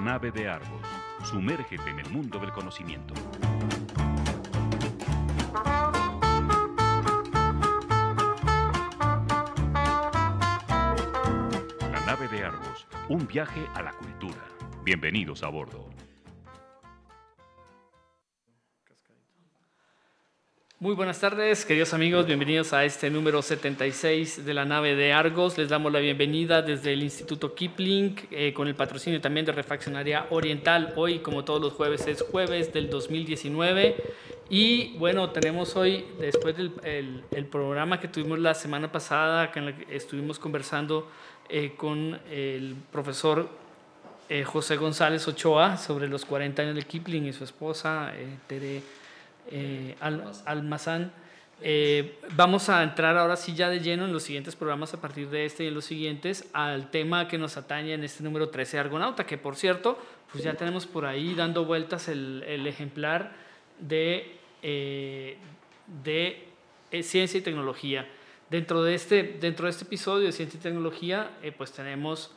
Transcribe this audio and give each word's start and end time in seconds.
nave 0.00 0.30
de 0.30 0.48
Argos. 0.48 0.86
Sumérgete 1.22 1.88
en 1.88 2.00
el 2.00 2.10
mundo 2.10 2.38
del 2.38 2.52
conocimiento. 2.52 3.14
La 11.92 12.00
nave 12.06 12.28
de 12.28 12.44
Argos. 12.44 12.86
Un 13.08 13.26
viaje 13.26 13.66
a 13.74 13.82
la 13.82 13.92
cultura. 13.92 14.44
Bienvenidos 14.84 15.42
a 15.42 15.48
bordo. 15.48 15.93
Muy 20.80 20.96
buenas 20.96 21.20
tardes, 21.20 21.64
queridos 21.64 21.94
amigos, 21.94 22.26
bienvenidos 22.26 22.72
a 22.72 22.84
este 22.84 23.08
número 23.08 23.42
76 23.42 24.44
de 24.44 24.54
la 24.54 24.64
nave 24.64 24.96
de 24.96 25.12
Argos. 25.12 25.56
Les 25.56 25.68
damos 25.68 25.92
la 25.92 26.00
bienvenida 26.00 26.62
desde 26.62 26.92
el 26.92 27.04
Instituto 27.04 27.54
Kipling 27.54 28.16
eh, 28.32 28.52
con 28.52 28.66
el 28.66 28.74
patrocinio 28.74 29.20
también 29.20 29.46
de 29.46 29.52
Refaccionaria 29.52 30.26
Oriental. 30.30 30.92
Hoy, 30.96 31.20
como 31.20 31.44
todos 31.44 31.62
los 31.62 31.74
jueves, 31.74 32.08
es 32.08 32.22
jueves 32.22 32.72
del 32.72 32.90
2019 32.90 33.94
y 34.50 34.98
bueno, 34.98 35.30
tenemos 35.30 35.76
hoy, 35.76 36.06
después 36.18 36.56
del 36.56 36.72
el, 37.30 37.46
programa 37.46 38.00
que 38.00 38.08
tuvimos 38.08 38.40
la 38.40 38.54
semana 38.54 38.90
pasada, 38.90 39.52
que 39.52 39.86
estuvimos 39.90 40.40
conversando 40.40 41.08
eh, 41.48 41.74
con 41.76 42.18
el 42.32 42.74
profesor 42.90 43.48
eh, 44.28 44.42
José 44.42 44.76
González 44.76 45.26
Ochoa 45.28 45.76
sobre 45.76 46.08
los 46.08 46.24
40 46.24 46.62
años 46.62 46.74
de 46.74 46.82
Kipling 46.82 47.26
y 47.26 47.32
su 47.32 47.44
esposa, 47.44 48.12
Tere 48.48 48.82
eh, 49.56 49.94
Almazán. 50.46 51.12
Eh, 51.62 52.18
vamos 52.34 52.68
a 52.68 52.82
entrar 52.82 53.16
ahora 53.16 53.36
sí 53.36 53.54
ya 53.54 53.68
de 53.68 53.78
lleno 53.78 54.04
en 54.04 54.12
los 54.12 54.24
siguientes 54.24 54.56
programas 54.56 54.92
a 54.94 55.00
partir 55.00 55.30
de 55.30 55.46
este 55.46 55.62
y 55.62 55.68
en 55.68 55.74
los 55.74 55.84
siguientes 55.84 56.48
al 56.52 56.90
tema 56.90 57.28
que 57.28 57.38
nos 57.38 57.56
atañe 57.56 57.94
en 57.94 58.02
este 58.02 58.24
número 58.24 58.48
13 58.48 58.80
Argonauta, 58.80 59.24
que 59.24 59.38
por 59.38 59.54
cierto, 59.54 59.96
pues 60.32 60.42
ya 60.42 60.54
tenemos 60.54 60.86
por 60.86 61.06
ahí 61.06 61.34
dando 61.34 61.64
vueltas 61.64 62.08
el, 62.08 62.66
ejemplar 62.66 63.32
de, 63.78 64.38
eh, 64.62 65.36
de 66.02 66.48
ciencia 67.04 67.38
y 67.38 67.42
tecnología. 67.42 68.08
Dentro 68.50 68.82
de, 68.82 68.96
este, 68.96 69.22
dentro 69.40 69.66
de 69.66 69.70
este 69.70 69.84
episodio 69.84 70.26
de 70.26 70.32
ciencia 70.32 70.58
y 70.58 70.62
tecnología, 70.62 71.30
pues 71.56 71.70
tenemos 71.70 72.32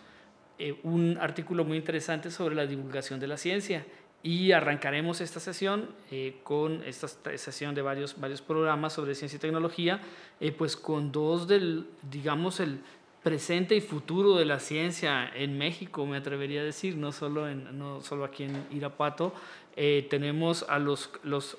un 0.83 1.17
artículo 1.19 1.65
muy 1.65 1.77
interesante 1.77 2.29
sobre 2.29 2.53
la 2.53 2.67
divulgación 2.67 3.19
de 3.19 3.27
la 3.27 3.37
ciencia 3.37 3.83
y 4.27 4.51
arrancaremos 4.51 5.21
esta 5.21 5.39
sesión 5.39 5.87
eh, 6.11 6.41
con 6.43 6.83
esta 6.83 7.07
sesión 7.37 7.73
de 7.73 7.81
varios, 7.81 8.19
varios 8.19 8.41
programas 8.41 8.91
sobre 8.91 9.15
ciencia 9.15 9.37
y 9.37 9.39
tecnología, 9.39 10.01
eh, 10.41 10.51
pues 10.51 10.75
con 10.75 11.13
dos 11.13 11.47
del, 11.47 11.87
digamos, 12.11 12.59
el 12.59 12.81
presente 13.23 13.73
y 13.77 13.79
futuro 13.79 14.35
de 14.35 14.43
la 14.43 14.59
ciencia 14.59 15.31
en 15.33 15.57
México, 15.57 16.05
me 16.05 16.17
atrevería 16.17 16.59
a 16.59 16.65
decir, 16.65 16.97
no 16.97 17.13
solo, 17.13 17.47
en, 17.47 17.79
no 17.79 18.01
solo 18.01 18.25
aquí 18.25 18.43
en 18.43 18.67
Irapuato. 18.69 19.33
Eh, 19.77 20.05
tenemos 20.09 20.65
a 20.67 20.77
los, 20.77 21.09
los, 21.23 21.57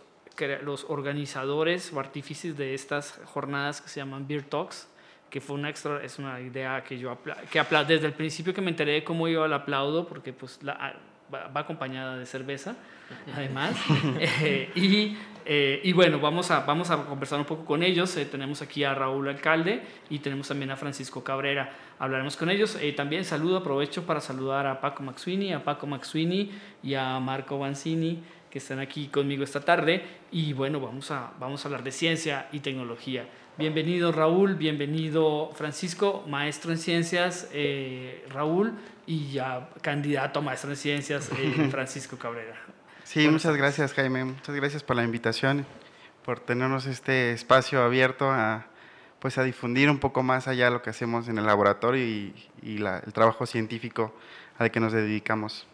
los 0.63 0.85
organizadores 0.91 1.91
o 1.95 2.01
artífices 2.01 2.55
de 2.59 2.75
estas 2.75 3.19
jornadas 3.25 3.81
que 3.81 3.89
se 3.89 4.01
llaman 4.01 4.29
Beer 4.29 4.43
Talks, 4.43 4.89
que 5.31 5.41
fue 5.41 5.57
una 5.57 5.71
extra, 5.71 6.05
es 6.05 6.19
una 6.19 6.39
idea 6.39 6.85
que 6.85 6.99
yo 6.99 7.17
que 7.51 7.65
desde 7.87 8.07
el 8.07 8.13
principio 8.13 8.53
que 8.53 8.61
me 8.61 8.71
enteré 8.71 8.93
de 8.93 9.05
cómo 9.05 9.27
iba 9.27 9.47
al 9.47 9.55
aplaudo, 9.55 10.07
porque 10.07 10.35
pues 10.35 10.63
la, 10.63 10.95
va, 11.33 11.61
acompañada 11.61 12.17
de 12.17 12.27
cerveza, 12.27 12.77
además. 13.35 13.77
Eh, 14.21 14.71
y, 14.75 15.17
eh, 15.45 15.81
y, 15.83 15.93
bueno, 15.93 16.19
vamos 16.19 16.51
a, 16.51 16.61
vamos 16.61 16.91
a 16.91 17.05
conversar 17.05 17.39
un 17.39 17.45
poco 17.45 17.65
con 17.65 17.83
ellos. 17.83 18.17
Eh, 18.17 18.25
tenemos 18.25 18.63
aquí 18.63 18.85
a 18.85 18.95
Raúl 18.95 19.29
Alcalde 19.29 19.83
y 20.11 20.19
tenemos 20.19 20.49
también 20.49 20.71
a 20.71 20.77
Francisco 20.77 21.25
Cabrera. 21.25 21.73
Hablaremos 21.99 22.37
con 22.37 22.51
ellos. 22.51 22.79
también 22.97 23.25
saludo, 23.25 23.59
aprovecho 23.59 24.05
para 24.05 24.21
saludar 24.21 24.67
a 24.67 24.81
Paco 24.81 25.03
Maxwini, 25.03 25.53
a 25.53 25.65
Paco 25.65 25.87
Maxwini 25.87 26.53
y 26.83 26.95
a 26.95 27.19
Marco 27.21 27.59
Banzini 27.59 28.23
que 28.51 28.59
están 28.59 28.79
aquí 28.79 29.09
conmigo 29.09 29.45
esta 29.45 29.61
tarde. 29.61 30.05
Y 30.31 30.53
bueno, 30.53 30.81
vamos 30.81 31.11
a, 31.11 31.33
vamos 31.39 31.65
a 31.65 31.69
hablar 31.69 31.83
de 31.83 31.93
ciencia 31.93 32.49
y 32.53 32.61
tecnología. 32.61 33.29
Bienvenido 33.59 34.13
Raúl, 34.13 34.55
bienvenido 34.55 35.51
Francisco, 35.57 36.25
maestro 36.29 36.71
en 36.71 36.79
ciencias 36.79 37.49
Raúl 38.29 38.75
y 39.05 39.33
ya 39.33 39.71
candidato 39.81 40.39
a 40.39 40.43
maestro 40.43 40.71
en 40.71 40.77
ciencias 40.77 41.31
eh, 41.37 41.69
Francisco 41.71 42.17
Cabrera. 42.17 42.55
Sí, 43.03 43.27
muchas 43.27 43.57
gracias 43.57 43.95
Jaime, 43.95 44.25
muchas 44.25 44.55
gracias 44.55 44.85
por 44.85 44.95
la 44.95 45.03
invitación, 45.03 45.67
por 46.25 46.41
tenernos 46.41 46.87
este 46.87 47.33
espacio 47.33 47.83
abierto 47.83 48.31
a, 48.31 48.67
pues 49.19 49.39
a 49.39 49.43
difundir 49.43 49.89
un 49.91 49.99
poco 49.99 50.23
más 50.23 50.47
allá 50.47 50.69
lo 50.71 50.83
que 50.83 50.91
hacemos 50.91 51.27
en 51.29 51.39
el 51.39 51.47
laboratorio 51.47 52.05
y, 52.05 52.35
el 52.63 53.13
trabajo 53.15 53.47
científico 53.47 54.15
al 54.59 54.71
que 54.71 54.79
nos 54.79 54.93
dedicamos. 54.93 55.67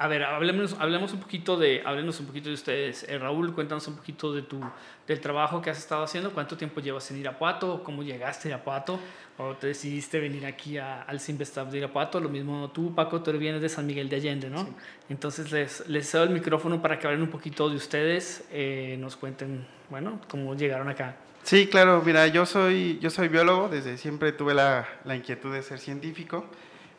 A 0.00 0.06
ver, 0.06 0.22
hablemos, 0.22 0.76
hablemos 0.78 1.12
un 1.12 1.18
poquito 1.18 1.56
de, 1.56 1.82
háblenos 1.84 2.20
un 2.20 2.26
poquito 2.26 2.50
de 2.50 2.54
ustedes. 2.54 3.04
Eh, 3.08 3.18
Raúl, 3.18 3.52
cuéntanos 3.52 3.88
un 3.88 3.96
poquito 3.96 4.32
de 4.32 4.42
tu, 4.42 4.60
del 5.08 5.18
trabajo 5.18 5.60
que 5.60 5.70
has 5.70 5.78
estado 5.78 6.04
haciendo. 6.04 6.30
¿Cuánto 6.30 6.56
tiempo 6.56 6.80
llevas 6.80 7.10
en 7.10 7.16
Irapuato? 7.18 7.82
¿Cómo 7.82 8.04
llegaste 8.04 8.46
a 8.46 8.50
Irapuato? 8.52 9.00
¿O 9.38 9.54
te 9.54 9.66
decidiste 9.66 10.20
venir 10.20 10.46
aquí 10.46 10.78
a, 10.78 11.02
al 11.02 11.18
Simvestab 11.18 11.70
de 11.70 11.78
Irapuato? 11.78 12.20
Lo 12.20 12.28
mismo 12.28 12.70
tú, 12.70 12.94
Paco, 12.94 13.20
tú 13.22 13.32
vienes 13.32 13.60
de 13.60 13.68
San 13.68 13.88
Miguel 13.88 14.08
de 14.08 14.16
Allende, 14.16 14.48
¿no? 14.48 14.68
Entonces 15.08 15.50
les, 15.50 15.88
les 15.88 16.08
cedo 16.08 16.22
el 16.22 16.30
micrófono 16.30 16.80
para 16.80 17.00
que 17.00 17.08
hablen 17.08 17.22
un 17.22 17.30
poquito 17.30 17.68
de 17.68 17.74
ustedes, 17.74 18.46
eh, 18.52 18.96
nos 19.00 19.16
cuenten, 19.16 19.66
bueno, 19.90 20.20
cómo 20.28 20.54
llegaron 20.54 20.88
acá. 20.88 21.16
Sí, 21.42 21.66
claro, 21.66 22.02
mira, 22.06 22.28
yo 22.28 22.46
soy, 22.46 23.00
yo 23.00 23.10
soy 23.10 23.26
biólogo, 23.26 23.68
desde 23.68 23.96
siempre 23.96 24.30
tuve 24.30 24.54
la, 24.54 24.86
la 25.04 25.16
inquietud 25.16 25.52
de 25.52 25.62
ser 25.62 25.80
científico, 25.80 26.46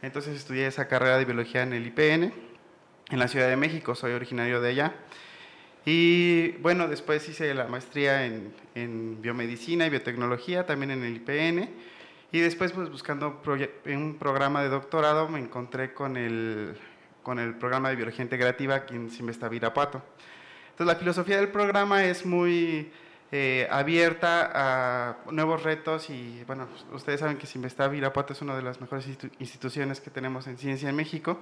entonces 0.01 0.35
estudié 0.35 0.67
esa 0.67 0.89
carrera 0.89 1.17
de 1.17 1.23
biología 1.23 1.63
en 1.63 1.71
el 1.71 1.87
IPN 1.87 2.48
en 3.09 3.19
la 3.19 3.27
Ciudad 3.27 3.49
de 3.49 3.55
México, 3.55 3.95
soy 3.95 4.13
originario 4.13 4.61
de 4.61 4.69
allá. 4.69 4.93
Y 5.85 6.51
bueno, 6.59 6.87
después 6.87 7.27
hice 7.27 7.53
la 7.53 7.67
maestría 7.67 8.25
en, 8.25 8.53
en 8.75 9.21
biomedicina 9.21 9.87
y 9.87 9.89
biotecnología, 9.89 10.65
también 10.65 10.91
en 10.91 11.03
el 11.03 11.15
IPN. 11.15 11.69
Y 12.31 12.39
después, 12.39 12.71
pues 12.73 12.89
buscando 12.89 13.41
un 13.87 14.17
programa 14.19 14.61
de 14.61 14.69
doctorado, 14.69 15.27
me 15.29 15.39
encontré 15.39 15.93
con 15.93 16.15
el, 16.15 16.77
con 17.23 17.39
el 17.39 17.55
programa 17.55 17.89
de 17.89 17.95
biología 17.95 18.23
integrativa 18.23 18.75
aquí 18.75 18.95
en 18.95 19.09
Simvesta 19.09 19.49
Virapato. 19.49 20.03
Entonces, 20.71 20.93
la 20.93 20.99
filosofía 20.99 21.37
del 21.37 21.47
programa 21.47 22.03
es 22.03 22.25
muy 22.25 22.91
eh, 23.31 23.67
abierta 23.71 24.51
a 24.53 25.17
nuevos 25.31 25.63
retos 25.63 26.11
y, 26.11 26.43
bueno, 26.45 26.67
ustedes 26.93 27.19
saben 27.19 27.37
que 27.37 27.47
Simvesta 27.47 27.87
Virapato 27.87 28.33
es 28.33 28.41
una 28.43 28.55
de 28.55 28.61
las 28.61 28.79
mejores 28.79 29.07
instituciones 29.39 29.99
que 29.99 30.11
tenemos 30.11 30.45
en 30.45 30.59
ciencia 30.59 30.87
en 30.87 30.95
México. 30.95 31.39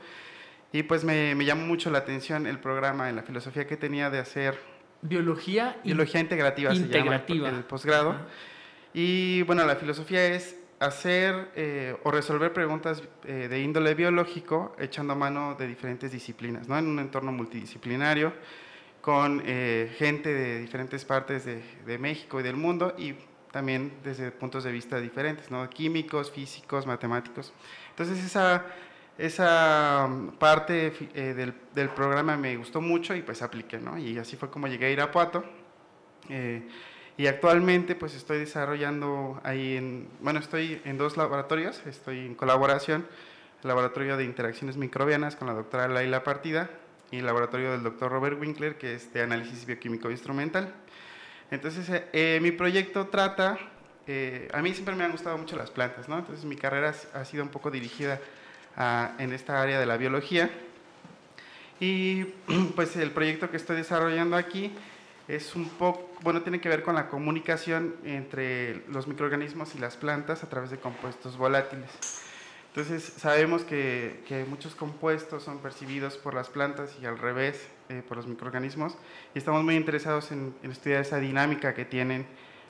Y 0.72 0.84
pues 0.84 1.04
me, 1.04 1.34
me 1.36 1.46
llamó 1.46 1.66
mucho 1.66 1.90
la 1.90 2.00
atención 2.00 2.46
el 2.46 2.60
programa 2.60 3.10
en 3.10 3.16
la 3.16 3.24
filosofía 3.24 3.66
que 3.68 3.78
tenía 3.78 4.10
de 4.10 4.20
hacer... 4.20 4.60
Biología, 5.02 5.78
Biología 5.84 6.20
integrativa, 6.20 6.74
integrativa. 6.74 7.26
se 7.28 7.36
llama 7.36 7.58
el, 7.58 7.64
posgrado. 7.64 8.16
Y 8.94 9.44
bueno, 9.44 9.66
la 9.66 9.76
filosofía 9.76 10.26
es 10.26 10.58
hacer 10.80 11.52
eh, 11.56 11.96
o 12.04 12.12
resolver 12.12 12.54
preguntas 12.54 13.04
eh, 13.26 13.48
de 13.50 13.62
índole 13.62 13.96
biológico 13.96 14.76
echando 14.80 15.16
mano 15.16 15.56
de 15.56 15.68
diferentes 15.68 16.12
disciplinas, 16.12 16.68
¿no? 16.68 16.78
en 16.78 16.88
un 16.88 17.00
entorno 17.00 17.32
multidisciplinario 17.32 18.34
con 19.02 19.42
eh, 19.46 19.94
gente 19.98 20.34
de 20.34 20.60
diferentes 20.60 21.06
partes 21.06 21.46
de, 21.46 21.64
de, 21.86 21.98
México 21.98 22.40
y 22.40 22.44
del 22.44 22.58
mundo 22.58 22.94
y 22.98 23.16
también 23.52 23.94
desde 24.04 24.32
puntos 24.32 24.66
de 24.66 24.72
vista 24.72 25.00
diferentes, 25.00 25.50
¿no? 25.50 25.68
químicos, 25.70 26.30
físicos, 26.30 26.86
matemáticos. 26.86 27.54
Entonces 27.92 28.24
esa 28.24 28.66
esa 29.18 30.08
mm, 30.08 30.38
parte 30.38 30.94
eh, 31.14 31.34
del, 31.34 31.54
del, 31.74 31.90
programa 31.90 32.38
me 32.38 32.56
gustó 32.58 32.82
mucho 32.82 33.16
y 33.16 33.22
pues 33.22 33.42
apliqué, 33.42 33.80
¿no? 33.80 33.98
Y 33.98 34.18
así 34.18 34.36
fue 34.36 34.50
como 34.50 34.68
llegué 34.68 34.88
a 34.88 34.92
Irapuato. 34.92 35.44
Eh, 36.30 36.68
y 37.18 37.26
actualmente 37.26 37.96
pues 37.96 38.14
estoy 38.14 38.38
desarrollando 38.40 39.42
ahí 39.44 39.76
en, 39.76 40.08
bueno, 40.20 40.40
estoy 40.40 40.82
en 40.86 40.98
dos 40.98 41.18
laboratorios, 41.18 41.84
estoy 41.88 42.20
en 42.20 42.36
colaboración, 42.36 43.08
el 43.64 43.68
laboratorio 43.68 44.18
de 44.18 44.24
interacciones 44.24 44.78
microbianas 44.78 45.36
con 45.36 45.48
la 45.48 45.56
doctora 45.56 45.88
Laila 45.88 46.24
Partida 46.24 46.70
y 47.10 47.18
el 47.18 47.26
laboratorio 47.26 47.72
del 47.72 47.82
doctor 47.82 48.12
Robert 48.12 48.40
Winkler, 48.40 48.78
que 48.78 48.94
es 48.94 49.12
de 49.14 49.24
análisis 49.24 49.66
bioquímico 49.66 50.12
instrumental. 50.12 50.76
Entonces, 51.50 52.04
eh, 52.14 52.40
mi 52.42 52.52
proyecto 52.52 53.08
trata, 53.08 53.58
a 54.54 54.62
mí 54.62 54.74
siempre 54.74 54.96
me 54.96 55.04
han 55.06 55.12
gustado 55.12 55.38
mucho 55.38 55.56
las 55.56 55.72
plantas, 55.72 56.08
¿no? 56.08 56.20
Entonces, 56.20 56.46
mi 56.46 56.56
carrera 56.56 56.94
ha 57.14 57.26
sido 57.26 57.44
un 57.44 57.50
poco 57.50 57.72
dirigida 57.72 58.20
en 58.78 59.34
esta 59.34 59.62
área 59.62 59.80
de 59.80 59.86
la 59.86 59.98
biología. 59.98 60.50
Y 61.80 62.24
pues 62.76 62.96
el 62.96 63.12
proyecto 63.12 63.50
que 63.50 63.58
estoy 63.58 63.78
desarrollando 63.78 64.36
aquí 64.36 64.72
es 65.28 65.56
un 65.56 65.68
poco, 65.70 66.10
bueno, 66.22 66.42
tiene 66.42 66.62
que 66.62 66.70
ver 66.70 66.84
con 66.84 66.96
la 66.96 67.10
comunicación 67.10 67.96
entre 68.06 68.84
los 68.88 69.08
microorganismos 69.08 69.76
y 69.76 69.80
las 69.80 69.98
plantas 69.98 70.44
a 70.44 70.50
través 70.50 70.70
de 70.70 70.78
compuestos 70.78 71.38
volátiles. 71.38 71.90
Entonces 72.70 73.04
sabemos 73.18 73.64
que, 73.64 74.24
que 74.28 74.46
muchos 74.46 74.76
compuestos 74.76 75.44
son 75.44 75.60
percibidos 75.60 76.16
por 76.16 76.34
las 76.34 76.48
plantas 76.48 76.96
y 77.02 77.06
al 77.06 77.18
revés 77.18 77.68
eh, 77.90 78.04
por 78.08 78.18
los 78.18 78.28
microorganismos 78.28 78.96
y 79.34 79.40
estamos 79.40 79.64
muy 79.64 79.76
interesados 79.76 80.32
en, 80.32 80.54
en 80.62 80.72
estudiar 80.72 81.02
esa 81.02 81.18
dinámica 81.18 81.74
que 81.74 81.86
tienen 81.86 82.28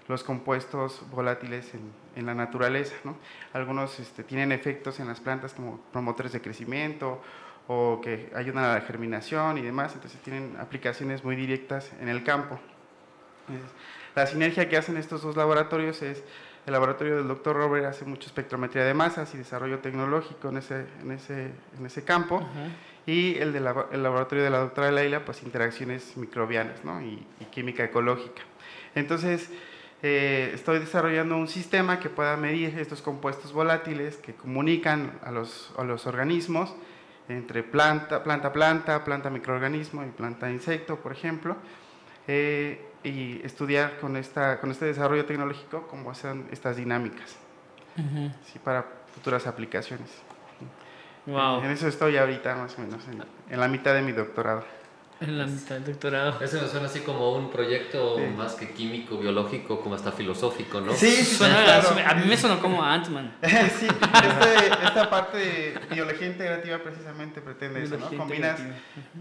los 0.08 0.24
compuestos 0.24 1.02
volátiles 1.12 1.74
en, 2.16 2.26
la 2.26 2.34
naturaleza. 2.34 2.96
Algunos 3.54 4.00
este, 4.00 4.24
tienen 4.24 4.52
efectos 4.52 5.00
en 5.00 5.08
las 5.08 5.20
plantas 5.20 5.54
como 5.54 5.80
promotores 5.92 6.32
de 6.32 6.42
crecimiento 6.42 7.22
o 7.68 8.00
que 8.02 8.32
ayudan 8.36 8.64
a 8.64 8.74
la 8.74 8.82
germinación 8.82 9.58
y 9.58 9.62
demás, 9.62 9.94
entonces 9.94 10.20
tienen 10.22 10.56
aplicaciones 10.60 11.24
muy 11.24 11.36
directas 11.36 11.92
en 12.00 12.10
el 12.10 12.24
campo. 12.24 12.60
La 14.16 14.26
sinergia 14.26 14.68
que 14.68 14.78
hacen 14.78 14.98
estos 14.98 15.22
dos 15.22 15.36
laboratorios 15.36 16.02
es 16.02 16.24
el 16.68 16.74
laboratorio 16.74 17.16
del 17.16 17.30
doctor 17.30 17.56
Robert 17.56 17.86
hace 17.86 18.04
mucha 18.04 18.28
espectrometría 18.28 18.84
de 18.84 18.94
masas 18.94 19.34
y 19.34 19.38
desarrollo 19.38 19.80
tecnológico 19.80 20.50
en 20.50 20.58
ese, 20.58 20.86
en 21.02 21.12
ese, 21.12 21.52
en 21.78 21.86
ese 21.86 22.04
campo. 22.04 22.46
Y 23.06 23.38
el 23.38 23.54
del 23.54 23.64
laboratorio 23.64 24.44
de 24.44 24.50
la 24.50 24.60
doctora 24.60 24.92
Leila, 24.92 25.24
pues 25.24 25.44
interacciones 25.44 26.18
microbianas 26.18 26.84
¿no? 26.84 27.02
y, 27.02 27.26
química 27.52 27.86
ecológica. 27.86 28.42
Entonces, 28.96 29.50
eh, 30.04 30.52
estoy 30.54 30.80
desarrollando 30.80 31.38
un 31.38 31.48
sistema 31.48 32.00
que 32.00 32.10
pueda 32.10 32.38
medir 32.38 32.78
estos 32.80 33.02
compuestos 33.02 33.54
volátiles 33.54 34.18
que 34.18 34.34
comunican 34.34 35.20
a 35.24 35.32
los, 35.32 35.74
a 35.78 35.84
los 35.84 36.06
organismos 36.06 36.74
entre 37.30 37.64
planta, 37.64 38.24
planta, 38.24 38.54
planta, 38.54 39.04
planta 39.04 39.30
microorganismo 39.30 40.04
y 40.04 40.08
planta 40.08 40.50
insecto, 40.50 40.98
por 40.98 41.12
ejemplo. 41.12 41.58
Eh, 42.28 42.84
y 43.04 43.42
estudiar 43.46 44.00
con, 44.00 44.18
esta, 44.18 44.60
con 44.60 44.72
este 44.72 44.86
desarrollo 44.86 45.26
tecnológico 45.26 45.88
cómo 45.88 46.12
hacen 46.12 46.48
estas 46.52 46.76
dinámicas 46.76 47.38
sí, 47.96 48.60
para 48.60 48.86
futuras 49.14 49.48
aplicaciones. 49.48 50.10
Wow. 51.26 51.64
En 51.64 51.72
eso 51.72 51.88
estoy 51.88 52.16
ahorita 52.18 52.56
más 52.56 52.78
o 52.78 52.82
menos, 52.82 53.04
en, 53.50 53.60
la 53.60 53.68
mitad 53.68 53.94
de 53.94 54.02
mi 54.02 54.12
doctorado. 54.12 54.64
En 55.20 55.38
la 55.38 55.48
mitad 55.48 55.76
del 55.76 55.86
doctorado. 55.86 56.40
Eso 56.42 56.62
me 56.62 56.68
suena 56.68 56.86
así 56.86 57.00
como 57.00 57.34
un 57.34 57.50
proyecto 57.50 58.18
más 58.36 58.54
que 58.54 58.72
químico, 58.72 59.18
biológico, 59.18 59.82
como 59.82 59.96
hasta 59.96 60.12
filosófico, 60.12 60.82
¿no? 60.82 60.94
Sí, 60.94 61.26
suena, 61.26 61.80
a 62.08 62.14
mí 62.16 62.28
me 62.28 62.38
sonó 62.38 62.60
como 62.60 62.84
Ant-Man. 62.84 63.38
sí, 63.44 63.88
este, 63.88 64.86
esta 64.86 65.10
parte 65.10 65.38
de 65.38 65.80
biología 65.92 66.28
integrativa 66.28 66.78
precisamente 66.80 67.42
pretende 67.42 67.84
eso, 67.84 67.98
¿no? 67.98 68.10
Combinas 68.12 68.60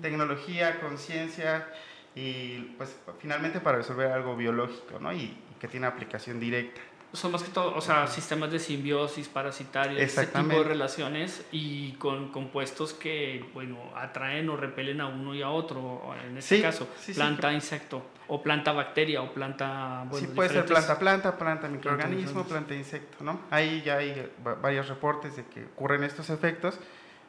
tecnología, 0.03 0.81
conciencia 0.81 1.67
y 2.15 2.75
pues 2.79 2.97
finalmente 3.19 3.61
para 3.61 3.79
resolver 3.79 4.11
algo 4.11 4.37
biológico, 4.37 4.99
¿no? 4.99 5.13
Y, 5.13 5.37
que 5.59 5.69
tiene 5.69 5.87
aplicación 5.87 6.39
directa. 6.39 6.81
Son 7.17 7.33
más 7.33 7.43
que 7.43 7.51
todo, 7.51 7.75
o 7.75 7.81
sea, 7.81 8.07
sistemas 8.07 8.53
de 8.53 8.59
simbiosis, 8.59 9.29
parasitarios, 9.29 10.01
ese 10.01 10.27
tipo 10.27 10.49
de 10.49 10.65
relaciones 10.65 11.45
y 11.51 11.93
con 11.93 12.31
compuestos 12.31 12.93
que, 12.93 13.45
bueno, 13.55 13.79
atraen 13.97 14.49
o 14.51 14.57
repelen 14.57 15.01
a 15.01 15.07
uno 15.07 15.35
y 15.35 15.43
a 15.43 15.49
otro, 15.49 16.03
en 16.29 16.37
este 16.37 16.61
caso, 16.61 16.87
planta, 17.15 17.53
insecto, 17.53 18.03
o 18.29 18.43
planta, 18.43 18.73
bacteria, 18.73 19.23
o 19.23 19.33
planta, 19.33 20.05
bueno, 20.09 20.27
Sí, 20.27 20.33
puede 20.35 20.51
ser 20.51 20.67
planta, 20.67 20.99
planta, 20.99 21.39
planta, 21.39 21.69
microorganismo, 21.69 22.45
planta, 22.45 22.75
insecto, 22.75 23.25
¿no? 23.25 23.41
Ahí 23.51 23.83
ya 23.85 23.97
hay 23.97 24.31
varios 24.61 24.89
reportes 24.89 25.37
de 25.37 25.45
que 25.47 25.65
ocurren 25.65 26.05
estos 26.05 26.31
efectos 26.31 26.79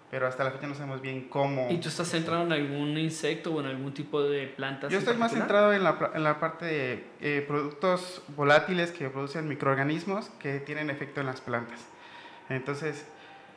pero 0.10 0.26
hasta 0.28 0.44
la 0.44 0.52
fecha 0.52 0.68
no 0.68 0.76
sabemos 0.76 1.02
bien 1.02 1.28
cómo. 1.28 1.68
¿Y 1.70 1.78
tú 1.78 1.90
estás 1.90 2.10
centrado 2.10 2.44
en 2.44 2.54
algún 2.54 2.98
insecto 2.98 3.54
o 3.54 3.60
en 3.60 3.68
algún 3.68 3.94
tipo 3.94 4.24
de 4.24 4.48
plantas? 4.48 4.92
Yo 4.92 5.00
estoy 5.00 5.18
más 5.18 5.34
centrado 5.34 5.74
en 5.74 5.84
la, 5.84 6.12
en 6.14 6.24
la 6.24 6.40
parte 6.40 6.66
de 6.66 7.06
eh, 7.20 7.46
productos 7.46 8.22
volátiles 8.36 8.92
que 8.92 9.10
producen 9.10 9.48
microorganismos 9.50 10.30
que 10.40 10.60
tienen 10.60 10.90
efecto 10.90 11.20
en 11.20 11.28
las 11.28 11.42
plantas. 11.42 11.80
Entonces. 12.50 13.06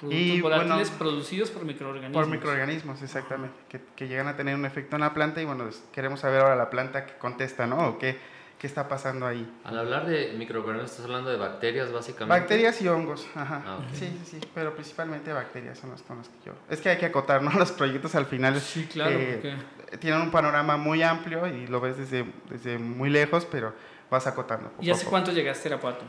Productos 0.00 0.40
volátiles 0.40 0.90
producidos 0.90 1.50
por 1.50 1.64
microorganismos. 1.64 2.24
Por 2.24 2.32
microorganismos, 2.32 3.02
exactamente. 3.02 3.54
Que, 3.68 3.82
que, 3.94 4.08
llegan 4.08 4.28
a 4.28 4.36
tener 4.36 4.54
un 4.54 4.64
efecto 4.64 4.96
en 4.96 5.02
la 5.02 5.12
planta 5.12 5.42
y 5.42 5.44
bueno, 5.44 5.64
pues, 5.64 5.84
queremos 5.92 6.20
saber 6.20 6.40
ahora 6.40 6.56
la 6.56 6.70
planta 6.70 7.04
que 7.04 7.18
contesta, 7.18 7.66
¿no? 7.66 7.86
O 7.86 7.98
qué, 7.98 8.16
qué 8.60 8.66
está 8.66 8.88
pasando 8.88 9.26
ahí. 9.26 9.50
Al 9.64 9.78
hablar 9.78 10.06
de 10.06 10.34
microorganismos, 10.36 10.90
estás 10.90 11.06
hablando 11.06 11.30
de 11.30 11.38
bacterias 11.38 11.90
básicamente. 11.90 12.40
Bacterias 12.40 12.82
y 12.82 12.88
hongos, 12.88 13.26
ajá. 13.34 13.62
Ah, 13.66 13.78
sí, 13.94 14.14
sí, 14.22 14.38
sí, 14.38 14.48
pero 14.54 14.74
principalmente 14.74 15.32
bacterias 15.32 15.78
son 15.78 15.90
los, 15.90 16.02
con 16.02 16.18
los 16.18 16.28
que 16.28 16.34
yo. 16.44 16.52
Es 16.68 16.82
que 16.82 16.90
hay 16.90 16.98
que 16.98 17.06
acotar, 17.06 17.42
¿no? 17.42 17.50
Los 17.58 17.72
proyectos 17.72 18.14
al 18.14 18.26
final. 18.26 18.60
Sí, 18.60 18.84
claro. 18.84 19.16
Eh, 19.18 19.56
tienen 19.98 20.20
un 20.20 20.30
panorama 20.30 20.76
muy 20.76 21.02
amplio 21.02 21.46
y 21.46 21.68
lo 21.68 21.80
ves 21.80 21.96
desde, 21.96 22.26
desde 22.50 22.78
muy 22.78 23.08
lejos, 23.08 23.46
pero 23.50 23.72
vas 24.10 24.26
acotando. 24.26 24.70
¿Y 24.78 24.90
hace 24.90 25.06
cuánto 25.06 25.32
llegaste 25.32 25.68
a 25.68 25.72
Irapuato? 25.72 26.04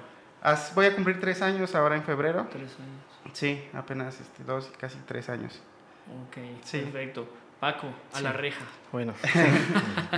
voy 0.75 0.87
a 0.87 0.93
cumplir 0.93 1.21
tres 1.21 1.41
años 1.41 1.73
ahora 1.73 1.95
en 1.95 2.03
febrero. 2.03 2.47
Tres 2.51 2.75
años. 2.79 3.31
Sí, 3.31 3.63
apenas 3.73 4.19
este, 4.19 4.43
dos, 4.43 4.69
casi 4.77 4.97
tres 5.05 5.29
años. 5.29 5.61
Ok, 6.27 6.37
sí. 6.65 6.79
perfecto. 6.79 7.27
Paco, 7.61 7.93
a 8.13 8.21
la 8.21 8.33
reja. 8.33 8.65
Bueno. 8.91 9.13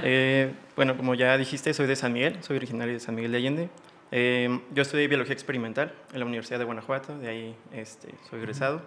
Eh, 0.06 0.52
bueno, 0.76 0.98
como 0.98 1.14
ya 1.14 1.38
dijiste, 1.38 1.74
soy 1.74 1.86
de 1.86 1.96
San 1.96 2.12
Miguel, 2.14 2.42
soy 2.42 2.58
originario 2.58 2.94
de 2.94 3.00
San 3.00 3.16
Miguel 3.16 3.32
de 3.32 3.38
Allende. 3.38 3.70
Eh, 4.12 4.60
yo 4.74 4.82
estudié 4.82 5.08
biología 5.08 5.34
experimental 5.34 5.94
en 6.12 6.20
la 6.20 6.26
Universidad 6.26 6.58
de 6.58 6.66
Guanajuato, 6.66 7.18
de 7.20 7.28
ahí 7.28 7.56
este, 7.74 8.16
soy 8.30 8.40
egresado. 8.40 8.82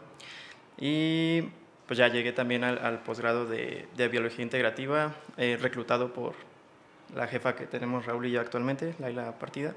Y 0.78 1.42
pues 1.86 1.98
ya 1.98 2.08
llegué 2.08 2.32
también 2.32 2.64
al, 2.64 2.98
posgrado 3.00 3.46
de, 3.46 3.86
de, 3.96 4.08
biología 4.08 4.42
integrativa, 4.42 5.14
eh, 5.36 5.58
reclutado 5.60 6.12
por 6.12 6.34
la 7.14 7.28
jefa 7.28 7.54
que 7.54 7.66
tenemos 7.66 8.04
Raúl 8.04 8.26
y 8.26 8.32
yo 8.32 8.40
actualmente, 8.40 8.94
Laila 8.98 9.38
Partida. 9.38 9.74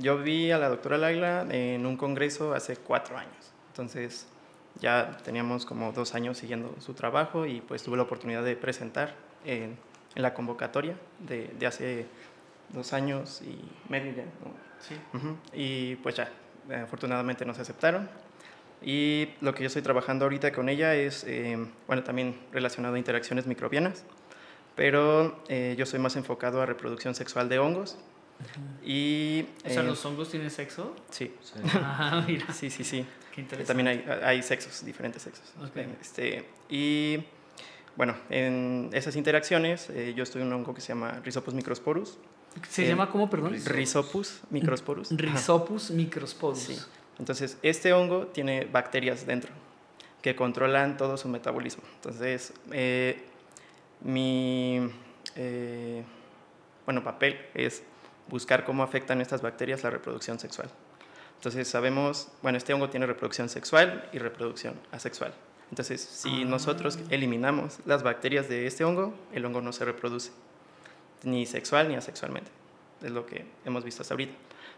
yo 0.00 0.18
vi 0.18 0.50
a 0.50 0.58
la 0.58 0.68
doctora 0.68 0.98
Laila 0.98 1.46
en 1.50 1.86
un 1.86 1.96
congreso 1.96 2.52
hace 2.52 2.76
cuatro 2.76 3.16
años. 3.16 3.52
Entonces, 3.68 4.28
ya 4.80 5.16
teníamos 5.24 5.66
como 5.66 5.92
dos 5.92 6.14
años 6.14 6.38
siguiendo 6.38 6.74
su 6.80 6.94
trabajo 6.94 7.46
y 7.46 7.60
pues 7.60 7.82
tuve 7.82 7.96
la 7.96 8.02
oportunidad 8.02 8.44
de 8.44 8.56
presentar 8.56 9.14
en, 9.44 9.76
en 10.14 10.22
la 10.22 10.34
convocatoria 10.34 10.96
de, 11.20 11.48
de, 11.58 11.66
hace 11.66 12.06
dos 12.70 12.92
años 12.92 13.42
y 13.42 13.60
medio 13.90 14.12
ya. 14.12 14.24
Sí. 14.80 14.96
Y 15.52 15.96
pues 15.96 16.16
ya, 16.16 16.30
afortunadamente 16.82 17.44
nos 17.44 17.58
aceptaron. 17.58 18.08
Y 18.82 19.30
lo 19.40 19.54
que 19.54 19.62
yo 19.62 19.68
estoy 19.68 19.82
trabajando 19.82 20.26
ahorita 20.26 20.52
con 20.52 20.68
ella 20.68 20.94
es, 20.94 21.24
eh, 21.24 21.56
bueno, 21.86 22.04
también 22.04 22.38
relacionado 22.52 22.96
a 22.96 22.98
interacciones 22.98 23.46
microbianas, 23.46 24.04
pero 24.76 25.42
eh, 25.48 25.74
yo 25.78 25.86
soy 25.86 26.00
más 26.00 26.16
enfocado 26.16 26.60
a 26.60 26.66
reproducción 26.66 27.14
sexual 27.14 27.48
de 27.48 27.58
hongos. 27.58 27.96
Y, 28.84 29.46
o 29.64 29.70
sea, 29.70 29.82
¿los 29.82 30.04
hongos 30.04 30.30
tienen 30.30 30.50
sexo? 30.50 30.94
Sí. 31.10 31.34
sí. 31.42 31.54
Ah, 31.74 32.24
mira. 32.26 32.52
Sí, 32.52 32.70
sí, 32.70 32.84
sí. 32.84 33.06
También 33.66 33.88
hay, 33.88 34.04
hay, 34.22 34.42
sexos, 34.42 34.84
diferentes 34.84 35.22
sexos. 35.22 35.52
Este, 36.00 36.46
y 36.68 37.24
bueno, 37.96 38.16
en 38.30 38.90
esas 38.92 39.16
interacciones 39.16 39.90
eh, 39.90 40.14
yo 40.16 40.22
estoy 40.22 40.42
en 40.42 40.48
un 40.48 40.54
hongo 40.54 40.74
que 40.74 40.80
se 40.80 40.88
llama 40.88 41.20
Rhizopus 41.24 41.54
microsporus. 41.54 42.18
¿Se 42.68 42.86
llama 42.86 43.10
cómo, 43.10 43.28
perdón? 43.28 43.56
Rhizopus 43.64 44.42
microsporus. 44.50 45.10
Rhizopus 45.10 45.90
microsporus. 45.90 46.58
Sí. 46.60 46.78
Entonces, 47.18 47.58
este 47.62 47.92
hongo 47.92 48.28
tiene 48.28 48.66
bacterias 48.66 49.26
dentro 49.26 49.50
que 50.22 50.34
controlan 50.34 50.96
todo 50.96 51.16
su 51.16 51.28
metabolismo. 51.28 51.82
Entonces, 51.96 52.52
eh, 52.72 53.22
mi 54.00 54.80
eh, 55.36 56.02
bueno, 56.84 57.02
papel 57.02 57.38
es 57.54 57.82
buscar 58.28 58.64
cómo 58.64 58.82
afectan 58.82 59.20
estas 59.20 59.42
bacterias 59.42 59.82
la 59.82 59.90
reproducción 59.90 60.38
sexual. 60.38 60.70
Entonces 61.36 61.68
sabemos, 61.68 62.28
bueno, 62.42 62.58
este 62.58 62.72
hongo 62.72 62.88
tiene 62.88 63.06
reproducción 63.06 63.48
sexual 63.48 64.08
y 64.12 64.18
reproducción 64.18 64.74
asexual. 64.92 65.34
Entonces, 65.70 66.00
si 66.00 66.42
ah. 66.42 66.44
nosotros 66.46 66.98
eliminamos 67.10 67.78
las 67.84 68.02
bacterias 68.02 68.48
de 68.48 68.66
este 68.66 68.84
hongo, 68.84 69.14
el 69.32 69.44
hongo 69.44 69.60
no 69.60 69.72
se 69.72 69.84
reproduce, 69.84 70.30
ni 71.22 71.46
sexual 71.46 71.88
ni 71.88 71.96
asexualmente. 71.96 72.50
Es 73.02 73.10
lo 73.10 73.26
que 73.26 73.44
hemos 73.64 73.84
visto 73.84 74.02
hasta 74.02 74.14
ahorita. 74.14 74.34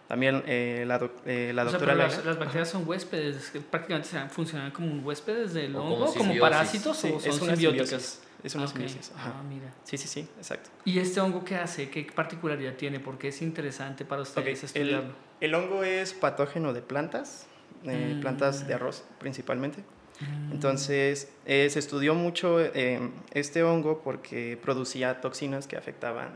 También 0.09 0.43
eh, 0.47 0.85
la, 0.87 1.00
eh, 1.26 1.53
la 1.55 1.65
doctora... 1.65 1.95
las, 1.95 2.38
bacterias 2.38 2.69
son 2.69 2.88
huéspedes, 2.88 3.50
que 3.50 3.61
prácticamente 3.61 4.09
funcionan 4.31 4.71
como 4.71 5.03
huéspedes 5.03 5.53
del 5.53 5.75
hongo, 5.75 6.12
como, 6.15 6.38
parásitos 6.38 7.05
o 7.05 7.21
son 7.21 7.33
simbióticas. 7.33 8.23
Es 8.47 8.55
una 8.55 8.69
simbiosis. 8.69 9.11
Ah, 9.17 9.43
mira. 9.49 9.75
Sí, 9.83 9.99
sí, 9.99 10.07
sí, 10.07 10.21
exacto. 10.38 10.71
¿Y 10.85 11.00
este 11.00 11.21
hongo 11.21 11.45
qué 11.45 11.57
hace? 11.57 11.91
¿Qué 11.91 12.07
particularidad 12.15 12.75
tiene? 12.75 13.00
¿Por 13.00 13.19
qué 13.19 13.29
es 13.29 13.43
interesante 13.43 14.05
para 14.05 14.23
ustedes 14.23 14.62
estudiarlo? 14.62 15.12
El, 15.41 15.55
hongo 15.57 15.83
es 15.83 16.15
patógeno 16.15 16.73
de 16.73 16.81
plantas, 16.81 17.49
eh, 17.83 18.15
mm. 18.15 18.21
plantas 18.21 18.69
de 18.69 18.75
arroz 18.75 19.03
principalmente. 19.19 19.83
Mm. 20.21 20.53
Entonces, 20.53 21.29
eh, 21.45 21.69
se 21.71 21.81
estudió 21.81 22.15
mucho 22.15 22.61
eh, 22.61 23.11
este 23.33 23.65
hongo 23.65 24.00
porque 24.05 24.57
producía 24.62 25.21
toxinas 25.21 25.67
que 25.67 25.76
afectaban 25.76 26.31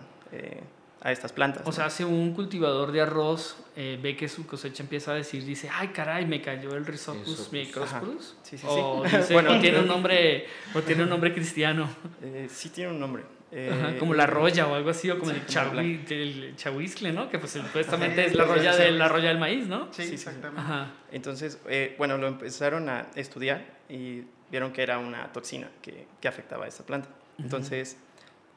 a 1.02 1.12
estas 1.12 1.32
plantas. 1.32 1.62
O 1.66 1.72
sea, 1.72 1.88
si 1.88 2.04
un 2.04 2.34
cultivador 2.34 2.92
de 2.92 3.00
arroz 3.00 3.56
eh, 3.74 3.98
ve 4.02 4.16
que 4.16 4.28
su 4.28 4.46
cosecha 4.46 4.82
empieza 4.82 5.12
a 5.12 5.14
decir, 5.14 5.44
dice, 5.44 5.70
ay 5.72 5.88
caray, 5.88 6.26
me 6.26 6.42
cayó 6.42 6.76
el 6.76 6.84
Rhizopus 6.84 7.50
microsporus. 7.52 8.36
Sí, 8.42 8.58
sí, 8.58 8.66
o 8.68 9.02
bueno, 9.32 9.58
tiene 9.60 9.80
un 9.80 9.86
nombre, 9.86 10.46
o 10.74 10.82
tiene 10.82 11.04
un 11.04 11.08
nombre 11.08 11.32
cristiano. 11.32 11.88
Eh, 12.22 12.48
sí 12.50 12.68
tiene 12.68 12.90
un 12.90 13.00
nombre. 13.00 13.22
Eh, 13.50 13.96
como 13.98 14.12
la 14.14 14.26
roya 14.26 14.66
o 14.66 14.74
algo 14.74 14.90
así, 14.90 15.10
o 15.10 15.18
como 15.18 15.30
el, 15.30 15.46
chahuizcle, 15.46 17.12
¿no? 17.12 17.30
Que 17.30 17.38
pues 17.38 17.52
supuestamente 17.52 18.26
es 18.26 18.34
la 18.34 18.44
roya, 18.44 18.76
de, 18.76 18.90
la 18.90 19.08
roya 19.08 19.28
del 19.30 19.38
maíz, 19.38 19.66
¿no? 19.66 19.88
Sí, 19.90 20.02
exactamente. 20.02 20.92
Entonces, 21.10 21.58
bueno, 21.96 22.18
lo 22.18 22.26
empezaron 22.26 22.88
a 22.90 23.06
estudiar 23.14 23.64
y 23.88 24.24
vieron 24.50 24.72
que 24.72 24.82
era 24.82 24.98
una 24.98 25.32
toxina 25.32 25.70
que, 25.80 26.06
que 26.20 26.28
afectaba 26.28 26.66
a 26.66 26.68
esta 26.68 26.84
planta. 26.84 27.08
Entonces, 27.38 27.96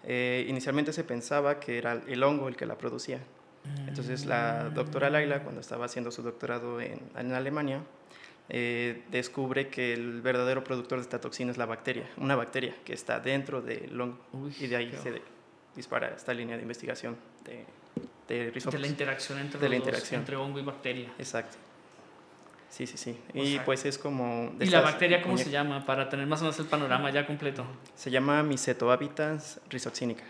eh, 0.05 0.45
inicialmente 0.47 0.93
se 0.93 1.03
pensaba 1.03 1.59
que 1.59 1.77
era 1.77 2.01
el 2.07 2.23
hongo 2.23 2.47
el 2.47 2.55
que 2.55 2.65
la 2.65 2.77
producía. 2.77 3.19
Entonces 3.87 4.25
la 4.25 4.69
doctora 4.69 5.09
Laila, 5.09 5.41
cuando 5.43 5.61
estaba 5.61 5.85
haciendo 5.85 6.11
su 6.11 6.21
doctorado 6.21 6.81
en, 6.81 6.99
en 7.17 7.31
Alemania, 7.33 7.81
eh, 8.49 9.03
descubre 9.09 9.69
que 9.69 9.93
el 9.93 10.21
verdadero 10.21 10.63
productor 10.65 10.97
de 10.97 11.03
esta 11.03 11.21
toxina 11.21 11.51
es 11.51 11.57
la 11.57 11.65
bacteria, 11.65 12.09
una 12.17 12.35
bacteria 12.35 12.75
que 12.83 12.91
está 12.93 13.19
dentro 13.21 13.61
del 13.61 13.99
hongo. 14.01 14.19
Uy, 14.33 14.53
y 14.59 14.67
de 14.67 14.75
ahí 14.75 14.93
se 15.01 15.11
de- 15.13 15.21
dispara 15.75 16.09
esta 16.09 16.33
línea 16.33 16.57
de 16.57 16.61
investigación 16.63 17.15
de, 17.45 17.65
de 18.27 18.51
De 18.51 18.79
la 18.79 18.87
interacción 18.87 19.39
entre 19.39 19.59
De 19.61 19.69
la 19.69 19.75
los 19.75 19.79
dos, 19.79 19.87
interacción. 19.87 20.19
entre 20.19 20.35
hongo 20.35 20.59
y 20.59 20.63
bacteria. 20.63 21.09
Exacto. 21.17 21.55
Sí, 22.73 22.87
sí, 22.87 22.97
sí. 22.97 23.15
O 23.35 23.37
Y 23.37 23.53
sea, 23.53 23.65
pues 23.65 23.85
es 23.85 23.99
como... 23.99 24.51
de 24.57 24.65
¿Y 24.65 24.69
la 24.69 24.81
bacteria 24.81 25.21
cómo 25.21 25.37
se 25.37 25.51
llama? 25.51 25.85
Para 25.85 26.09
tener 26.09 26.25
más 26.25 26.41
o 26.41 26.45
menos 26.45 26.57
el 26.57 26.65
panorama 26.65 27.11
ya 27.11 27.23
completo. 27.27 27.63
Se 27.93 28.09
llama 28.09 28.41
Mycetohabitats 28.41 29.61
rhizoxínica. 29.69 30.23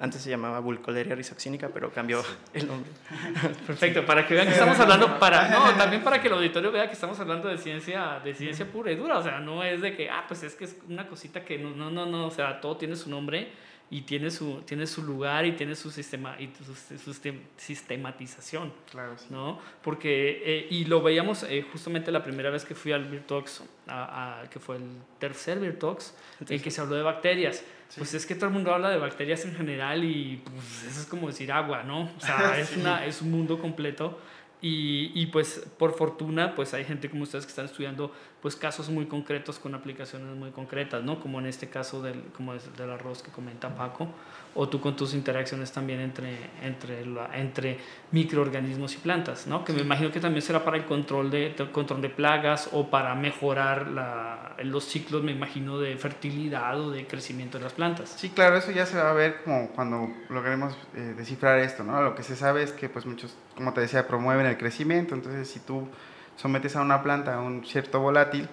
Antes 0.00 0.22
se 0.22 0.30
llamaba 0.30 0.60
Vulcoleria 0.60 1.14
rhizoxínica, 1.14 1.68
pero 1.68 1.92
cambió 1.92 2.24
el 2.54 2.66
nombre. 2.66 2.90
Perfecto, 3.66 4.06
para 4.06 4.26
que 4.26 4.32
vean 4.32 4.46
que 4.46 4.54
estamos 4.54 4.80
hablando 4.80 5.18
para 5.18 5.50
no, 5.50 5.76
también 5.76 6.02
para 6.02 6.22
que 6.22 6.28
el 6.28 6.32
auditorio 6.32 6.72
vea 6.72 6.86
que 6.86 6.94
estamos 6.94 7.20
hablando 7.20 7.48
de 7.48 7.58
ciencia, 7.58 8.18
de 8.24 8.32
ciencia 8.32 8.64
pura 8.64 8.90
y 8.90 8.96
dura, 8.96 9.18
o 9.18 9.22
sea, 9.22 9.40
no 9.40 9.62
es 9.62 9.82
de 9.82 9.94
que 9.94 10.08
ah, 10.08 10.24
pues 10.26 10.42
es 10.42 10.54
que 10.54 10.64
es 10.64 10.78
una 10.88 11.06
cosita 11.06 11.44
que 11.44 11.58
no 11.58 11.72
no 11.72 11.90
no, 11.90 12.06
no 12.06 12.28
o 12.28 12.30
sea, 12.30 12.62
todo 12.62 12.78
tiene 12.78 12.96
su 12.96 13.10
nombre 13.10 13.52
y 13.92 14.02
tiene 14.02 14.30
su 14.30 14.62
tiene 14.64 14.86
su 14.86 15.02
lugar 15.02 15.44
y 15.46 15.52
tiene 15.52 15.74
su 15.74 15.90
sistema 15.90 16.36
y 16.40 16.50
su, 16.64 16.74
su 16.98 17.12
sistem- 17.12 17.40
sistematización. 17.56 18.72
Claro, 18.90 19.16
sí. 19.18 19.26
¿no? 19.30 19.58
Porque, 19.82 20.42
eh, 20.44 20.66
y 20.70 20.84
lo 20.84 21.02
veíamos 21.02 21.42
eh, 21.44 21.64
justamente 21.72 22.10
la 22.12 22.22
primera 22.22 22.50
vez 22.50 22.64
que 22.64 22.74
fui 22.74 22.92
al 22.92 23.06
Virtox, 23.06 23.62
a, 23.88 24.42
a- 24.42 24.48
que 24.50 24.58
fue 24.60 24.76
el 24.76 24.84
tercer 25.18 25.58
Virtox, 25.58 26.14
en 26.48 26.60
que 26.62 26.70
se 26.70 26.80
habló 26.80 26.94
de 26.96 27.02
bacterias. 27.02 27.64
Pues 27.96 28.14
es 28.14 28.24
que 28.24 28.36
todo 28.36 28.46
el 28.46 28.52
mundo 28.52 28.72
habla 28.72 28.88
de 28.90 28.98
bacterias 28.98 29.44
en 29.44 29.54
general 29.56 30.04
y 30.04 30.40
pues 30.44 30.84
eso 30.84 31.00
es 31.00 31.06
como 31.06 31.26
decir 31.26 31.50
agua, 31.50 31.82
¿no? 31.82 32.02
O 32.16 32.20
sea, 32.20 32.56
es, 32.60 32.76
una, 32.76 33.04
es 33.04 33.20
un 33.20 33.32
mundo 33.32 33.58
completo. 33.58 34.20
Y, 34.62 35.10
y, 35.14 35.26
pues 35.26 35.66
por 35.78 35.96
fortuna 35.96 36.54
pues 36.54 36.74
hay 36.74 36.84
gente 36.84 37.08
como 37.08 37.22
ustedes 37.22 37.46
que 37.46 37.50
están 37.50 37.64
estudiando 37.64 38.12
pues 38.42 38.56
casos 38.56 38.90
muy 38.90 39.06
concretos 39.06 39.58
con 39.58 39.74
aplicaciones 39.74 40.36
muy 40.36 40.50
concretas, 40.50 41.02
¿no? 41.02 41.18
Como 41.18 41.40
en 41.40 41.46
este 41.46 41.70
caso 41.70 42.02
del, 42.02 42.22
como 42.36 42.52
del 42.54 42.90
arroz 42.90 43.22
que 43.22 43.30
comenta 43.30 43.74
Paco, 43.74 44.08
o 44.54 44.68
tú 44.68 44.80
con 44.80 44.96
tus 44.96 45.14
interacciones 45.14 45.70
también 45.72 46.00
entre, 46.00 46.36
entre, 46.62 47.06
la- 47.06 47.30
entre 47.38 47.78
microorganismos 48.10 48.94
y 48.94 48.98
plantas, 48.98 49.46
¿no? 49.46 49.64
Que 49.64 49.72
me 49.72 49.80
imagino 49.82 50.10
que 50.10 50.20
también 50.20 50.42
será 50.42 50.64
para 50.64 50.76
el 50.76 50.84
control 50.84 51.30
de, 51.30 51.54
de 51.56 51.70
control 51.70 52.00
de 52.02 52.10
plagas 52.10 52.68
o 52.72 52.90
para 52.90 53.14
mejorar 53.14 53.88
la, 53.88 54.56
los 54.64 54.84
ciclos, 54.84 55.22
me 55.22 55.32
imagino, 55.32 55.78
de 55.78 55.96
fertilidad 55.96 56.80
o 56.80 56.90
de 56.90 57.06
crecimiento 57.06 57.58
de 57.58 57.64
las 57.64 57.72
plantas. 57.72 58.10
Sí, 58.16 58.30
claro, 58.30 58.56
eso 58.56 58.70
ya 58.72 58.86
se 58.86 58.96
va 58.98 59.10
a 59.10 59.14
ver 59.14 59.42
como 59.44 59.68
cuando 59.70 60.08
logremos 60.28 60.76
eh, 60.94 61.14
descifrar 61.16 61.58
esto, 61.60 61.84
¿no? 61.84 62.02
Lo 62.02 62.14
que 62.14 62.22
se 62.22 62.36
sabe 62.36 62.62
es 62.62 62.72
que 62.72 62.88
pues 62.88 63.06
muchos, 63.06 63.36
como 63.56 63.72
te 63.72 63.80
decía, 63.80 64.06
promueven 64.08 64.46
el 64.46 64.58
crecimiento, 64.58 65.14
entonces 65.14 65.48
si 65.48 65.60
tú 65.60 65.88
sometes 66.36 66.74
a 66.76 66.80
una 66.82 67.02
planta 67.02 67.34
a 67.34 67.40
un 67.40 67.64
cierto 67.64 68.00
volátil, 68.00 68.48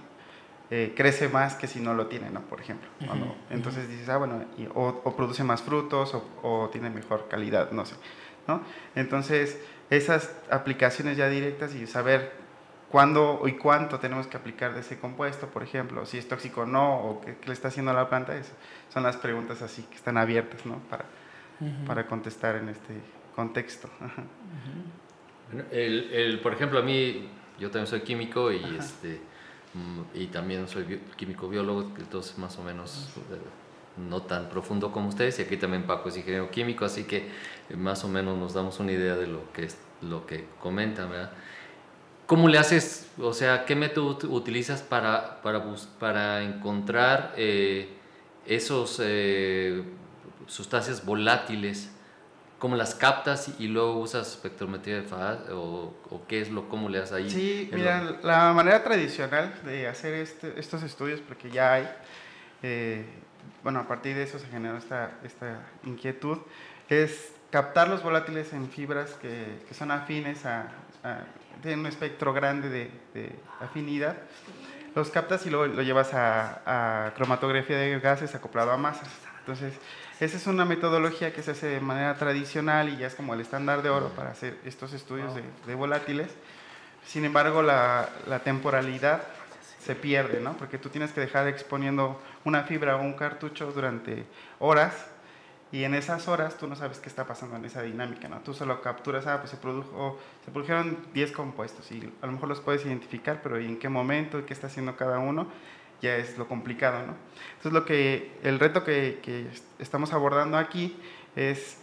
eh, 0.69 0.93
crece 0.95 1.29
más 1.29 1.55
que 1.55 1.67
si 1.67 1.79
no 1.79 1.93
lo 1.93 2.07
tiene, 2.07 2.29
¿no? 2.29 2.41
Por 2.41 2.59
ejemplo. 2.59 2.88
Cuando- 3.05 3.25
Ujú, 3.27 3.36
entonces 3.51 3.88
dices, 3.89 4.09
ah, 4.09 4.17
bueno, 4.17 4.43
y- 4.57 4.67
o, 4.67 5.01
o 5.03 5.15
produce 5.15 5.43
más 5.43 5.62
frutos 5.62 6.13
o, 6.13 6.25
o 6.43 6.69
tiene 6.69 6.89
mejor 6.89 7.27
calidad, 7.29 7.71
no 7.71 7.86
sé, 7.86 7.95
¿no? 8.47 8.62
Entonces, 8.95 9.57
esas 9.89 10.36
aplicaciones 10.51 11.15
ya 11.17 11.29
directas 11.29 11.74
y 11.75 11.88
saber 11.88 12.31
cuándo 12.89 13.41
y 13.45 13.53
cuánto 13.53 14.00
tenemos 14.00 14.27
que 14.27 14.38
aplicar 14.38 14.74
de 14.74 14.81
ese 14.81 15.00
compuesto, 15.00 15.47
por 15.47 15.63
ejemplo, 15.63 16.05
si 16.05 16.17
es 16.17 16.27
tóxico 16.27 16.62
o 16.62 16.65
no, 16.65 17.00
o 17.01 17.21
qué, 17.21 17.36
qué 17.38 17.47
le 17.47 17.53
está 17.53 17.69
haciendo 17.69 17.91
a 17.91 17.93
la 17.93 18.09
planta, 18.09 18.36
eso 18.38 18.51
son 18.93 19.03
las 19.03 19.15
preguntas 19.17 19.62
así 19.62 19.83
que 19.83 19.95
están 19.95 20.17
abiertas, 20.17 20.65
¿no? 20.65 20.79
Para, 20.89 21.05
para 21.86 22.05
contestar 22.07 22.55
en 22.57 22.69
este 22.69 22.93
contexto. 23.36 23.89
Ajá. 24.01 24.24
Bueno, 25.51 25.67
el, 25.71 26.09
el, 26.13 26.39
por 26.39 26.53
ejemplo, 26.53 26.79
a 26.79 26.81
mí, 26.81 27.29
yo 27.59 27.69
también 27.71 27.88
soy 27.88 28.01
químico 28.01 28.51
y, 28.51 28.63
este, 28.77 29.07
mm, 29.07 29.37
y 30.13 30.27
también 30.27 30.67
soy 30.67 31.01
químico 31.15 31.48
biólogo, 31.50 31.91
entonces 31.98 32.38
más 32.38 32.57
o 32.57 32.63
menos 32.63 33.10
eh, 33.31 33.38
no 34.10 34.22
tan 34.22 34.50
profundo 34.50 34.91
como 34.91 35.10
ustedes, 35.10 35.39
y 35.39 35.41
aquí 35.43 35.57
también 35.57 35.84
Paco 35.84 36.10
es 36.10 36.17
ingeniero 36.17 36.51
químico, 36.51 36.86
así 36.86 37.03
que 37.05 37.29
más 37.75 38.03
o 38.03 38.07
menos 38.07 38.38
nos 38.38 38.53
damos 38.53 38.79
una 38.79 38.91
idea 38.91 39.15
de 39.15 39.27
lo 39.27 39.51
que, 39.53 39.65
es, 39.65 39.77
lo 40.01 40.25
que 40.25 40.46
comentan, 40.60 41.10
¿verdad? 41.10 41.31
¿Cómo 42.27 42.50
le 42.50 42.57
haces, 42.57 43.10
o 43.19 43.34
sea, 43.34 43.65
qué 43.65 43.75
método 43.75 44.19
ut- 44.19 44.29
utilizas 44.29 44.81
para, 44.81 45.41
para, 45.41 45.63
para 46.00 46.43
encontrar 46.43 47.34
eh, 47.38 47.89
esos 48.46 49.00
eh, 49.01 49.81
sustancias 50.46 51.05
volátiles? 51.05 51.91
¿Cómo 52.59 52.75
las 52.75 52.95
captas 52.95 53.49
y 53.59 53.67
luego 53.67 53.99
usas 53.99 54.27
espectrometría 54.29 54.95
de 54.95 55.03
fase 55.03 55.51
o, 55.51 55.93
o 56.09 56.21
qué 56.27 56.41
es 56.41 56.49
lo, 56.49 56.67
cómo 56.69 56.89
le 56.89 56.97
haces 56.99 57.13
ahí? 57.13 57.29
Sí, 57.29 57.69
mira, 57.71 58.01
lo- 58.01 58.17
la 58.23 58.51
manera 58.53 58.83
tradicional 58.83 59.53
de 59.63 59.87
hacer 59.87 60.13
este- 60.15 60.59
estos 60.59 60.81
estudios, 60.81 61.19
porque 61.21 61.51
ya 61.51 61.73
hay, 61.73 61.87
eh, 62.63 63.05
bueno, 63.63 63.79
a 63.79 63.87
partir 63.87 64.15
de 64.15 64.23
eso 64.23 64.39
se 64.39 64.47
generó 64.47 64.75
esta, 64.77 65.11
esta 65.23 65.59
inquietud, 65.83 66.39
es 66.89 67.31
captar 67.51 67.89
los 67.89 68.01
volátiles 68.01 68.51
en 68.53 68.69
fibras 68.69 69.11
que, 69.21 69.59
que 69.67 69.73
son 69.75 69.91
afines 69.91 70.45
a, 70.45 70.61
a- 71.03 71.25
tienen 71.61 71.81
un 71.81 71.85
espectro 71.87 72.33
grande 72.33 72.69
de, 72.69 72.91
de 73.13 73.35
afinidad. 73.61 74.15
Los 74.95 75.09
captas 75.11 75.45
y 75.45 75.51
luego 75.51 75.67
lo 75.67 75.81
llevas 75.83 76.11
a, 76.15 77.05
a 77.05 77.13
cromatografía 77.13 77.77
de 77.77 77.99
gases 77.99 78.33
acoplado 78.33 78.71
a 78.71 78.77
masas. 78.77 79.09
Entonces, 79.41 79.73
esa 80.19 80.38
es 80.38 80.47
una 80.47 80.65
metodología 80.65 81.33
que 81.33 81.43
se 81.43 81.51
hace 81.51 81.67
de 81.67 81.79
manera 81.79 82.15
tradicional 82.15 82.89
y 82.89 82.97
ya 82.97 83.07
es 83.07 83.15
como 83.15 83.33
el 83.33 83.41
estándar 83.41 83.83
de 83.83 83.89
oro 83.89 84.09
para 84.09 84.31
hacer 84.31 84.57
estos 84.65 84.93
estudios 84.93 85.33
de, 85.65 85.75
volátiles. 85.75 86.29
Sin 87.05 87.24
embargo, 87.24 87.62
la, 87.62 88.09
la 88.27 88.39
temporalidad 88.39 89.24
se 89.79 89.95
pierde, 89.95 90.41
¿no? 90.41 90.57
Porque 90.57 90.77
tú 90.77 90.89
tienes 90.89 91.12
que 91.12 91.21
dejar 91.21 91.47
exponiendo 91.47 92.19
una 92.45 92.63
fibra 92.63 92.97
o 92.97 93.01
un 93.01 93.13
cartucho 93.13 93.71
durante 93.71 94.25
horas 94.59 94.93
y 95.71 95.83
en 95.83 95.93
esas 95.93 96.27
horas 96.27 96.57
tú 96.57 96.67
no 96.67 96.75
sabes 96.75 97.00
qué 97.00 97.09
está 97.09 97.25
pasando 97.25 97.57
en 97.57 97.65
esa 97.65 97.81
dinámica, 97.81 98.29
¿no? 98.29 98.39
Tú 98.39 98.53
solo 98.53 98.81
capturas, 98.81 99.27
ah, 99.27 99.39
pues 99.39 99.51
se, 99.51 99.57
produjo, 99.57 100.17
se 100.45 100.51
produjeron 100.51 100.97
10 101.13 101.31
compuestos 101.33 101.91
y 101.91 102.12
a 102.21 102.25
lo 102.25 102.31
mejor 102.31 102.47
los 102.47 102.62
puedes 102.62 102.86
identificar, 102.86 103.41
pero 103.43 103.59
¿y 103.59 103.65
en 103.65 103.77
qué 103.77 103.89
momento 103.89 104.45
qué 104.45 104.53
está 104.53 104.67
haciendo 104.67 104.95
cada 104.95 105.19
uno? 105.19 105.47
Ya 106.01 106.16
es 106.18 106.38
lo 106.38 106.48
complicado, 106.48 107.06
¿no? 107.06 107.16
Entonces, 107.58 107.74
lo 107.74 107.86
que, 107.86 108.32
el 108.44 108.60
reto 108.60 108.84
que, 108.84 109.20
que 109.22 109.48
estamos 109.80 110.13
abordando 110.13 110.58
aquí 110.58 110.96
es 111.36 111.77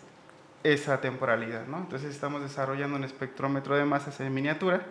esa 0.62 1.00
temporalidad, 1.00 1.66
¿no? 1.66 1.78
Entonces, 1.78 2.10
estamos 2.10 2.42
desarrollando 2.42 2.96
un 2.96 3.04
espectrómetro 3.04 3.76
de 3.76 3.84
masas 3.84 4.18
en 4.20 4.32
miniatura 4.32 4.86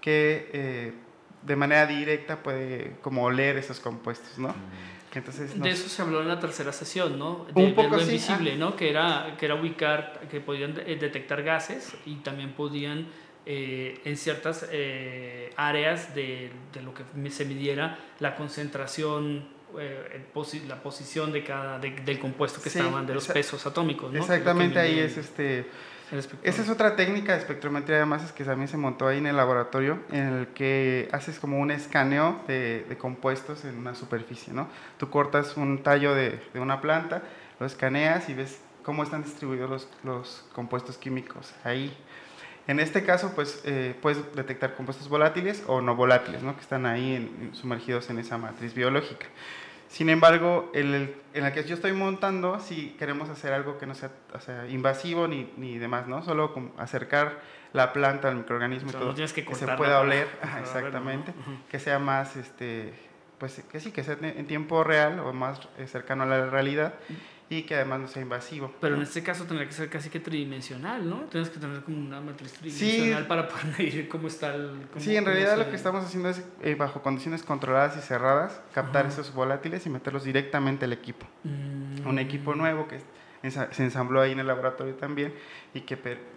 que 0.00 0.50
eh, 0.52 0.92
de 1.42 1.56
manera 1.56 1.86
directa 1.86 2.42
puede 2.42 2.96
como 3.02 3.30
leer 3.30 3.56
esos 3.56 3.80
compuestos, 3.80 4.38
¿no? 4.38 4.54
Entonces, 5.12 5.58
De 5.58 5.70
eso 5.70 5.88
se 5.88 6.02
habló 6.02 6.22
en 6.22 6.28
la 6.28 6.38
tercera 6.38 6.72
sesión, 6.72 7.18
¿no? 7.18 7.46
De, 7.46 7.60
Un 7.60 7.70
de 7.70 7.74
poco 7.74 7.96
lo 7.96 7.98
sí, 7.98 8.02
ah. 8.02 8.12
invisible, 8.12 8.56
¿no? 8.56 8.76
Que 8.76 8.90
era, 8.90 9.34
que 9.38 9.46
era 9.46 9.56
ubicar, 9.56 10.20
que 10.30 10.40
podían 10.40 10.78
eh, 10.86 10.96
detectar 11.00 11.42
gases 11.42 11.96
y 12.06 12.16
también 12.16 12.52
podían 12.52 13.08
eh, 13.52 14.00
en 14.04 14.16
ciertas 14.16 14.64
eh, 14.70 15.50
áreas 15.56 16.14
de, 16.14 16.50
de 16.72 16.82
lo 16.82 16.92
que 16.94 17.02
se 17.30 17.44
midiera 17.44 17.98
la 18.20 18.36
concentración, 18.36 19.48
eh, 19.78 20.24
posi- 20.32 20.64
la 20.68 20.76
posición 20.82 21.32
de 21.32 21.42
cada, 21.42 21.78
de- 21.80 21.90
del 21.90 22.18
compuesto 22.20 22.62
que 22.62 22.70
Sí, 22.70 22.78
estaban, 22.78 23.06
de 23.06 23.14
los 23.14 23.26
pesos 23.26 23.66
atómicos, 23.66 24.12
¿no? 24.12 24.18
Exactamente, 24.20 24.78
ahí 24.78 24.98
es 25.00 25.16
este... 25.16 25.66
Esa 26.42 26.62
es 26.62 26.68
otra 26.68 26.96
técnica 26.96 27.34
de 27.34 27.38
espectrometría 27.38 27.98
de 27.98 28.04
masas 28.04 28.32
que 28.32 28.42
también 28.44 28.66
se 28.66 28.76
montó 28.76 29.06
ahí 29.06 29.18
en 29.18 29.26
el 29.28 29.36
laboratorio, 29.36 30.00
en 30.10 30.26
el 30.38 30.46
que 30.48 31.08
haces 31.12 31.38
como 31.38 31.60
un 31.60 31.70
escaneo 31.70 32.42
de, 32.48 32.84
de 32.88 32.98
compuestos 32.98 33.64
en 33.64 33.76
una 33.78 33.94
superficie, 33.94 34.52
¿no? 34.52 34.68
Tú 34.98 35.08
cortas 35.08 35.56
un 35.56 35.84
tallo 35.84 36.12
de, 36.14 36.40
de 36.52 36.58
una 36.60 36.80
planta, 36.80 37.22
lo 37.60 37.66
escaneas 37.66 38.28
y 38.28 38.34
ves 38.34 38.58
cómo 38.82 39.04
están 39.04 39.22
distribuidos 39.22 39.70
los, 39.70 39.88
los 40.02 40.44
compuestos 40.52 40.98
químicos 40.98 41.52
ahí. 41.62 41.96
En 42.70 42.78
este 42.78 43.02
caso, 43.02 43.32
pues, 43.34 43.62
eh, 43.64 43.96
puedes 44.00 44.18
detectar 44.36 44.74
compuestos 44.76 45.08
volátiles 45.08 45.64
o 45.66 45.80
no 45.80 45.96
volátiles, 45.96 46.44
¿no? 46.44 46.54
Que 46.54 46.60
están 46.60 46.86
ahí 46.86 47.16
en- 47.16 47.50
sumergidos 47.52 48.08
en 48.10 48.20
esa 48.20 48.38
matriz 48.38 48.74
biológica. 48.74 49.26
Sin 49.88 50.08
embargo, 50.08 50.70
el, 50.72 50.94
el- 50.94 51.14
en 51.34 51.42
la 51.42 51.52
que 51.52 51.64
yo 51.64 51.74
estoy 51.74 51.92
montando, 51.94 52.60
si 52.60 52.90
queremos 52.96 53.28
hacer 53.28 53.52
algo 53.52 53.76
que 53.78 53.86
no 53.86 53.96
sea, 53.96 54.12
o 54.32 54.38
sea, 54.38 54.68
invasivo 54.68 55.26
ni, 55.26 55.52
ni 55.56 55.78
demás, 55.78 56.06
¿no? 56.06 56.22
Solo 56.22 56.52
como 56.54 56.70
acercar 56.78 57.40
la 57.72 57.92
planta 57.92 58.28
al 58.28 58.36
microorganismo 58.36 58.90
O 58.90 58.92
y 58.92 58.92
todo, 58.92 59.02
no 59.10 59.16
que 59.50 59.56
se 59.56 59.66
pueda 59.76 59.98
oler, 60.00 60.28
exactamente, 60.60 61.32
que 61.68 61.78
sea 61.80 61.98
más, 61.98 62.36
este, 62.36 62.94
pues 63.38 63.64
que 63.68 63.80
sí, 63.80 63.90
que 63.90 64.04
sea 64.04 64.16
en 64.20 64.46
tiempo 64.46 64.84
real 64.84 65.18
o 65.18 65.32
más 65.32 65.58
eh, 65.76 65.88
cercano 65.88 66.22
a 66.22 66.26
la 66.26 66.46
realidad 66.50 66.94
y 67.50 67.64
que 67.64 67.74
además 67.74 68.00
no 68.00 68.08
sea 68.08 68.22
invasivo. 68.22 68.72
Pero 68.80 68.94
en 68.94 69.00
¿no? 69.00 69.04
este 69.06 69.22
caso 69.24 69.44
tendría 69.44 69.66
que 69.68 69.74
ser 69.74 69.90
casi 69.90 70.08
que 70.08 70.20
tridimensional, 70.20 71.06
¿no? 71.10 71.16
Tienes 71.24 71.50
que 71.50 71.58
tener 71.58 71.82
como 71.82 71.98
una 71.98 72.20
matriz 72.20 72.52
tridimensional 72.52 73.26
para 73.26 73.48
poder 73.48 73.66
medir 73.78 74.08
cómo 74.08 74.28
está 74.28 74.54
el... 74.54 74.86
cómo- 74.92 75.04
Sí, 75.04 75.16
en 75.16 75.24
realidad 75.24 75.58
lo 75.58 75.68
que 75.68 75.74
estamos 75.76 76.04
haciendo 76.04 76.28
es, 76.30 76.42
eh, 76.62 76.76
bajo 76.76 77.02
condiciones 77.02 77.42
controladas 77.42 77.96
y 77.96 78.00
cerradas, 78.00 78.60
captar 78.72 79.06
Ajá. 79.06 79.14
esos 79.14 79.34
volátiles 79.34 79.84
y 79.84 79.90
meterlos 79.90 80.22
directamente 80.24 80.84
al 80.84 80.92
equipo. 80.92 81.26
Mm. 81.42 82.06
Un 82.06 82.18
equipo 82.20 82.54
nuevo 82.54 82.86
que 82.86 83.00
se 83.42 83.82
ensambló 83.82 84.20
ahí 84.20 84.32
en 84.32 84.38
el 84.40 84.46
laboratorio 84.46 84.94
también 84.94 85.34
y 85.74 85.80
que 85.80 85.96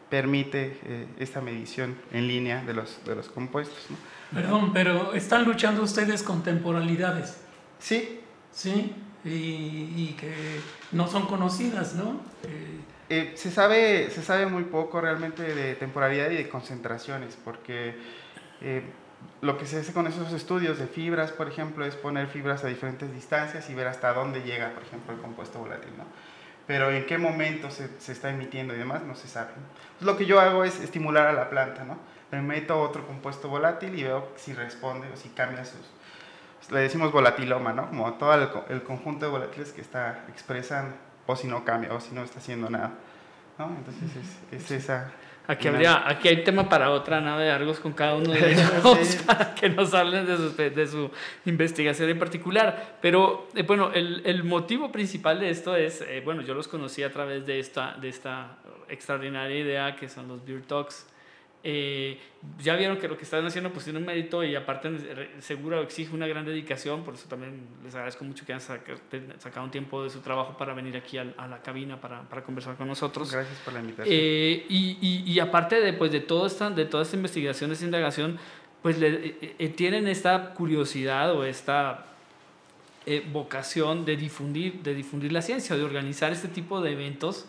permite 0.10 0.80
eh, 0.84 1.08
esta 1.20 1.42
medición 1.42 1.96
en 2.12 2.28
línea 2.28 2.64
de 2.64 2.74
los, 2.74 3.04
de 3.06 3.14
los 3.16 3.30
compuestos. 3.30 3.78
Perdón, 4.34 4.72
pero 4.74 5.14
¿están 5.14 5.44
luchando 5.44 5.84
ustedes 5.84 6.24
con 6.24 6.42
temporalidades? 6.44 7.38
Sí. 7.78 8.20
Sí, 8.52 8.94
y, 9.26 10.16
que 10.20 10.60
no 10.92 11.08
son 11.08 11.26
conocidas, 11.26 11.96
¿no? 11.96 12.22
Eh, 12.44 12.80
eh, 13.10 13.32
se, 13.36 13.52
sabe, 13.52 14.10
se 14.10 14.22
sabe 14.22 14.46
muy 14.46 14.64
poco 14.64 15.02
realmente 15.02 15.44
de 15.44 15.76
temporalidad 15.76 16.30
y 16.32 16.36
de 16.36 16.50
concentraciones, 16.50 17.38
porque 17.44 17.96
lo 19.42 19.58
que 19.58 19.66
se 19.66 19.80
hace 19.80 19.94
con 19.94 20.08
esos 20.08 20.32
estudios 20.34 20.80
de 20.80 20.88
fibras, 20.88 21.32
por 21.32 21.48
ejemplo, 21.48 21.86
es 21.86 21.96
poner 21.96 22.28
fibras 22.28 22.64
a 22.64 22.68
diferentes 22.68 23.14
distancias 23.14 23.70
y 23.70 23.74
ver 23.74 23.88
hasta 23.88 24.14
dónde 24.14 24.42
llega, 24.42 24.74
por 24.74 24.84
ejemplo, 24.84 25.14
el 25.14 25.20
compuesto 25.20 25.60
volátil, 25.60 25.92
¿no? 25.98 26.06
pero 26.66 26.92
en 26.92 27.06
qué 27.06 27.18
momento 27.18 27.70
se, 27.70 27.90
se, 28.00 28.12
está 28.12 28.30
emitiendo 28.30 28.74
y 28.74 28.78
demás 28.78 29.04
no 29.04 29.16
se 29.16 29.28
sabe. 29.28 29.52
lo 30.00 30.18
que 30.18 30.26
yo 30.26 30.40
hago 30.40 30.64
es 30.64 30.80
estimular 30.80 31.28
a 31.28 31.34
la 31.34 31.50
planta, 31.50 31.84
¿no? 31.84 31.98
Le 32.32 32.42
meto 32.42 32.80
otro 32.82 33.06
compuesto 33.06 33.50
volátil 33.50 33.98
y 33.98 34.04
veo 34.04 34.30
si 34.38 34.54
responde 34.54 35.08
o 35.14 35.18
si 35.18 35.30
cambia 35.30 35.66
sus... 35.66 35.82
Le 36.72 36.80
decimos 36.80 37.12
volatiloma, 37.12 37.74
¿no? 37.74 37.90
Como 37.90 38.14
todo 38.14 38.34
el, 38.34 38.50
el 38.70 38.84
conjunto 38.84 39.26
de 39.26 39.32
volátiles 39.32 39.72
que 39.74 39.82
está 39.82 40.26
expresando, 40.30 40.96
o 41.26 41.36
si 41.36 41.48
no 41.48 41.64
cambia, 41.64 41.94
o 41.94 42.00
si 42.00 42.14
no 42.14 42.24
está 42.24 42.40
haciendo 42.40 42.70
nada, 42.70 42.92
¿no? 43.58 43.68
Entonces 43.78 44.10
es, 44.52 44.62
es 44.62 44.72
esa 44.72 45.14
Aquí, 45.46 45.68
habría, 45.68 46.08
aquí 46.08 46.30
hay 46.30 46.44
tema 46.44 46.70
para 46.70 46.92
otra 46.92 47.20
nave 47.20 47.44
de 47.44 47.52
Argos 47.52 47.82
con 47.82 47.92
cada 47.92 48.16
uno 48.16 48.32
de 48.32 48.52
ellos 48.54 49.24
para 49.26 49.54
que 49.56 49.70
nos 49.70 49.94
hablen 49.94 50.26
de 50.26 50.38
su, 50.38 50.56
de 50.56 50.88
su 50.88 51.12
investigación 51.46 52.10
en 52.10 52.18
particular. 52.18 52.98
Pero 53.02 53.50
eh, 53.54 53.64
bueno, 53.64 53.92
el, 53.94 54.22
el, 54.26 54.46
motivo 54.46 54.92
principal 54.92 55.42
de 55.42 55.50
esto 55.50 55.76
es, 55.76 56.00
eh, 56.02 56.22
bueno, 56.24 56.44
yo 56.44 56.54
los 56.54 56.70
conocí 56.70 57.04
a 57.04 57.12
través 57.12 57.46
de 57.46 57.60
esta, 57.60 57.96
de 58.00 58.08
esta 58.08 58.58
extraordinaria 58.88 59.58
idea 59.58 59.96
que 59.98 60.08
son 60.08 60.30
los 60.30 60.46
Beer 60.46 60.62
Talks. 60.62 61.08
Eh, 61.66 62.20
ya 62.62 62.76
vieron 62.76 62.98
que 62.98 63.08
lo 63.08 63.18
que 63.18 63.24
están 63.24 63.46
haciendo 63.46 63.72
pues 63.72 63.86
tiene 63.86 63.98
un 63.98 64.06
mérito 64.06 64.44
y 64.44 64.54
aparte 64.54 64.92
seguro 65.40 65.82
exige 65.82 66.14
una 66.14 66.28
gran 66.28 66.44
dedicación, 66.44 67.06
por 67.06 67.14
eso 67.14 67.30
también 67.30 67.66
les 67.86 67.96
agradezco 67.96 68.26
mucho 68.26 68.46
que 68.46 68.52
hayan 68.52 68.82
sacado 69.40 69.64
un 69.64 69.72
tiempo 69.72 70.04
de 70.04 70.10
su 70.10 70.20
trabajo 70.20 70.58
para 70.58 70.74
venir 70.74 70.98
aquí 70.98 71.18
a, 71.18 71.24
la 71.24 71.62
cabina 71.64 72.02
para, 72.02 72.24
para, 72.24 72.44
conversar 72.44 72.76
con 72.76 72.90
nosotros. 72.90 73.32
Gracias 73.32 73.58
por 73.60 73.74
la 73.74 73.80
invitación. 73.80 74.14
Eh, 74.14 74.66
y, 74.68 74.98
y, 75.00 75.32
y, 75.32 75.40
aparte 75.40 75.80
de, 75.80 75.94
pues, 75.94 76.12
de, 76.12 76.20
todo 76.20 76.48
esta, 76.48 76.70
de 76.70 76.84
toda 76.84 77.04
esta 77.04 77.16
investigación, 77.16 77.72
esta 77.72 77.86
indagación, 77.86 78.38
pues 78.82 79.00
le, 79.00 79.38
eh, 79.58 79.70
tienen 79.70 80.10
esta 80.10 80.54
curiosidad 80.54 81.34
o 81.34 81.46
esta 81.46 82.08
vocación 83.32 84.04
de 84.04 84.18
difundir, 84.18 84.82
de 84.82 84.96
difundir 84.96 85.32
la 85.32 85.42
ciencia, 85.42 85.78
de 85.78 85.84
organizar 85.84 86.34
este 86.34 86.50
tipo 86.50 86.82
de 86.82 86.92
eventos 86.92 87.48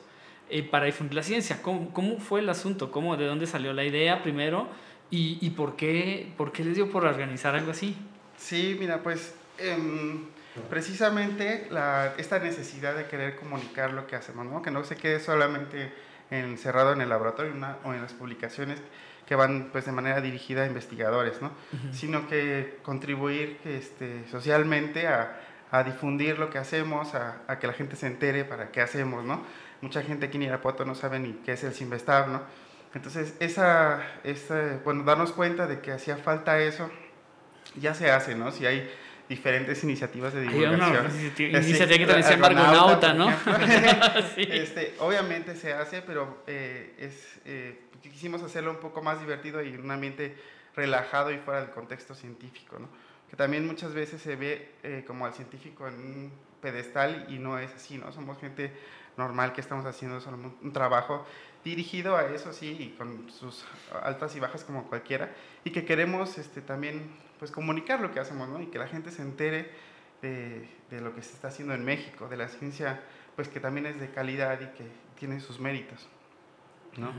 eh, 0.50 0.62
para 0.62 0.86
difundir 0.86 1.14
la 1.14 1.22
ciencia. 1.22 1.62
¿Cómo, 1.62 1.92
¿Cómo, 1.92 2.18
fue 2.18 2.40
el 2.40 2.48
asunto? 2.48 2.90
¿Cómo, 2.90 3.16
¿De 3.16 3.26
dónde 3.26 3.46
salió 3.46 3.72
la 3.72 3.84
idea 3.84 4.22
primero? 4.22 4.68
¿Y, 5.10 5.38
y 5.40 5.50
por, 5.50 5.76
qué, 5.76 6.32
por 6.36 6.52
qué 6.52 6.64
les 6.64 6.76
dio 6.76 6.90
por 6.90 7.04
organizar 7.04 7.54
algo 7.54 7.70
así? 7.70 7.96
Sí, 8.36 8.76
mira, 8.78 9.02
pues 9.02 9.34
em, 9.58 10.26
precisamente 10.68 11.68
la, 11.70 12.14
esta 12.18 12.38
necesidad 12.38 12.94
de 12.94 13.06
querer 13.06 13.36
comunicar 13.36 13.92
lo 13.92 14.06
que 14.06 14.16
hacemos, 14.16 14.46
¿no? 14.46 14.62
que 14.62 14.70
no 14.70 14.84
se 14.84 14.96
quede 14.96 15.20
solamente 15.20 15.92
encerrado 16.30 16.92
en 16.92 17.00
el 17.00 17.08
laboratorio 17.08 17.52
o 17.84 17.94
en 17.94 18.02
las 18.02 18.12
publicaciones 18.12 18.80
que 19.26 19.34
van 19.34 19.70
pues 19.72 19.86
de 19.86 19.92
manera 19.92 20.20
dirigida 20.20 20.64
a 20.64 20.66
investigadores, 20.66 21.40
¿no? 21.40 21.50
sino 21.92 22.28
que 22.28 22.78
contribuir 22.82 23.58
este, 23.64 24.26
socialmente 24.30 25.06
a, 25.06 25.40
a, 25.70 25.82
difundir 25.82 26.38
lo 26.38 26.50
que 26.50 26.58
hacemos, 26.58 27.14
a, 27.14 27.42
a, 27.46 27.58
que 27.58 27.66
la 27.66 27.72
gente 27.72 27.96
se 27.96 28.06
entere 28.06 28.44
para 28.44 28.70
qué 28.70 28.82
hacemos, 28.82 29.24
¿no? 29.24 29.42
Mucha 29.84 30.02
gente 30.02 30.26
aquí 30.26 30.38
en 30.38 30.44
Irapuato 30.44 30.86
no 30.86 30.94
sabe 30.94 31.18
ni 31.18 31.34
qué 31.44 31.52
es 31.52 31.62
el 31.62 31.74
Sinvestab, 31.74 32.28
¿no? 32.28 32.42
Entonces, 32.94 33.34
esa, 33.38 34.02
esa, 34.24 34.80
bueno, 34.82 35.04
darnos 35.04 35.32
cuenta 35.32 35.66
de 35.66 35.80
que 35.80 35.92
hacía 35.92 36.16
falta 36.16 36.58
eso, 36.60 36.90
ya 37.76 37.92
se 37.92 38.10
hace, 38.10 38.34
¿no? 38.34 38.50
Si 38.50 38.64
hay 38.64 38.90
diferentes 39.28 39.84
iniciativas 39.84 40.32
de 40.32 40.42
divulgación. 40.42 40.80
Hay 40.80 41.46
una 41.50 41.58
iniciativa 41.60 41.98
que 41.98 42.06
también 42.06 42.24
se 42.24 42.30
llama 42.30 42.46
Argonauta, 42.46 43.12
¿no? 43.12 43.30
sí. 44.34 44.48
este, 44.50 44.94
obviamente 45.00 45.54
se 45.54 45.74
hace, 45.74 46.00
pero 46.00 46.42
eh, 46.46 46.94
es, 46.98 47.40
eh, 47.44 47.80
quisimos 48.02 48.42
hacerlo 48.42 48.70
un 48.70 48.78
poco 48.78 49.02
más 49.02 49.20
divertido 49.20 49.62
y 49.62 49.74
en 49.74 49.82
un 49.82 49.90
ambiente 49.90 50.34
relajado 50.74 51.30
y 51.30 51.38
fuera 51.38 51.60
del 51.60 51.70
contexto 51.70 52.14
científico, 52.14 52.78
¿no? 52.78 52.88
Que 53.28 53.36
también 53.36 53.66
muchas 53.66 53.92
veces 53.92 54.22
se 54.22 54.36
ve 54.36 54.70
eh, 54.82 55.04
como 55.06 55.26
al 55.26 55.34
científico 55.34 55.86
en 55.88 55.94
un 55.94 56.32
pedestal 56.60 57.26
y 57.28 57.38
no 57.38 57.58
es 57.58 57.70
así, 57.74 57.98
¿no? 57.98 58.10
Somos 58.12 58.38
gente 58.38 58.72
normal 59.16 59.52
que 59.52 59.60
estamos 59.60 59.86
haciendo 59.86 60.20
solo 60.20 60.54
un, 60.62 60.72
trabajo 60.72 61.26
dirigido 61.64 62.16
a 62.16 62.26
eso, 62.26 62.52
sí, 62.52 62.76
y 62.78 62.88
con 62.96 63.30
sus 63.30 63.64
altas 64.02 64.34
y 64.36 64.40
bajas 64.40 64.64
como 64.64 64.88
cualquiera, 64.88 65.34
y 65.64 65.70
que 65.70 65.84
queremos 65.84 66.36
este, 66.38 66.60
también 66.60 67.10
pues, 67.38 67.50
comunicar 67.50 68.00
lo 68.00 68.12
que 68.12 68.20
hacemos, 68.20 68.48
¿no? 68.48 68.60
Y 68.60 68.66
que 68.66 68.78
la 68.78 68.88
gente 68.88 69.10
se 69.10 69.22
entere 69.22 69.70
de, 70.20 70.68
de, 70.90 71.00
lo 71.00 71.14
que 71.14 71.22
se 71.22 71.32
está 71.32 71.48
haciendo 71.48 71.74
en 71.74 71.84
México, 71.84 72.28
de 72.28 72.36
la 72.36 72.48
ciencia, 72.48 73.02
pues 73.36 73.48
que 73.48 73.60
también 73.60 73.86
es 73.86 74.00
de 74.00 74.10
calidad 74.10 74.60
y 74.60 74.66
que 74.76 74.86
tiene 75.18 75.40
sus 75.40 75.60
méritos, 75.60 76.08
¿no? 76.96 77.12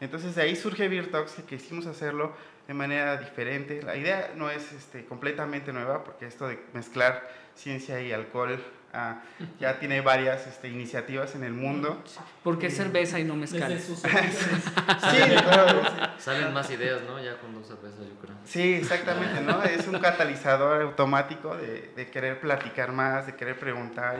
Entonces 0.00 0.34
de 0.34 0.42
ahí 0.42 0.56
surge 0.56 0.88
Virtox, 0.88 1.36
que 1.48 1.56
quisimos 1.56 1.86
hacerlo 1.86 2.34
de 2.66 2.74
manera 2.74 3.16
diferente. 3.16 3.82
La 3.82 3.96
idea 3.96 4.32
no 4.36 4.50
es 4.50 4.72
este, 4.72 5.04
completamente 5.06 5.72
nueva, 5.72 6.04
porque 6.04 6.26
esto 6.26 6.48
de 6.48 6.58
mezclar 6.74 7.28
ciencia 7.54 8.00
y 8.00 8.12
alcohol 8.12 8.62
Ah, 8.98 9.20
ya 9.60 9.78
tiene 9.78 10.00
varias 10.00 10.46
este, 10.46 10.68
iniciativas 10.68 11.34
en 11.34 11.44
el 11.44 11.52
mundo. 11.52 12.02
¿Por 12.42 12.58
qué 12.58 12.70
cerveza 12.70 13.20
y 13.20 13.24
no 13.24 13.36
mezcal? 13.36 13.78
sí, 13.78 13.98
claro. 14.00 15.82
Salen 16.18 16.54
más 16.54 16.70
ideas, 16.70 17.02
¿no? 17.06 17.22
Ya 17.22 17.36
con 17.36 17.52
dos 17.52 17.66
cervezas, 17.66 18.00
yo 18.00 18.14
creo. 18.22 18.34
Sí, 18.46 18.72
exactamente, 18.72 19.42
¿no? 19.42 19.62
Es 19.64 19.86
un 19.86 19.98
catalizador 19.98 20.80
automático 20.80 21.54
de, 21.54 21.92
de 21.94 22.10
querer 22.10 22.40
platicar 22.40 22.92
más, 22.92 23.26
de 23.26 23.34
querer 23.34 23.58
preguntar 23.58 24.18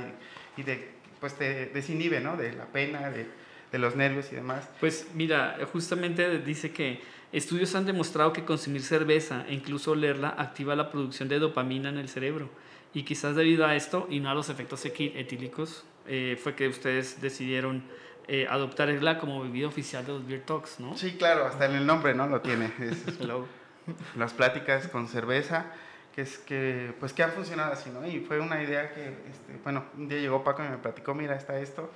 y, 0.58 0.60
y 0.60 0.64
de, 0.64 0.90
pues 1.20 1.32
te 1.36 1.66
desinhibe, 1.66 2.20
¿no? 2.20 2.36
De 2.36 2.52
la 2.52 2.66
pena, 2.66 3.08
de, 3.08 3.26
de 3.72 3.78
los 3.78 3.96
nervios 3.96 4.30
y 4.30 4.34
demás. 4.34 4.68
Pues 4.78 5.06
mira, 5.14 5.56
justamente 5.72 6.38
dice 6.40 6.70
que 6.72 7.00
estudios 7.32 7.74
han 7.74 7.86
demostrado 7.86 8.34
que 8.34 8.44
consumir 8.44 8.82
cerveza 8.82 9.46
e 9.48 9.54
incluso 9.54 9.94
leerla 9.94 10.34
activa 10.36 10.76
la 10.76 10.90
producción 10.90 11.30
de 11.30 11.38
dopamina 11.38 11.88
en 11.88 11.96
el 11.96 12.10
cerebro 12.10 12.50
y 12.96 13.02
quizás 13.02 13.36
debido 13.36 13.66
a 13.66 13.76
esto 13.76 14.06
y 14.08 14.20
no 14.20 14.30
a 14.30 14.34
los 14.34 14.48
efectos 14.48 14.82
etílicos, 14.86 15.84
eh, 16.06 16.40
fue 16.42 16.54
que 16.54 16.66
ustedes 16.66 17.20
decidieron 17.20 17.82
eh, 18.26 18.46
adoptarla 18.48 19.18
como 19.18 19.42
bebida 19.42 19.66
oficial 19.66 20.06
de 20.06 20.14
los 20.14 20.26
Beer 20.26 20.40
Talks, 20.46 20.80
¿no? 20.80 20.96
Sí, 20.96 21.14
claro, 21.18 21.44
hasta 21.44 21.66
en 21.66 21.74
el 21.74 21.86
nombre, 21.86 22.14
¿no? 22.14 22.26
Lo 22.26 22.40
tiene. 22.40 22.72
Es, 22.80 23.04
las 24.16 24.32
pláticas 24.32 24.88
con 24.88 25.08
cerveza, 25.08 25.66
que 26.14 26.22
es 26.22 26.38
que, 26.38 26.94
pues 26.98 27.12
que 27.12 27.22
han 27.22 27.32
funcionado 27.32 27.70
así, 27.70 27.90
¿no? 27.90 28.06
Y 28.06 28.20
fue 28.20 28.40
una 28.40 28.62
idea 28.62 28.90
que, 28.94 29.08
este, 29.08 29.60
bueno, 29.62 29.84
un 29.98 30.08
día 30.08 30.18
llegó 30.18 30.42
Paco 30.42 30.64
y 30.64 30.68
me 30.70 30.78
platicó, 30.78 31.14
mira, 31.14 31.36
está 31.36 31.58
esto, 31.58 31.92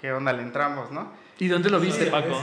¿qué 0.00 0.12
onda? 0.12 0.32
Le 0.32 0.42
entramos, 0.42 0.90
¿no? 0.90 1.12
¿Y 1.38 1.46
dónde 1.46 1.70
lo 1.70 1.78
viste, 1.78 2.06
Paco? 2.06 2.42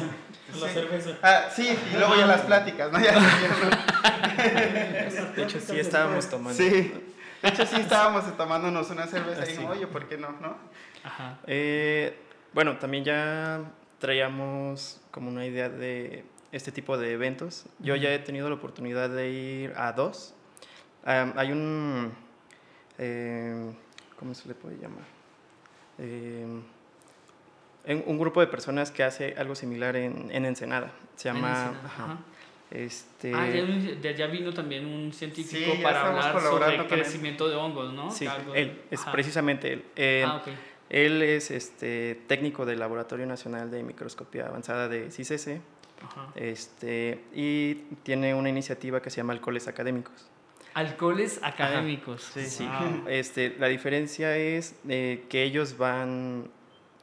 Sí. 0.53 0.59
La 0.61 0.69
cerveza. 0.69 1.17
Ah, 1.21 1.49
sí, 1.53 1.77
y 1.93 1.97
luego 1.97 2.15
ya 2.15 2.27
las 2.27 2.43
pláticas, 2.43 2.93
¿no? 2.93 2.99
Ya, 3.01 3.11
de 5.35 5.43
hecho, 5.43 5.59
sí 5.59 5.77
estábamos 5.77 6.29
tomando. 6.29 6.53
Sí. 6.53 6.93
De 7.41 7.49
hecho, 7.49 7.65
sí 7.65 7.77
estábamos 7.77 8.35
tomándonos 8.35 8.89
una 8.89 9.07
cerveza 9.07 9.49
y 9.49 9.65
ah, 9.65 9.69
oye, 9.69 9.87
¿por 9.87 10.07
qué 10.07 10.17
no? 10.17 10.31
no? 10.41 10.57
Ajá. 11.03 11.39
Eh, 11.47 12.19
bueno, 12.53 12.77
también 12.77 13.03
ya 13.03 13.61
traíamos 13.99 14.99
como 15.11 15.29
una 15.29 15.45
idea 15.45 15.69
de 15.69 16.25
este 16.51 16.71
tipo 16.71 16.97
de 16.97 17.13
eventos. 17.13 17.65
Yo 17.79 17.95
ya 17.95 18.13
he 18.13 18.19
tenido 18.19 18.49
la 18.49 18.55
oportunidad 18.55 19.09
de 19.09 19.29
ir 19.29 19.73
a 19.77 19.93
dos. 19.93 20.33
hay 21.05 21.51
un... 21.51 22.11
Eh, 22.97 23.73
¿Cómo 24.17 24.33
se 24.33 24.49
le 24.49 24.55
puede 24.55 24.77
llamar? 24.77 25.05
Eh, 25.97 26.61
un 27.85 28.19
grupo 28.19 28.41
de 28.41 28.47
personas 28.47 28.91
que 28.91 29.03
hace 29.03 29.35
algo 29.37 29.55
similar 29.55 29.95
en, 29.95 30.29
en 30.31 30.45
Ensenada. 30.45 30.91
Se 31.15 31.29
llama... 31.29 31.73
Este... 32.71 33.33
Ah, 33.33 33.47
ya, 34.01 34.11
ya, 34.11 34.27
vino 34.27 34.53
también 34.53 34.85
un 34.85 35.11
científico 35.11 35.71
para 35.81 36.07
hablar 36.07 36.41
sobre 36.41 36.75
el 36.75 36.87
crecimiento 36.87 37.49
de 37.49 37.55
hongos, 37.55 37.93
¿no? 37.93 38.11
Sí, 38.11 38.27
él, 38.53 38.81
es 38.91 39.01
precisamente 39.05 39.73
él. 39.73 39.85
Eh, 39.95 40.23
ah, 40.25 40.37
okay. 40.37 40.53
Él 40.89 41.21
es 41.21 41.51
este, 41.51 42.19
técnico 42.27 42.65
del 42.65 42.79
Laboratorio 42.79 43.25
Nacional 43.25 43.69
de 43.69 43.83
Microscopía 43.83 44.47
Avanzada 44.47 44.87
de 44.87 45.11
CICC 45.11 45.61
este, 46.35 47.21
y 47.33 47.75
tiene 48.03 48.33
una 48.33 48.49
iniciativa 48.49 49.01
que 49.01 49.09
se 49.09 49.17
llama 49.17 49.33
Alcoholes 49.33 49.67
Académicos. 49.67 50.29
Alcoholes 50.73 51.39
académicos. 51.43 52.21
Sí, 52.33 52.45
sí. 52.45 52.69
Este, 53.07 53.55
la 53.59 53.67
diferencia 53.67 54.37
es 54.37 54.75
eh, 54.87 55.25
que 55.27 55.43
ellos 55.43 55.77
van, 55.77 56.49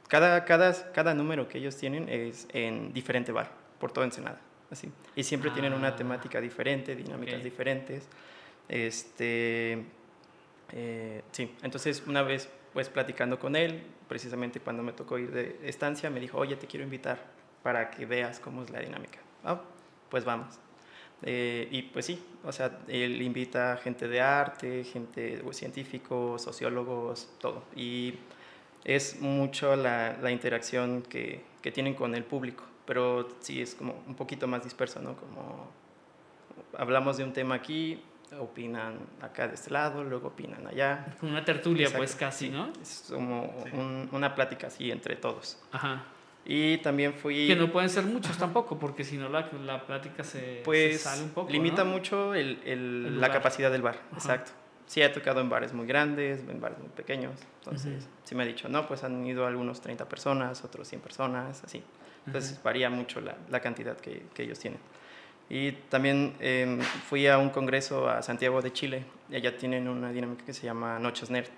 cada, 0.09 0.45
cada, 0.45 0.93
cada 0.93 1.15
número 1.15 1.49
que 1.49 1.59
ellos 1.59 1.77
tienen 1.77 2.09
es 2.09 2.47
en 2.53 2.93
diferente 2.93 3.33
bar, 3.33 3.53
por 3.79 3.93
todo 3.93 4.05
Ensenada 4.05 4.41
así. 4.71 4.91
Y 5.15 5.23
siempre 5.23 5.51
tienen 5.51 5.73
una 5.73 5.89
ah. 5.89 5.97
temática 5.97 6.41
diferente, 6.41 6.95
dinámicas 6.95 7.43
diferentes. 7.43 8.09
Este, 8.69 9.85
eh, 10.73 11.23
sí, 11.33 11.55
entonces 11.63 12.03
una 12.07 12.23
vez 12.23 12.49
pues 12.73 12.89
platicando 12.89 13.39
con 13.39 13.57
él, 13.57 13.83
precisamente 14.09 14.61
cuando 14.61 14.83
me 14.83 14.93
tocó 14.93 15.19
ir 15.19 15.31
de 15.31 15.59
estancia, 15.65 16.11
me 16.11 16.21
dijo, 16.21 16.37
oye, 16.39 16.57
te 16.57 16.67
quiero 16.67 16.85
invitar 16.85 17.19
para 17.63 17.91
que 17.91 18.05
veas 18.05 18.39
cómo 18.39 18.63
es 18.63 18.71
la 18.71 18.81
dinámica. 18.81 19.19
Ah, 19.45 19.61
pues 20.11 20.25
vamos. 20.25 20.59
Eh, 21.23 21.69
y 21.71 21.83
pues 21.83 22.05
sí, 22.05 22.23
o 22.45 22.53
sea, 22.53 22.79
él 22.89 23.23
invita 23.23 23.79
gente 23.79 24.07
de 24.07 24.21
arte, 24.21 24.85
gente 24.85 25.43
científicos, 25.53 26.43
sociólogos, 26.43 27.31
todo. 27.41 27.65
Y 27.75 28.15
es 28.85 29.21
mucho 29.21 29.75
la, 29.75 30.17
la 30.21 30.31
interacción 30.31 31.03
que, 31.03 31.41
que, 31.63 31.73
tienen 31.73 31.95
con 31.95 32.15
el 32.15 32.25
público, 32.25 32.65
pero 32.87 33.29
sí 33.41 33.61
es 33.61 33.75
como 33.75 34.03
un 34.07 34.15
poquito 34.15 34.47
más 34.47 34.65
disperso, 34.65 35.01
¿no? 35.01 35.17
Como 35.17 35.71
hablamos 36.79 37.17
de 37.17 37.25
un 37.25 37.33
tema 37.33 37.57
aquí, 37.57 38.01
opinan 38.39 38.99
acá 39.21 39.49
de 39.49 39.55
este 39.55 39.71
lado, 39.71 40.05
luego 40.05 40.29
opinan 40.29 40.67
allá. 40.67 41.17
Una 41.23 41.45
tertulia, 41.45 41.89
pues 41.95 42.15
casi, 42.15 42.49
¿no? 42.49 42.73
Es 42.81 43.07
como 43.13 43.65
una 44.13 44.35
plática 44.35 44.69
así 44.69 44.91
entre 44.91 45.17
todos. 45.17 45.63
Ajá. 45.73 46.05
Y 46.49 46.79
también 46.79 47.13
fui... 47.13 47.49
Que 47.49 47.57
no 47.57 47.73
pueden 47.73 47.91
ser 47.91 48.05
muchos 48.05 48.39
tampoco, 48.39 48.79
porque 48.79 49.03
si 49.03 49.17
no 49.17 49.29
la, 49.29 49.51
la 49.65 49.85
plática 49.85 50.23
se, 50.23 50.63
pues, 50.65 51.01
sale 51.03 51.25
un 51.25 51.31
poco. 51.31 51.51
Limita 51.51 51.83
mucho 51.83 52.35
el, 52.35 52.61
el, 52.65 53.21
la 53.21 53.33
capacidad 53.33 53.71
del 53.73 53.83
bar, 53.83 54.01
exacto. 54.13 54.53
Sí, 54.87 55.03
he 55.03 55.09
tocado 55.09 55.41
en 55.41 55.49
bares 55.49 55.73
muy 55.73 55.89
grandes, 55.89 56.49
en 56.49 56.61
bares 56.61 56.79
muy 56.79 56.91
pequeños. 56.91 57.35
Entonces, 57.59 58.09
sí 58.23 58.37
me 58.37 58.45
ha 58.45 58.47
dicho, 58.47 58.69
no, 58.69 58.87
pues 58.87 59.03
han 59.03 59.27
ido 59.27 59.45
algunos 59.45 59.81
30 59.81 60.09
personas, 60.09 60.63
otros 60.63 60.87
100 60.87 61.01
personas, 61.01 61.65
así. 61.65 61.83
Entonces, 62.27 62.61
varía 62.63 62.91
mucho 62.91 63.21
la, 63.21 63.37
la 63.51 63.61
cantidad 63.61 63.97
que, 63.97 64.27
que, 64.35 64.43
ellos 64.43 64.59
tienen. 64.59 64.81
Y 65.49 65.73
también 65.73 66.35
eh, 66.41 66.81
fui 67.09 67.27
a 67.29 67.39
un 67.39 67.51
congreso 67.51 68.09
a 68.09 68.23
Santiago 68.23 68.61
de 68.63 68.73
Chile, 68.73 69.05
y 69.31 69.37
allá 69.37 69.57
tienen 69.57 69.89
una 69.89 70.11
dinámica 70.11 70.45
que 70.45 70.53
se 70.53 70.67
llama 70.67 70.99
Noches 70.99 71.31
Nerd. 71.31 71.51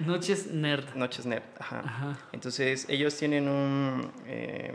Noches 0.00 0.50
Nerd. 0.50 0.94
Noches 0.96 1.26
Nerd, 1.26 1.44
ajá. 1.58 1.82
ajá. 1.84 2.18
Entonces, 2.32 2.86
ellos 2.88 3.16
tienen 3.16 3.48
un... 3.48 4.10
Eh, 4.26 4.74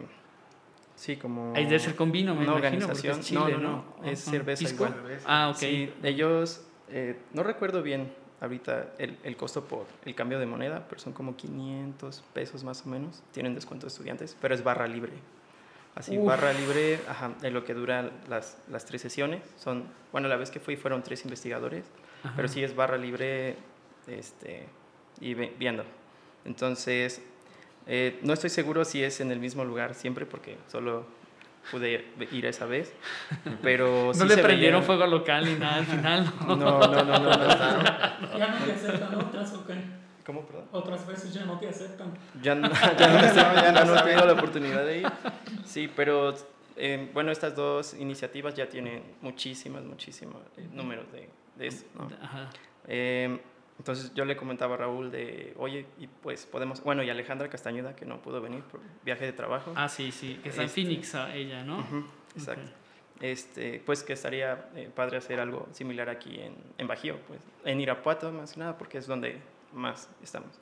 sí, 0.96 1.18
como... 1.18 1.54
Hay 1.56 1.66
de 1.66 1.78
ser 1.80 1.96
con 1.96 2.12
vino, 2.12 2.34
me 2.34 2.48
una 2.48 2.58
imagino, 2.58 2.86
organización. 2.86 3.20
es 3.20 3.26
Chile, 3.26 3.42
no, 3.42 3.58
no, 3.60 3.86
no, 4.02 4.06
es 4.06 4.20
cerveza 4.22 4.60
¿Pisco? 4.60 4.86
igual. 4.86 5.20
Ah, 5.26 5.50
ok. 5.50 5.58
Sí, 5.58 5.94
ellos, 6.04 6.66
eh, 6.88 7.20
no 7.34 7.44
recuerdo 7.44 7.84
bien 7.84 8.10
ahorita 8.42 8.94
el, 8.98 9.18
el, 9.24 9.36
costo 9.36 9.64
por 9.66 9.86
el 10.06 10.16
cambio 10.16 10.40
de 10.40 10.46
moneda, 10.46 10.86
pero 10.88 11.00
son 11.00 11.14
como 11.14 11.36
500 11.36 12.24
pesos 12.34 12.64
más 12.64 12.86
o 12.86 12.90
menos. 12.90 13.22
Tienen 13.32 13.56
descuento 13.56 13.86
de 13.86 13.90
estudiantes, 13.90 14.38
pero 14.42 14.56
es 14.56 14.64
barra 14.64 14.88
libre. 14.88 15.14
Así, 15.96 16.18
Uf. 16.18 16.26
barra 16.26 16.54
libre, 16.54 17.00
ajá, 17.08 17.34
en 17.42 17.54
lo 17.54 17.66
que 17.66 17.74
duran 17.74 18.12
las, 18.30 18.58
las 18.70 18.86
tres 18.86 19.02
sesiones. 19.02 19.42
Son, 19.58 19.86
bueno, 20.12 20.28
la 20.28 20.38
vez 20.38 20.52
que 20.52 20.60
fui 20.60 20.78
fueron 20.78 21.04
tres 21.04 21.24
investigadores, 21.24 21.86
ajá. 22.24 22.34
pero 22.36 22.48
sí 22.48 22.64
es 22.64 22.76
barra 22.76 22.98
libre 22.98 23.58
este, 24.08 24.68
y 25.20 25.34
viendo. 25.34 25.84
Entonces, 26.46 27.22
eh, 27.88 28.20
no 28.22 28.34
estoy 28.34 28.50
seguro 28.50 28.86
si 28.86 29.04
es 29.04 29.20
en 29.20 29.32
el 29.32 29.40
mismo 29.40 29.66
lugar 29.66 29.96
siempre, 29.96 30.26
porque 30.26 30.58
solo 30.68 31.06
pude 31.72 32.06
ir 32.32 32.46
esa 32.46 32.66
vez, 32.66 32.94
pero 33.62 34.08
no 34.08 34.14
sí 34.14 34.28
le 34.28 34.36
se 34.36 34.42
prendieron 34.42 34.84
fuego 34.84 35.06
local 35.08 35.46
ni 35.46 35.56
nada 35.56 35.76
al 35.76 35.86
final. 35.86 36.34
No, 36.48 36.56
no, 36.56 36.80
no, 36.80 36.88
no. 36.88 37.04
no, 37.04 37.20
no. 37.20 37.30
¿Ya 38.38 38.48
no 38.48 38.66
te 38.66 38.72
aceptan 38.74 39.16
otras 39.16 39.54
o 39.54 39.66
qué? 39.66 39.76
¿Cómo, 40.26 40.46
perdón? 40.46 40.66
Otras 40.72 41.08
veces 41.08 41.34
ya 41.34 41.46
no 41.46 41.58
te 41.58 41.68
aceptan. 41.68 42.14
Ya 42.42 42.54
no, 42.54 42.70
ya 42.70 43.08
no, 43.08 43.56
ya 43.56 43.72
no, 43.72 43.86
no 43.86 44.00
he 44.00 44.04
tenido 44.04 44.26
la 44.26 44.34
oportunidad 44.34 44.86
de 44.86 45.00
ir. 45.00 45.08
Sí, 45.66 45.92
pero 45.96 46.36
eh, 46.76 47.10
bueno, 47.14 47.32
estas 47.32 47.56
dos 47.56 47.94
iniciativas 47.96 48.54
ya 48.54 48.70
tienen 48.70 49.04
muchísimas, 49.22 49.84
muchísimos 49.84 50.42
eh, 50.58 50.68
números 50.72 51.12
de, 51.12 51.30
de 51.56 51.68
eso. 51.68 51.86
¿no? 51.96 52.10
Ajá. 52.22 52.50
Eh, 52.88 53.40
entonces 53.80 54.14
yo 54.14 54.26
le 54.26 54.36
comentaba 54.36 54.76
a 54.76 54.78
Raúl 54.78 55.10
de, 55.10 55.54
oye, 55.58 55.86
y 55.98 56.08
pues 56.08 56.46
podemos, 56.46 56.84
bueno, 56.84 57.02
y 57.02 57.10
Alejandra 57.10 57.50
Castañeda, 57.50 57.96
que 57.96 58.06
no 58.06 58.22
pudo 58.22 58.42
venir 58.42 58.62
por 58.64 58.82
viaje 59.06 59.26
de 59.26 59.32
trabajo. 59.32 59.74
Ah, 59.76 59.88
sí, 59.88 60.12
sí, 60.12 60.38
que 60.44 60.50
está 60.50 60.64
este, 60.64 60.82
en 60.82 60.88
Phoenix 60.88 61.16
ella, 61.34 61.64
¿no? 61.64 61.80
Uh 61.80 61.84
-huh, 61.84 62.06
exacto. 62.36 62.62
Okay. 62.62 63.32
Este, 63.32 63.82
pues 63.86 64.04
que 64.04 64.14
estaría 64.14 64.70
eh, 64.76 64.90
padre 64.94 65.18
hacer 65.18 65.40
algo 65.40 65.68
similar 65.72 66.10
aquí 66.10 66.40
en, 66.40 66.56
en 66.78 66.88
Bajío, 66.88 67.18
pues 67.28 67.40
en 67.66 67.80
Irapuato 67.80 68.32
más 68.32 68.54
que 68.54 68.60
nada, 68.60 68.78
porque 68.78 68.98
es 68.98 69.08
donde 69.08 69.40
más 69.74 70.10
estamos. 70.22 70.60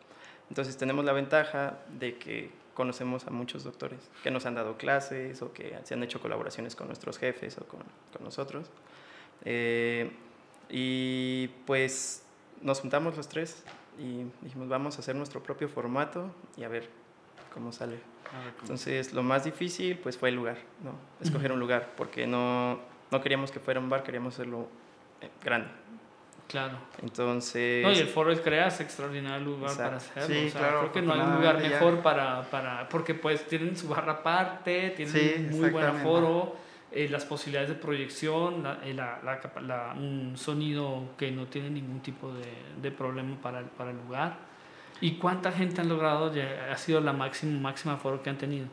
Entonces 0.49 0.77
tenemos 0.77 1.03
la 1.03 1.13
ventaja 1.13 1.80
de 1.99 2.17
que 2.17 2.51
conocemos 2.75 3.25
a 3.25 3.32
muchos 3.32 3.63
doctores 3.63 3.99
que 4.23 4.30
nos 4.30 4.45
han 4.45 4.53
dado 4.53 4.77
clases 4.77 5.41
o 5.41 5.51
que 5.51 5.75
se 5.84 5.95
han 5.95 6.03
hecho 6.03 6.21
colaboraciones 6.21 6.75
con 6.75 6.86
nuestros 6.86 7.17
jefes 7.17 7.58
o 7.58 7.65
con, 7.65 7.82
con 8.13 8.23
nosotros. 8.23 8.69
Eh, 9.43 10.12
y 10.69 11.47
pues 11.65 12.23
nos 12.62 12.80
juntamos 12.82 13.15
los 13.17 13.28
tres 13.28 13.63
y 13.98 14.26
dijimos, 14.41 14.67
vamos 14.67 14.98
a 14.98 15.00
hacer 15.00 15.15
nuestro 15.15 15.41
propio 15.41 15.70
formato 15.70 16.32
y 16.56 16.63
a 16.63 16.67
ver 16.67 16.89
cómo 17.54 17.72
sale. 17.72 18.00
Entonces, 18.62 19.13
lo 19.13 19.24
más 19.24 19.46
difícil 19.46 19.98
pues 19.98 20.17
fue 20.17 20.30
el 20.30 20.36
lugar, 20.36 20.58
¿no? 20.84 20.93
Escoger 21.22 21.52
un 21.52 21.60
lugar, 21.60 21.93
porque 21.96 22.28
no, 22.28 22.80
no 23.10 23.22
queríamos 23.22 23.52
que 23.52 23.60
fuera 23.60 23.80
un 23.80 23.89
bar, 23.89 24.04
queríamos 24.04 24.34
hacerlo 24.34 24.67
eh, 25.22 25.30
grande. 25.43 25.70
Claro. 26.48 26.78
Entonces... 27.02 27.84
No, 27.84 27.91
y 27.91 27.98
el 27.98 28.08
Foro 28.08 28.32
El 28.32 28.41
Crea 28.41 28.67
es 28.67 28.80
extraordinario 28.80 29.46
lugar 29.46 29.72
Exacto. 29.72 29.84
para 29.84 29.98
hacerlo. 29.98 30.28
Sí, 30.28 30.48
o 30.48 30.52
sea, 30.52 30.62
claro, 30.62 30.80
creo 30.80 30.91
que 30.93 31.02
no 31.02 31.13
hay 31.13 31.20
un 31.20 31.36
lugar 31.36 31.60
mejor 31.60 32.02
para, 32.02 32.43
para... 32.50 32.88
Porque 32.89 33.13
pues 33.13 33.46
tienen 33.48 33.76
su 33.76 33.89
barra 33.89 34.13
aparte, 34.13 34.91
tienen 34.91 35.13
Sí, 35.13 35.36
muy 35.50 35.70
buen 35.70 35.84
exactamente. 35.84 36.04
Eh, 36.91 37.10
las 37.10 37.26
posibilidades 37.26 37.69
de 37.69 37.76
proyección, 37.76 38.63
la, 38.63 38.80
eh, 38.84 38.93
la, 38.93 39.19
la, 39.23 39.62
la, 39.62 39.93
un 39.97 40.38
sonido 40.38 41.10
que 41.17 41.32
no 41.32 41.47
tiene 41.47 41.69
ningún 41.69 42.02
tipo 42.02 42.34
de, 42.34 42.45
de 42.82 42.91
problema 42.91 43.36
para 43.41 43.60
el, 43.60 43.65
para 43.65 43.91
el 43.91 43.97
lugar. 43.97 44.38
¿Y 45.02 45.17
cuánta 45.17 45.52
gente 45.52 45.82
han 45.82 45.89
logrado? 45.89 46.34
Ya, 46.34 46.71
¿Ha 46.71 46.78
sido 46.78 47.02
la 47.02 47.13
máxima, 47.13 47.60
máxima 47.60 47.93
aforo 47.93 48.23
que 48.23 48.30
han 48.30 48.38
tenido? 48.38 48.67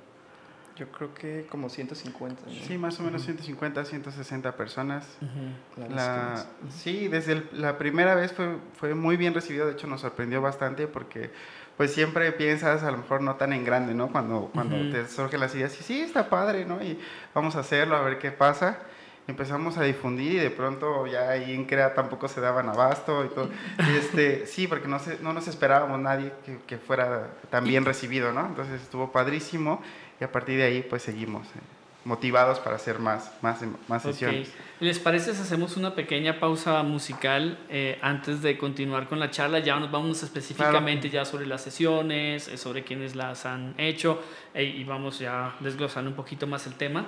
Yo 0.77 0.91
creo 0.91 1.15
que 1.15 1.47
como 1.49 1.69
150. 1.69 2.43
¿no? 2.47 2.53
Sí, 2.53 2.79
más 2.79 2.99
o 2.99 3.05
menos 3.05 3.23
150, 3.23 3.85
160 3.85 4.57
personas. 4.57 5.19
Uh 5.21 5.83
-huh. 5.83 5.89
La, 5.95 6.47
sí, 6.71 7.07
desde 7.09 7.33
el, 7.33 7.49
la 7.53 7.79
primera 7.79 8.15
vez 8.17 8.33
fue, 8.33 8.59
fue 8.75 8.95
muy 8.95 9.17
bien 9.17 9.35
recibido, 9.35 9.67
de 9.67 9.73
hecho 9.73 9.87
nos 9.87 10.01
sorprendió 10.01 10.43
bastante 10.43 10.89
porque 10.89 11.31
pues 11.77 11.93
siempre 11.93 12.31
piensas 12.33 12.83
a 12.83 12.91
lo 12.91 12.99
mejor 12.99 13.21
no 13.21 13.37
tan 13.37 13.53
en 13.53 13.65
grande, 13.65 13.95
¿no? 13.95 14.09
Cuando, 14.09 14.51
cuando 14.53 14.77
uh 14.77 14.81
-huh. 14.81 14.93
te 14.93 15.09
surgen 15.09 15.41
las 15.41 15.55
ideas 15.55 15.79
y 15.81 15.83
sí, 15.83 16.01
está 16.01 16.29
padre, 16.29 16.65
¿no? 16.65 16.83
Y 16.83 16.99
vamos 17.35 17.57
a 17.57 17.61
hacerlo, 17.61 17.97
a 17.97 18.03
ver 18.03 18.19
qué 18.19 18.31
pasa. 18.31 18.79
Empezamos 19.27 19.79
a 19.79 19.83
difundir 19.83 20.35
y 20.35 20.39
de 20.39 20.51
pronto 20.51 21.07
ya 21.07 21.31
ahí 21.31 21.55
en 21.55 21.65
CREA 21.65 21.95
tampoco 21.95 22.29
se 22.29 22.41
daban 22.41 22.69
abasto 22.69 23.25
y 23.25 23.29
todo. 23.29 23.49
Y 23.79 23.97
este, 23.97 24.47
sí, 24.53 24.67
porque 24.67 24.87
no, 24.87 24.99
se, 24.99 25.19
no 25.21 25.33
nos 25.33 25.49
esperábamos 25.49 25.99
nadie 25.99 26.33
que, 26.45 26.59
que 26.67 26.77
fuera 26.77 27.31
tan 27.51 27.65
bien 27.65 27.85
recibido, 27.85 28.33
¿no? 28.33 28.47
Entonces 28.47 28.83
estuvo 28.83 29.11
padrísimo 29.11 29.83
y 30.21 30.25
a 30.25 30.31
partir 30.31 30.59
de 30.59 30.65
ahí 30.65 30.83
pues 30.83 31.03
seguimos 31.03 31.47
eh, 31.49 31.74
motivados 32.05 32.59
para 32.59 32.77
hacer 32.77 32.99
más, 32.99 33.33
más, 33.43 33.61
más 33.89 34.03
sesiones. 34.03 34.49
Okay. 34.49 34.61
¿Les 34.81 34.99
parece 34.99 35.35
si 35.35 35.41
hacemos 35.41 35.77
una 35.77 35.95
pequeña 35.95 36.39
pausa 36.39 36.83
musical 36.83 37.59
eh, 37.71 37.99
antes 38.03 38.43
de 38.43 38.59
continuar 38.59 39.09
con 39.09 39.19
la 39.19 39.31
charla? 39.31 39.61
Ya 39.61 39.79
nos 39.79 39.91
vamos 39.91 40.23
específicamente 40.23 41.09
claro. 41.09 41.25
ya 41.25 41.31
sobre 41.31 41.47
las 41.47 41.63
sesiones, 41.63 42.49
eh, 42.49 42.59
sobre 42.59 42.85
quienes 42.85 43.17
las 43.17 43.47
han 43.47 43.75
hecho 43.79 44.23
eh, 44.53 44.65
y 44.65 44.85
vamos 44.85 45.19
ya 45.19 45.55
desglosando 45.61 46.11
un 46.11 46.17
poquito 46.17 46.47
más 46.47 46.67
el 46.67 46.75
tema. 46.75 47.07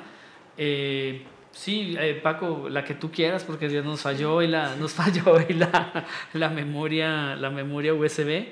sí, 1.53 1.97
Paco, 2.23 2.69
la 2.71 2.85
que 2.85 2.95
tú 2.95 3.11
quieras 3.11 3.45
porque 3.45 3.69
Dios 3.69 3.85
nos 3.85 4.01
falló 4.01 4.41
y 4.43 4.47
la, 4.47 4.77
nos 4.77 4.93
falló 4.95 5.39
y 5.47 5.53
la, 5.53 6.07
la, 6.33 6.49
memoria, 6.49 7.37
la 7.37 7.51
memoria 7.51 7.93
USB 7.93 8.47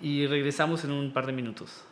y 0.00 0.26
regresamos 0.26 0.84
en 0.84 0.92
un 0.92 1.12
par 1.12 1.26
de 1.26 1.32
minutos. 1.32 1.84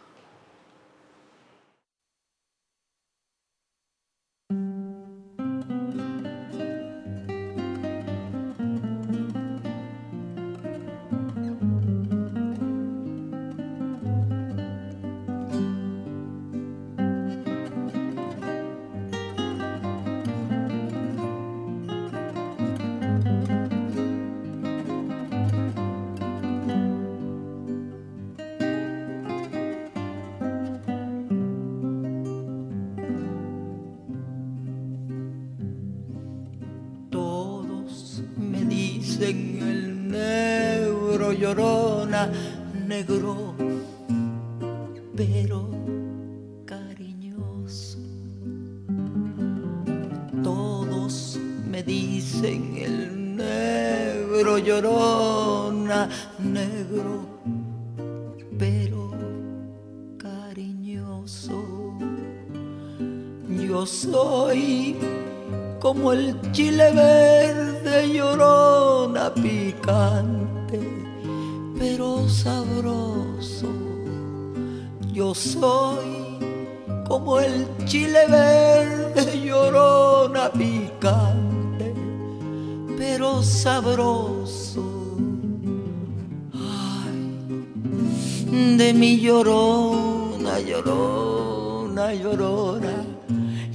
De 88.50 88.94
mi 88.94 89.18
llorona, 89.18 90.60
llorona, 90.60 92.14
llorona, 92.14 93.04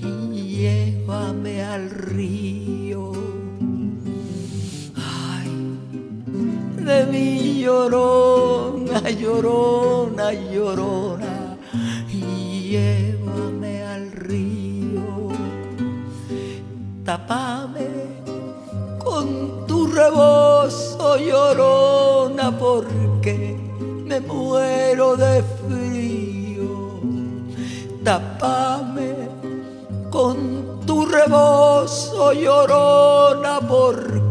llévame 0.02 1.64
al 1.64 1.90
río. 1.90 3.12
Ay, 4.96 5.50
de 6.78 7.06
mi 7.12 7.62
llorona, 7.62 9.10
llorona, 9.10 10.32
llorona, 10.34 11.58
llévame 12.10 13.84
al 13.84 14.12
río. 14.12 15.30
Tapame 17.04 17.88
con 19.04 19.66
tu 19.68 19.88
rebozo, 19.88 21.18
llorona, 21.18 22.58
porque 22.58 23.61
me 24.12 24.20
muero 24.20 25.16
de 25.16 25.42
frío. 25.60 27.00
Tapame 28.04 29.30
con 30.10 30.82
tu 30.86 31.06
rebozo, 31.06 32.34
llorona, 32.34 33.62
porque 33.62 34.31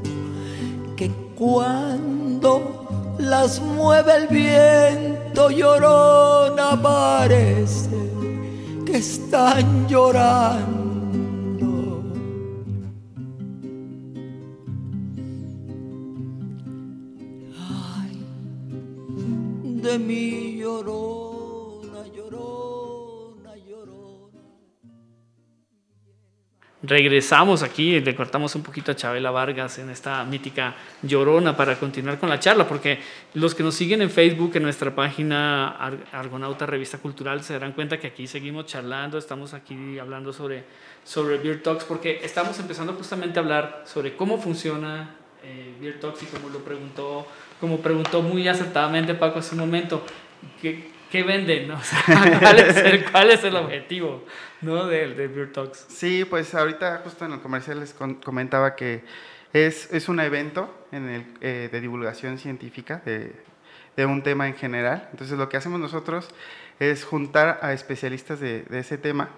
cuando 1.41 3.15
las 3.17 3.59
mueve 3.59 4.15
el 4.15 4.27
viento 4.27 5.49
llorona 5.49 6.79
parece 6.79 7.89
que 8.85 8.97
están 8.97 9.87
llorando. 9.87 10.93
Ay, 17.57 18.23
de 19.81 19.97
mi 19.97 20.57
llorona, 20.59 21.20
Regresamos 26.83 27.61
aquí, 27.61 27.99
le 27.99 28.15
cortamos 28.15 28.55
un 28.55 28.63
poquito 28.63 28.91
a 28.91 28.95
Chabela 28.95 29.29
Vargas 29.29 29.77
en 29.77 29.91
esta 29.91 30.23
mítica 30.23 30.73
llorona 31.03 31.55
para 31.55 31.75
continuar 31.77 32.17
con 32.17 32.27
la 32.27 32.39
charla, 32.39 32.67
porque 32.67 32.99
los 33.35 33.53
que 33.53 33.61
nos 33.61 33.75
siguen 33.75 34.01
en 34.01 34.09
Facebook, 34.09 34.53
en 34.55 34.63
nuestra 34.63 34.95
página 34.95 35.69
Ar- 35.77 35.99
Argonauta 36.11 36.65
Revista 36.65 36.97
Cultural, 36.97 37.43
se 37.43 37.53
darán 37.53 37.73
cuenta 37.73 37.99
que 37.99 38.07
aquí 38.07 38.25
seguimos 38.25 38.65
charlando, 38.65 39.19
estamos 39.19 39.53
aquí 39.53 39.99
hablando 39.99 40.33
sobre, 40.33 40.63
sobre 41.03 41.37
Beer 41.37 41.61
Talks, 41.61 41.83
porque 41.83 42.19
estamos 42.23 42.57
empezando 42.59 42.93
justamente 42.93 43.37
a 43.37 43.43
hablar 43.43 43.83
sobre 43.85 44.15
cómo 44.15 44.39
funciona 44.39 45.11
eh, 45.43 45.75
Beer 45.79 45.99
Talks 45.99 46.23
y 46.23 46.25
como 46.25 46.49
lo 46.49 46.59
preguntó, 46.59 47.27
como 47.59 47.77
preguntó 47.79 48.23
muy 48.23 48.47
acertadamente 48.47 49.13
Paco 49.13 49.37
hace 49.39 49.53
un 49.53 49.61
momento, 49.61 50.03
¿qué, 50.59 50.90
qué 51.11 51.23
venden? 51.23 51.69
O 51.69 51.83
sea, 51.83 52.01
¿cuál, 52.39 52.59
es 52.59 52.77
el, 52.77 53.11
cuál 53.11 53.29
es 53.29 53.43
el 53.43 53.55
objetivo 53.55 54.25
¿no? 54.61 54.87
de, 54.87 55.13
de 55.13 55.27
Beer 55.27 55.51
Talks? 55.51 55.85
Sí, 55.89 56.25
pues 56.25 56.55
ahorita 56.55 57.01
justo 57.03 57.25
en 57.25 57.33
el 57.33 57.41
comercial 57.41 57.79
les 57.81 57.93
comentaba 57.93 58.75
que 58.75 59.03
es, 59.53 59.91
es 59.93 60.09
un 60.09 60.19
evento 60.19 60.87
en 60.91 61.09
el, 61.09 61.25
eh, 61.41 61.69
de 61.71 61.81
divulgación 61.81 62.39
científica 62.39 63.01
de, 63.05 63.35
de 63.95 64.05
un 64.05 64.23
tema 64.23 64.47
en 64.47 64.55
general. 64.55 65.09
Entonces 65.11 65.37
lo 65.37 65.49
que 65.49 65.57
hacemos 65.57 65.79
nosotros 65.79 66.29
es 66.79 67.03
juntar 67.03 67.59
a 67.61 67.73
especialistas 67.73 68.39
de, 68.39 68.63
de 68.63 68.79
ese 68.79 68.97
tema. 68.97 69.29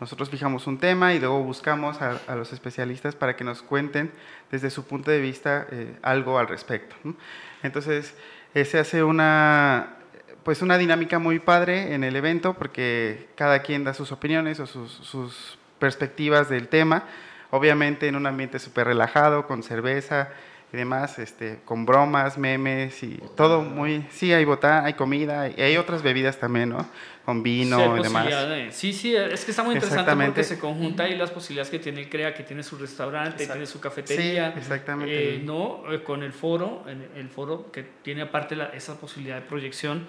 Nosotros 0.00 0.28
fijamos 0.28 0.66
un 0.66 0.78
tema 0.78 1.14
y 1.14 1.18
luego 1.18 1.42
buscamos 1.42 2.02
a, 2.02 2.20
a 2.26 2.34
los 2.36 2.52
especialistas 2.52 3.14
para 3.14 3.36
que 3.36 3.44
nos 3.44 3.62
cuenten 3.62 4.12
desde 4.50 4.68
su 4.68 4.84
punto 4.84 5.10
de 5.10 5.20
vista 5.20 5.66
eh, 5.70 5.96
algo 6.02 6.38
al 6.38 6.48
respecto. 6.48 6.94
¿no? 7.02 7.16
Entonces 7.62 8.14
eh, 8.54 8.64
se 8.64 8.78
hace 8.78 9.02
una, 9.02 9.96
pues 10.44 10.62
una 10.62 10.78
dinámica 10.78 11.18
muy 11.18 11.38
padre 11.38 11.94
en 11.94 12.04
el 12.04 12.14
evento 12.16 12.54
porque 12.54 13.28
cada 13.34 13.62
quien 13.62 13.82
da 13.82 13.94
sus 13.94 14.12
opiniones 14.12 14.60
o 14.60 14.66
sus, 14.66 15.58
perspectivas 15.78 16.48
del 16.48 16.68
tema, 16.68 17.04
obviamente 17.50 18.06
en 18.08 18.16
un 18.16 18.26
ambiente 18.26 18.58
súper 18.58 18.86
relajado, 18.86 19.46
con 19.46 19.62
cerveza 19.62 20.30
y 20.74 20.76
demás, 20.76 21.20
este, 21.20 21.60
con 21.64 21.86
bromas, 21.86 22.36
memes 22.36 23.00
y 23.04 23.20
todo 23.36 23.62
muy, 23.62 24.04
sí, 24.10 24.32
hay 24.32 24.44
botán, 24.44 24.84
hay 24.84 24.94
comida 24.94 25.48
y 25.48 25.60
hay 25.62 25.76
otras 25.76 26.02
bebidas 26.02 26.38
también, 26.40 26.70
¿no? 26.70 26.84
Con 27.24 27.44
vino 27.44 27.78
Sí, 27.78 28.00
y 28.00 28.02
demás. 28.02 28.26
de- 28.48 28.72
Sí, 28.72 28.92
sí, 28.92 29.14
es 29.14 29.44
que 29.44 29.52
está 29.52 29.62
muy 29.62 29.76
interesante 29.76 30.14
porque 30.26 30.42
se 30.42 30.58
conjunta 30.58 31.04
ahí 31.04 31.16
las 31.16 31.30
posibilidades 31.30 31.70
que 31.70 31.78
tiene 31.78 32.00
el 32.02 32.08
CREA, 32.10 32.34
que 32.34 32.42
tiene 32.42 32.64
su 32.64 32.76
restaurante, 32.76 33.44
Exacto. 33.44 33.52
tiene 33.54 33.66
su 33.66 33.80
cafetería. 33.80 34.52
Sí, 34.52 34.58
exactamente. 34.58 35.36
eh, 35.36 35.40
no, 35.42 35.84
Eh, 35.92 36.02
con 36.02 36.22
el 36.24 36.32
foro, 36.32 36.82
en- 36.88 37.08
el 37.16 37.28
foro 37.28 37.70
que 37.70 37.84
tiene 38.02 38.22
aparte 38.22 38.56
la- 38.56 38.66
esa 38.70 38.98
posibilidad 39.00 39.36
de 39.36 39.42
proyección. 39.42 40.06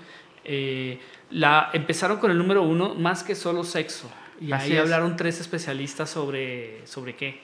eh, 0.47 0.99
la, 1.32 1.71
empezaron 1.73 2.17
con 2.19 2.30
el 2.30 2.38
número 2.38 2.62
uno, 2.62 2.93
más 2.93 3.23
que 3.23 3.34
solo 3.34 3.63
sexo. 3.63 4.12
Y 4.39 4.51
Así 4.51 4.67
ahí 4.71 4.78
es. 4.78 4.80
hablaron 4.84 5.15
tres 5.15 5.39
especialistas 5.41 6.08
sobre, 6.08 6.86
sobre 6.86 7.15
qué. 7.15 7.41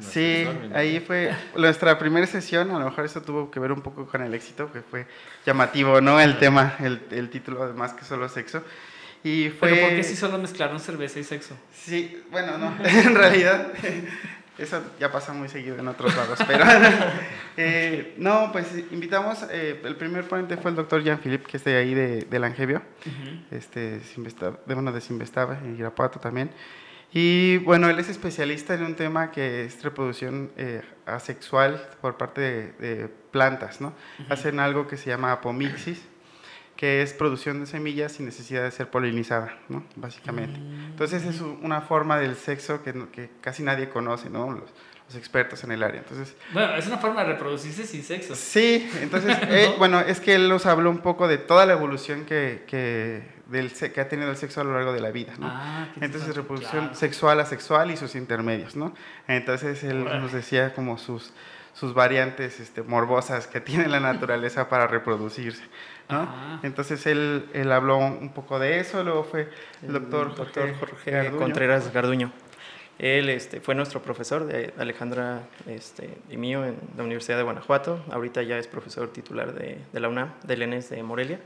Sí, 0.00 0.46
ahí 0.74 1.00
fue 1.00 1.32
nuestra 1.56 1.98
primera 1.98 2.26
sesión, 2.26 2.70
a 2.70 2.78
lo 2.78 2.84
mejor 2.86 3.04
eso 3.04 3.22
tuvo 3.22 3.50
que 3.50 3.60
ver 3.60 3.72
un 3.72 3.80
poco 3.80 4.06
con 4.06 4.22
el 4.22 4.34
éxito, 4.34 4.70
que 4.72 4.80
fue 4.82 5.06
llamativo, 5.44 6.00
¿no? 6.00 6.20
El 6.20 6.38
tema, 6.38 6.74
el, 6.80 7.00
el 7.10 7.30
título, 7.30 7.62
además 7.62 7.92
que 7.94 8.04
solo 8.04 8.28
sexo. 8.28 8.62
Y 9.24 9.48
fue... 9.50 9.70
Pero 9.70 9.86
¿por 9.86 9.96
qué 9.96 10.02
si 10.04 10.14
solo 10.16 10.38
mezclaron 10.38 10.78
cerveza 10.78 11.18
y 11.18 11.24
sexo? 11.24 11.56
Sí, 11.74 12.22
bueno, 12.30 12.58
no, 12.58 12.76
en 12.84 13.14
realidad 13.14 13.72
eso 14.58 14.82
ya 15.00 15.10
pasa 15.10 15.32
muy 15.32 15.48
seguido 15.48 15.78
en 15.78 15.88
otros 15.88 16.14
lados, 16.16 16.38
pero 16.46 16.64
eh, 17.56 18.14
no, 18.18 18.50
pues 18.52 18.66
invitamos, 18.90 19.44
eh, 19.50 19.80
el 19.84 19.96
primer 19.96 20.24
ponente 20.28 20.56
fue 20.56 20.70
el 20.70 20.76
doctor 20.76 21.02
Jean-Philippe, 21.02 21.44
que 21.50 21.56
es 21.56 21.64
de 21.64 21.76
ahí 21.76 21.94
de, 21.94 22.22
de 22.22 22.38
Langevio, 22.38 22.82
este, 23.50 24.00
Sinvesta- 24.00 24.58
de, 24.64 24.74
bueno, 24.74 24.92
de 24.92 25.00
Sinvestava 25.00 25.58
y 25.64 25.78
Irapuato 25.78 26.18
también. 26.20 26.50
Y 27.12 27.58
bueno, 27.58 27.88
él 27.88 27.98
es 27.98 28.08
especialista 28.08 28.74
en 28.74 28.84
un 28.84 28.94
tema 28.94 29.30
que 29.30 29.64
es 29.64 29.82
reproducción 29.82 30.50
eh, 30.56 30.82
asexual 31.06 31.88
por 32.00 32.16
parte 32.16 32.40
de, 32.40 32.72
de 32.72 33.08
plantas, 33.08 33.80
¿no? 33.80 33.94
Hacen 34.28 34.60
algo 34.60 34.86
que 34.86 34.96
se 34.96 35.10
llama 35.10 35.32
apomixis, 35.32 36.02
que 36.76 37.02
es 37.02 37.14
producción 37.14 37.60
de 37.60 37.66
semillas 37.66 38.12
sin 38.12 38.26
necesidad 38.26 38.64
de 38.64 38.70
ser 38.70 38.90
polinizada, 38.90 39.58
¿no? 39.68 39.84
Básicamente. 39.94 40.58
Mm. 40.58 40.84
Entonces 40.90 41.24
es 41.24 41.40
una 41.40 41.80
forma 41.80 42.18
del 42.18 42.36
sexo 42.36 42.82
que, 42.82 42.92
que 43.12 43.30
casi 43.40 43.62
nadie 43.62 43.88
conoce, 43.88 44.28
¿no? 44.28 44.50
Los, 44.50 44.74
los 45.06 45.14
expertos 45.16 45.62
en 45.64 45.70
el 45.72 45.82
área. 45.82 46.00
Entonces, 46.00 46.34
Bueno, 46.52 46.74
es 46.74 46.86
una 46.86 46.98
forma 46.98 47.22
de 47.24 47.32
reproducirse 47.34 47.86
sin 47.86 48.02
sexo. 48.02 48.34
sí, 48.34 48.90
entonces, 49.00 49.36
eh, 49.42 49.74
bueno, 49.78 50.00
es 50.00 50.18
que 50.20 50.34
él 50.34 50.48
nos 50.48 50.66
habló 50.66 50.90
un 50.90 50.98
poco 50.98 51.28
de 51.28 51.38
toda 51.38 51.64
la 51.66 51.74
evolución 51.74 52.24
que, 52.24 52.64
que, 52.66 53.22
del, 53.46 53.70
se- 53.70 53.92
que 53.92 54.00
ha 54.00 54.08
tenido 54.08 54.30
el 54.30 54.36
sexo 54.36 54.60
a 54.60 54.64
lo 54.64 54.72
largo 54.74 54.92
de 54.92 55.00
la 55.00 55.10
vida, 55.12 55.34
¿no? 55.38 55.46
Ah, 55.48 55.86
Entonces, 56.00 56.34
reproducción 56.34 56.80
Claro. 56.86 56.94
sexual, 56.96 57.38
asexual 57.40 57.90
y 57.92 57.96
sus 57.96 58.16
intermedios, 58.16 58.74
¿no? 58.74 58.94
Entonces, 59.28 59.84
él 59.84 60.04
nos 60.04 60.32
decía 60.32 60.74
como 60.74 60.98
sus, 60.98 61.32
sus 61.72 61.94
variantes 61.94 62.58
este, 62.58 62.82
morbosas 62.82 63.46
que 63.46 63.60
tiene 63.60 63.86
la 63.86 64.00
naturaleza 64.00 64.68
para 64.68 64.88
reproducirse, 64.88 65.62
¿no? 66.08 66.58
Entonces, 66.64 67.06
él, 67.06 67.48
él 67.52 67.70
habló 67.70 67.98
un 67.98 68.32
poco 68.32 68.58
de 68.58 68.80
eso, 68.80 69.04
luego 69.04 69.22
fue 69.22 69.48
el 69.82 69.92
doctor, 69.92 70.34
doctor 70.34 70.64
Jorge, 70.70 70.86
Jorge 70.94 71.10
Garduño. 71.12 71.38
Contreras 71.38 71.92
Garduño. 71.92 72.32
Él 72.98 73.28
este, 73.28 73.60
fue 73.60 73.74
nuestro 73.74 74.00
profesor 74.02 74.46
de 74.46 74.72
Alejandra 74.78 75.42
este, 75.66 76.08
y 76.30 76.36
mío 76.38 76.64
en 76.64 76.76
la 76.96 77.04
Universidad 77.04 77.36
de 77.36 77.42
Guanajuato. 77.42 78.02
Ahorita 78.10 78.42
ya 78.42 78.58
es 78.58 78.66
profesor 78.68 79.12
titular 79.12 79.52
de, 79.52 79.78
de 79.92 80.00
la 80.00 80.08
UNAM, 80.08 80.32
del 80.44 80.62
ENES 80.62 80.88
de 80.90 81.02
Morelia. 81.02 81.38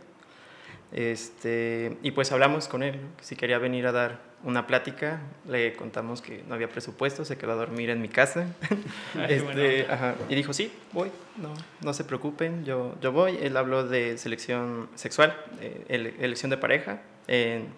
Este, 0.93 1.97
y 2.03 2.11
pues 2.11 2.33
hablamos 2.33 2.67
con 2.69 2.83
él, 2.83 3.01
que 3.17 3.25
si 3.25 3.37
quería 3.37 3.59
venir 3.59 3.87
a 3.87 3.93
dar 3.93 4.19
una 4.43 4.67
plática, 4.67 5.21
le 5.49 5.75
contamos 5.75 6.23
que 6.23 6.43
no 6.49 6.55
había 6.55 6.69
presupuesto, 6.69 7.25
se 7.25 7.37
quedó 7.37 7.53
a 7.53 7.57
dormir 7.57 7.91
en 7.91 8.01
mi 8.01 8.09
casa. 8.09 8.47
Ay, 9.15 9.27
Este, 9.35 9.87
ajá, 9.91 10.15
y 10.29 10.35
dijo, 10.35 10.53
sí, 10.53 10.73
voy, 10.93 11.11
no, 11.37 11.53
no 11.85 11.93
se 11.95 12.05
preocupen, 12.05 12.65
yo, 12.65 12.97
yo 13.01 13.13
voy. 13.13 13.39
Él 13.43 13.57
habló 13.57 13.85
de 13.87 14.19
selección 14.19 14.89
sexual, 14.95 15.37
eh, 15.61 15.85
ele- 15.89 16.15
elección 16.21 16.51
de 16.51 16.57
pareja. 16.57 17.03
en- 17.29 17.69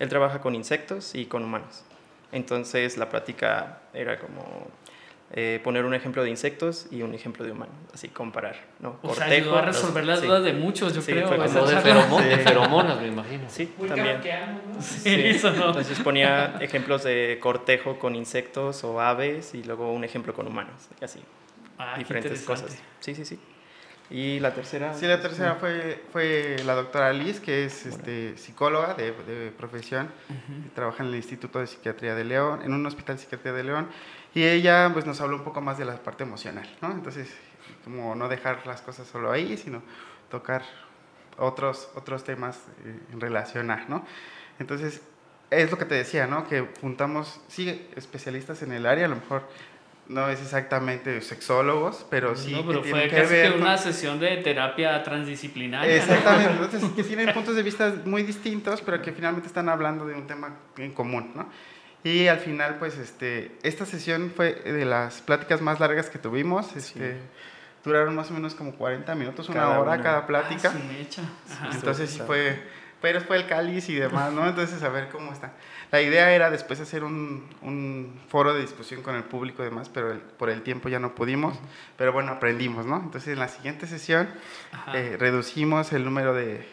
él 0.00 0.08
trabaja 0.08 0.40
con 0.40 0.54
insectos 0.54 1.16
y 1.16 1.26
con 1.26 1.42
humanos. 1.42 1.84
Entonces 2.32 2.96
la 2.98 3.08
práctica 3.08 3.80
era 3.94 4.18
como 4.18 4.68
eh, 5.32 5.60
poner 5.62 5.84
un 5.84 5.94
ejemplo 5.94 6.22
de 6.22 6.30
insectos 6.30 6.86
y 6.90 7.02
un 7.02 7.14
ejemplo 7.14 7.44
de 7.44 7.52
humano, 7.52 7.72
así 7.92 8.08
comparar, 8.08 8.56
¿no? 8.80 8.98
O 9.02 9.14
sea, 9.14 9.26
ayudó 9.26 9.58
a 9.58 9.62
resolver 9.62 10.04
las 10.04 10.20
sí. 10.20 10.26
dudas 10.26 10.42
de 10.44 10.52
muchos, 10.54 10.94
yo 10.94 11.02
Sí, 11.02 11.12
creo. 11.12 11.28
Como 11.28 11.42
de, 11.42 11.48
charla. 11.74 11.80
feromo- 11.82 12.20
de 12.22 12.38
feromonas, 12.38 13.00
me 13.00 13.08
imagino. 13.08 13.44
Sí, 13.48 13.72
Muy 13.76 13.88
también. 13.88 14.14
kafkiano, 14.16 14.60
¿no? 14.74 14.80
Sí, 14.82 15.14
eso 15.26 15.50
no. 15.52 15.66
Entonces 15.68 15.98
ponía 16.00 16.56
ejemplos 16.60 17.04
de 17.04 17.38
cortejo 17.40 17.98
con 17.98 18.14
insectos 18.14 18.84
o 18.84 19.00
aves 19.00 19.54
y 19.54 19.62
luego 19.64 19.92
un 19.92 20.04
ejemplo 20.04 20.32
con 20.34 20.46
humanos, 20.46 20.88
así, 21.02 21.20
Ah, 21.78 21.94
diferentes 21.98 22.42
cosas. 22.42 22.76
Sí, 23.00 23.14
sí, 23.14 23.24
sí. 23.24 23.38
Y 24.10 24.40
la 24.40 24.54
tercera. 24.54 24.94
Sí, 24.94 25.06
la 25.06 25.20
tercera 25.20 25.56
fue, 25.56 26.02
fue 26.12 26.56
la 26.64 26.74
doctora 26.74 27.12
Liz, 27.12 27.40
que 27.40 27.66
es 27.66 27.84
este, 27.84 28.38
psicóloga 28.38 28.94
de, 28.94 29.12
de 29.12 29.50
profesión, 29.50 30.08
trabaja 30.74 31.02
en 31.02 31.10
el 31.10 31.16
Instituto 31.16 31.58
de 31.58 31.66
Psiquiatría 31.66 32.14
de 32.14 32.24
León, 32.24 32.62
en 32.62 32.72
un 32.72 32.86
hospital 32.86 33.16
de 33.16 33.22
psiquiatría 33.22 33.52
de 33.52 33.64
León, 33.64 33.88
y 34.34 34.44
ella 34.44 34.90
pues 34.92 35.04
nos 35.04 35.20
habló 35.20 35.36
un 35.36 35.44
poco 35.44 35.60
más 35.60 35.76
de 35.76 35.84
la 35.84 35.96
parte 36.02 36.24
emocional, 36.24 36.68
¿no? 36.80 36.90
Entonces, 36.90 37.34
como 37.84 38.14
no 38.14 38.28
dejar 38.28 38.66
las 38.66 38.80
cosas 38.80 39.06
solo 39.06 39.30
ahí, 39.30 39.58
sino 39.58 39.82
tocar 40.30 40.62
otros, 41.36 41.90
otros 41.94 42.24
temas 42.24 42.58
eh, 42.84 42.98
en 43.12 43.20
relación 43.20 43.70
a, 43.70 43.84
¿no? 43.88 44.06
Entonces, 44.58 45.02
es 45.50 45.70
lo 45.70 45.78
que 45.78 45.84
te 45.84 45.94
decía, 45.94 46.26
¿no? 46.26 46.46
Que 46.46 46.66
juntamos, 46.80 47.40
sí, 47.48 47.88
especialistas 47.96 48.62
en 48.62 48.72
el 48.72 48.86
área, 48.86 49.06
a 49.06 49.08
lo 49.08 49.16
mejor 49.16 49.48
no 50.08 50.28
es 50.30 50.40
exactamente 50.40 51.20
sexólogos, 51.20 52.06
pero 52.10 52.34
sí 52.34 52.52
no, 52.52 52.66
pero 52.66 52.82
que 52.82 52.90
fue 52.90 53.00
tienen 53.00 53.14
que 53.14 53.22
casi 53.22 53.32
ver 53.34 53.46
que 53.46 53.52
con- 53.52 53.62
una 53.62 53.76
sesión 53.78 54.18
de 54.18 54.36
terapia 54.38 55.02
transdisciplinaria. 55.02 55.88
¿no? 55.90 56.02
Exactamente, 56.02 56.52
entonces 56.64 56.90
que 56.96 57.04
tienen 57.04 57.32
puntos 57.34 57.54
de 57.56 57.62
vista 57.62 57.92
muy 58.04 58.22
distintos, 58.22 58.80
pero 58.80 59.02
que 59.02 59.12
finalmente 59.12 59.46
están 59.48 59.68
hablando 59.68 60.06
de 60.06 60.14
un 60.14 60.26
tema 60.26 60.56
en 60.78 60.92
común, 60.92 61.32
¿no? 61.34 61.48
Y 62.04 62.28
al 62.28 62.38
final, 62.38 62.76
pues, 62.78 62.96
este, 62.96 63.56
esta 63.62 63.84
sesión 63.84 64.32
fue 64.34 64.54
de 64.54 64.84
las 64.84 65.20
pláticas 65.20 65.60
más 65.60 65.80
largas 65.80 66.08
que 66.08 66.18
tuvimos, 66.18 66.74
este, 66.76 67.16
duraron 67.84 68.14
más 68.14 68.30
o 68.30 68.34
menos 68.34 68.54
como 68.54 68.72
40 68.76 69.14
minutos, 69.16 69.48
una 69.48 69.60
Cada 69.60 69.80
hora 69.80 69.92
una. 69.94 70.02
cada 70.02 70.18
Ah, 70.18 70.26
plática, 70.26 70.72
su 70.72 70.78
mecha. 70.78 71.22
Ajá. 71.50 71.70
entonces 71.74 72.08
sí 72.10 72.20
fue, 72.24 72.62
pero 73.02 73.20
fue 73.20 73.36
el 73.36 73.46
cáliz 73.46 73.88
y 73.88 73.96
demás, 73.96 74.32
¿no? 74.32 74.46
Entonces, 74.48 74.80
a 74.82 74.88
ver 74.88 75.08
cómo 75.10 75.32
está. 75.32 75.52
La 75.90 76.02
idea 76.02 76.32
era 76.32 76.50
después 76.50 76.80
hacer 76.80 77.02
un, 77.02 77.48
un 77.62 78.20
foro 78.28 78.52
de 78.52 78.60
discusión 78.60 79.02
con 79.02 79.14
el 79.14 79.22
público 79.24 79.62
y 79.62 79.66
demás, 79.66 79.88
pero 79.88 80.12
el- 80.12 80.18
por 80.20 80.50
el 80.50 80.62
tiempo 80.62 80.88
ya 80.88 80.98
no 80.98 81.14
pudimos, 81.14 81.58
pero 81.96 82.12
bueno, 82.12 82.32
aprendimos, 82.32 82.84
¿no? 82.84 82.96
Entonces, 82.96 83.32
en 83.32 83.38
la 83.38 83.48
siguiente 83.48 83.86
sesión 83.86 84.28
eh, 84.94 85.16
reducimos 85.18 85.92
el 85.92 86.04
número 86.04 86.34
de, 86.34 86.66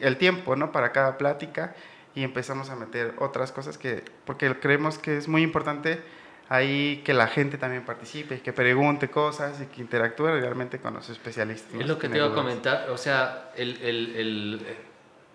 el 0.00 0.16
tiempo 0.16 0.56
no 0.56 0.72
para 0.72 0.90
cada 0.92 1.18
plática 1.18 1.74
y 2.14 2.24
empezamos 2.24 2.68
a 2.70 2.76
meter 2.76 3.14
otras 3.18 3.52
cosas 3.52 3.78
que 3.78 4.02
porque 4.24 4.54
creemos 4.58 4.98
que 4.98 5.16
es 5.16 5.28
muy 5.28 5.42
importante 5.42 6.02
ahí 6.48 7.00
que 7.04 7.14
la 7.14 7.26
gente 7.28 7.56
también 7.58 7.84
participe 7.84 8.40
que 8.42 8.52
pregunte 8.52 9.08
cosas 9.08 9.60
y 9.62 9.66
que 9.66 9.80
interactúe 9.80 10.26
realmente 10.26 10.78
con 10.78 10.92
los 10.94 11.08
especialistas. 11.08 11.72
Es 11.80 11.86
lo 11.86 11.98
que 11.98 12.08
te 12.08 12.16
iba 12.18 12.26
a 12.26 12.34
comentar, 12.34 12.90
o 12.90 12.98
sea, 12.98 13.50
el, 13.56 13.78
el, 13.82 14.16
el, 14.16 14.66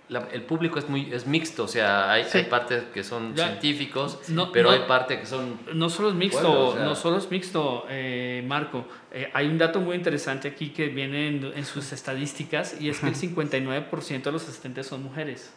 la- 0.10 0.28
el 0.32 0.41
público 0.43 0.80
es 0.80 0.88
muy 0.88 1.10
es 1.13 1.28
mixto, 1.28 1.65
o 1.65 1.67
sea, 1.67 2.10
hay, 2.12 2.24
Sí. 2.24 2.38
hay 2.39 2.43
partes 2.46 2.84
que 2.93 3.04
son 3.04 3.36
Ya. 3.36 3.48
científicos, 3.48 4.20
No- 4.30 4.52
pero 4.54 4.70
no- 4.70 4.76
hay 4.76 4.84
partes 4.88 5.20
que 5.20 5.26
son... 5.26 5.60
No 5.74 5.89
solo 5.89 6.10
es 6.10 6.15
mixto, 6.15 6.41
Bueno, 6.48 6.65
o 6.67 6.74
sea- 6.76 6.84
no 6.86 6.96
solo 6.96 7.17
es 7.17 7.30
mixto, 7.30 7.86
eh, 7.89 8.41
Marco. 8.48 8.86
Eh, 9.12 9.30
hay 9.34 9.48
un 9.48 9.58
dato 9.58 9.80
muy 9.82 9.96
interesante 9.98 10.48
aquí 10.48 10.70
que 10.70 10.88
viene 10.88 11.28
en, 11.28 11.52
en 11.56 11.65
sus 11.65 11.91
estadísticas 11.91 12.80
y 12.80 12.89
es 12.89 13.00
que 13.00 13.08
el 13.08 13.15
59% 13.15 14.30
de 14.30 14.32
los 14.34 14.43
asistentes 14.48 14.88
son 14.88 15.04
mujeres. 15.04 15.52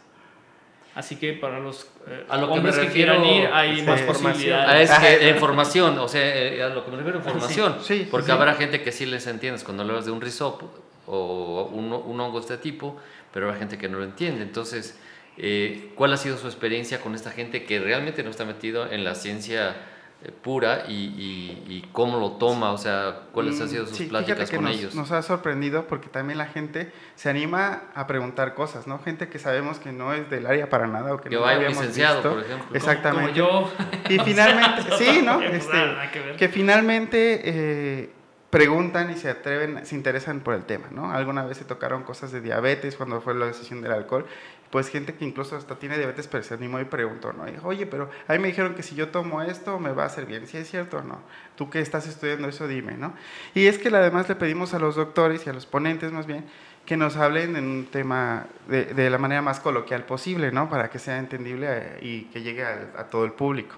Así 0.93 1.15
que 1.15 1.31
para 1.31 1.59
los 1.59 1.87
eh, 2.05 2.25
A 2.27 2.35
lo 2.35 2.47
que 2.47 2.51
me 2.53 2.57
hombres 2.57 2.75
que, 2.75 2.81
refiero- 2.87 3.13
quieran 3.21 3.25
ir 3.33 3.47
hay 3.53 3.77
Sí, 3.77 3.81
más 3.83 4.01
posibilidades. 4.01 4.89
Es 4.91 4.99
que 4.99 5.29
información, 5.29 5.97
o 5.97 6.07
sea, 6.09 6.21
eh, 6.21 6.61
a 6.61 6.67
lo 6.67 6.83
que 6.83 6.91
me 6.91 6.97
refiero 6.97 7.19
información, 7.19 7.77
Sí, 7.81 7.99
sí, 7.99 8.07
porque 8.11 8.25
sí. 8.25 8.31
habrá 8.33 8.55
gente 8.55 8.81
que 8.81 8.91
sí 8.91 9.05
les 9.05 9.25
entiendes 9.27 9.63
cuando 9.63 9.83
hablas 9.83 10.03
de 10.03 10.11
un 10.11 10.19
rizopo 10.19 10.69
o 11.07 11.69
un, 11.71 11.93
un 11.93 12.19
hongo 12.19 12.39
de 12.39 12.41
este 12.41 12.57
tipo, 12.57 12.97
pero 13.33 13.47
habrá 13.47 13.59
gente 13.59 13.77
que 13.77 13.87
no 13.89 13.97
lo 13.99 14.03
entiende. 14.03 14.41
Entonces, 14.43 14.97
eh, 15.37 15.91
¿cuál 15.95 16.13
ha 16.13 16.17
sido 16.17 16.37
su 16.37 16.47
experiencia 16.47 16.99
con 17.01 17.15
esta 17.15 17.31
gente 17.31 17.63
que 17.63 17.79
realmente 17.79 18.23
no 18.23 18.29
está 18.29 18.45
metido 18.45 18.91
en 18.91 19.03
la 19.03 19.15
ciencia 19.15 19.75
eh, 20.23 20.29
pura 20.43 20.83
y, 20.87 20.91
y- 20.93 21.63
y 21.67 21.89
cómo 21.93 22.19
lo 22.19 22.33
toma? 22.33 22.71
O 22.73 22.77
sea, 22.77 23.21
¿cuáles 23.31 23.59
han 23.59 23.69
sido 23.69 23.85
Mm, 23.85 23.87
sus 23.87 23.97
sí, 23.97 24.05
pláticas 24.05 24.49
que 24.51 24.57
con 24.57 24.65
nos, 24.65 24.75
ellos? 24.75 24.93
Nos 24.93 25.11
ha 25.11 25.21
sorprendido 25.23 25.87
porque 25.87 26.09
también 26.09 26.37
la 26.37 26.45
gente 26.45 26.91
se 27.15 27.29
anima 27.29 27.83
a 27.95 28.05
preguntar 28.05 28.53
cosas, 28.53 28.85
¿no? 28.85 28.99
Gente 28.99 29.29
que 29.29 29.39
sabemos 29.39 29.79
que 29.79 29.91
no 29.91 30.13
es 30.13 30.29
del 30.29 30.45
área 30.45 30.69
para 30.69 30.85
nada 30.85 31.13
o 31.15 31.17
que 31.21 31.29
Que 31.29 31.35
no 31.37 31.41
vaya 31.41 31.57
un 31.57 31.63
habíamos 31.65 31.79
licenciado, 31.85 32.15
visto. 32.17 32.29
por 32.35 32.43
ejemplo. 32.43 32.75
Exactamente. 32.77 33.41
Como 33.41 33.63
yo. 33.63 33.73
Y 34.09 34.19
finalmente, 34.19 34.83
sí, 34.99 35.21
¿no? 35.25 35.41
Este, 35.41 35.77
que 36.13 36.35
que 36.37 36.49
finalmente 36.49 37.41
eh, 37.45 38.09
preguntan 38.51 39.09
y 39.09 39.15
se 39.15 39.29
atreven, 39.29 39.85
se 39.85 39.95
interesan 39.95 40.41
por 40.41 40.53
el 40.53 40.65
tema, 40.65 40.87
¿no? 40.91 41.11
Alguna 41.11 41.43
vez 41.45 41.57
se 41.57 41.65
tocaron 41.65 42.03
cosas 42.03 42.31
de 42.31 42.41
diabetes 42.41 42.95
cuando 42.97 43.21
fue 43.21 43.33
la 43.33 43.47
decisión 43.47 43.81
del 43.81 43.93
alcohol, 43.93 44.25
pues 44.69 44.89
gente 44.89 45.15
que 45.15 45.25
incluso 45.25 45.55
hasta 45.57 45.79
tiene 45.79 45.97
diabetes 45.97 46.27
pero 46.27 46.43
se 46.43 46.53
animó 46.53 46.79
y 46.79 46.85
preguntó, 46.85 47.33
¿no? 47.33 47.47
Y 47.47 47.53
oye, 47.63 47.85
pero 47.87 48.09
a 48.27 48.33
mí 48.33 48.39
me 48.39 48.49
dijeron 48.49 48.75
que 48.75 48.83
si 48.83 48.95
yo 48.95 49.07
tomo 49.09 49.41
esto 49.41 49.79
me 49.79 49.91
va 49.91 50.03
a 50.03 50.05
hacer 50.07 50.25
bien, 50.25 50.47
¿sí 50.47 50.57
es 50.57 50.69
cierto 50.69 50.97
o 50.99 51.01
no? 51.01 51.19
Tú 51.55 51.69
que 51.69 51.79
estás 51.79 52.07
estudiando 52.07 52.47
eso, 52.49 52.67
dime, 52.67 52.93
¿no? 52.97 53.13
Y 53.55 53.67
es 53.67 53.77
que 53.77 53.89
además 53.89 54.29
le 54.29 54.35
pedimos 54.35 54.73
a 54.73 54.79
los 54.79 54.95
doctores 54.95 55.45
y 55.47 55.49
a 55.49 55.53
los 55.53 55.65
ponentes 55.65 56.11
más 56.11 56.25
bien 56.27 56.45
que 56.85 56.97
nos 56.97 57.15
hablen 57.17 57.55
en 57.55 57.65
un 57.65 57.85
tema 57.85 58.47
de, 58.67 58.85
de 58.85 59.09
la 59.09 59.17
manera 59.17 59.41
más 59.41 59.59
coloquial 59.59 60.03
posible, 60.05 60.51
¿no? 60.51 60.69
Para 60.69 60.89
que 60.89 60.99
sea 60.99 61.19
entendible 61.19 61.67
eh, 61.69 61.99
y 62.01 62.21
que 62.25 62.41
llegue 62.41 62.63
a- 62.65 62.89
a 62.97 63.03
todo 63.05 63.23
el 63.23 63.33
público. 63.33 63.75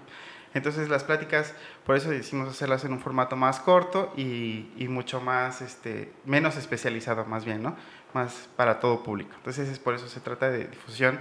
Entonces 0.53 0.89
las 0.89 1.03
pláticas, 1.03 1.53
por 1.85 1.95
eso 1.95 2.09
decidimos 2.09 2.49
hacerlas 2.49 2.85
en 2.85 2.93
un 2.93 2.99
formato 2.99 3.35
más 3.35 3.59
corto 3.59 4.13
y, 4.15 4.85
mucho 4.89 5.19
más, 5.19 5.61
este, 5.61 6.11
menos 6.25 6.55
especializado 6.57 7.25
más 7.25 7.45
bien, 7.45 7.63
¿no? 7.63 7.75
Más 8.13 8.47
para 8.55 8.79
todo 8.79 9.01
público. 9.03 9.31
Entonces 9.37 9.69
es 9.69 9.79
por 9.79 9.95
eso 9.95 10.07
se 10.07 10.19
trata 10.19 10.49
de 10.49 10.67
difusión 10.67 11.19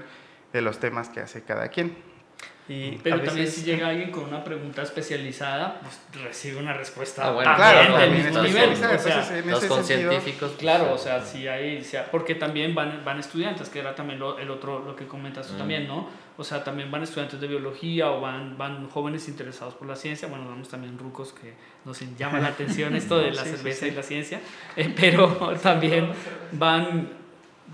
de 0.53 0.61
los 0.61 0.79
temas 0.79 1.09
que 1.09 1.21
hace 1.21 1.43
cada 1.43 1.69
quien. 1.69 2.12
Y 2.69 2.93
Pero 3.03 3.17
a 3.17 3.23
también 3.25 3.45
veces- 3.47 3.61
si 3.61 3.65
llega 3.65 3.89
alguien 3.89 4.11
con 4.13 4.25
una 4.25 4.45
pregunta 4.45 4.83
especializada, 4.83 5.81
pues 5.81 5.99
recibe 6.25 6.59
una 6.61 6.73
respuesta 6.73 7.27
Ah, 7.27 7.33
bueno, 7.33 7.51
también 7.57 7.87
claro, 7.87 7.99
del 7.99 8.11
mismo 8.13 8.43
nivel. 8.43 8.71
O 8.71 8.77
sea, 8.77 8.91
Entonces, 8.93 9.47
Los 9.47 9.61
sentido, 9.61 9.83
científicos. 10.11 10.51
pues, 10.51 10.61
Claro, 10.61 10.93
o 10.95 10.99
sea, 10.99 11.21
si 11.25 11.49
hay, 11.49 11.79
o 11.81 11.85
sea, 11.85 12.09
porque 12.11 12.37
también 12.37 12.75
van, 12.75 13.05
van 13.05 13.19
estudiantes, 13.19 13.69
que 13.69 13.81
era 13.81 13.95
también 13.97 14.21
lo, 14.21 14.39
el 14.39 14.49
otro, 14.51 14.79
lo 14.79 14.95
que 14.95 15.07
comentas 15.09 15.49
tú 15.49 15.55
Mm. 15.55 15.59
también, 15.59 15.89
¿no? 15.89 16.09
O 16.39 16.45
sea, 16.45 16.63
también 16.65 16.91
van 16.91 17.03
estudiantes 17.03 17.41
de 17.41 17.47
biología 17.49 18.11
o 18.11 18.21
van, 18.21 18.57
van 18.57 18.89
jóvenes 18.89 19.29
interesados 19.29 19.75
por 19.75 19.87
la 19.89 19.97
ciencia, 19.97 20.29
bueno, 20.29 20.47
vamos 20.49 20.69
también 20.69 20.97
rucos 20.99 21.33
que 21.33 21.55
nos 21.85 22.01
llama 22.17 22.39
la 22.41 22.49
atención 22.49 22.95
esto 22.95 23.19
de 23.19 23.33
la 23.33 23.43
Sí, 23.43 23.51
sí, 23.51 23.57
cerveza 23.57 23.81
sí. 23.87 23.89
y 23.89 23.95
la 23.97 24.03
ciencia, 24.03 24.41
eh, 24.77 24.95
pero 24.99 25.29
también 25.63 26.11
van, 26.53 27.09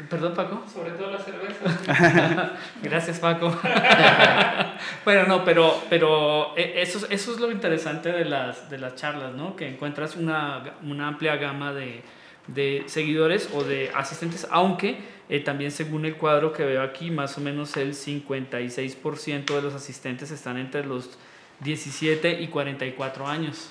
perdón 0.09 0.34
Paco, 0.34 0.64
Sobre 0.72 0.90
todo 0.92 1.11
la 1.11 1.18
cerveza. 1.18 2.53
gracias 2.82 3.18
Paco. 3.18 3.55
bueno, 5.05 5.24
no, 5.26 5.44
pero, 5.44 5.82
pero 5.90 6.57
eh, 6.57 6.74
eso, 6.76 6.99
es- 6.99 7.07
eso 7.11 7.32
es 7.32 7.40
lo 7.40 7.51
interesante 7.51 8.11
de 8.12 8.24
las, 8.24 8.70
de 8.70 8.78
las 8.78 8.94
charlas, 8.96 9.34
¿no? 9.34 9.57
Que 9.57 9.68
encuentras 9.68 10.16
una, 10.16 10.62
una 10.82 11.09
amplia 11.09 11.36
gama 11.36 11.72
de, 11.72 12.03
de 12.46 12.84
seguidores 12.86 13.51
o 13.55 13.64
de 13.64 13.90
asistentes, 13.94 14.46
aunque 14.51 14.99
eh, 15.28 15.40
también 15.40 15.70
según 15.70 16.05
el 16.07 16.16
cuadro 16.16 16.53
que 16.53 16.64
veo 16.64 16.82
aquí, 16.82 17.11
más 17.11 17.36
o 17.38 17.40
menos 17.40 17.76
el 17.76 17.94
56% 17.94 19.44
de 19.55 19.62
los 19.62 19.74
asistentes 19.74 20.30
están 20.30 20.57
entre 20.59 20.84
los 20.84 21.18
17 21.61 22.40
y 22.40 22.49
44 22.49 23.26
años, 23.26 23.70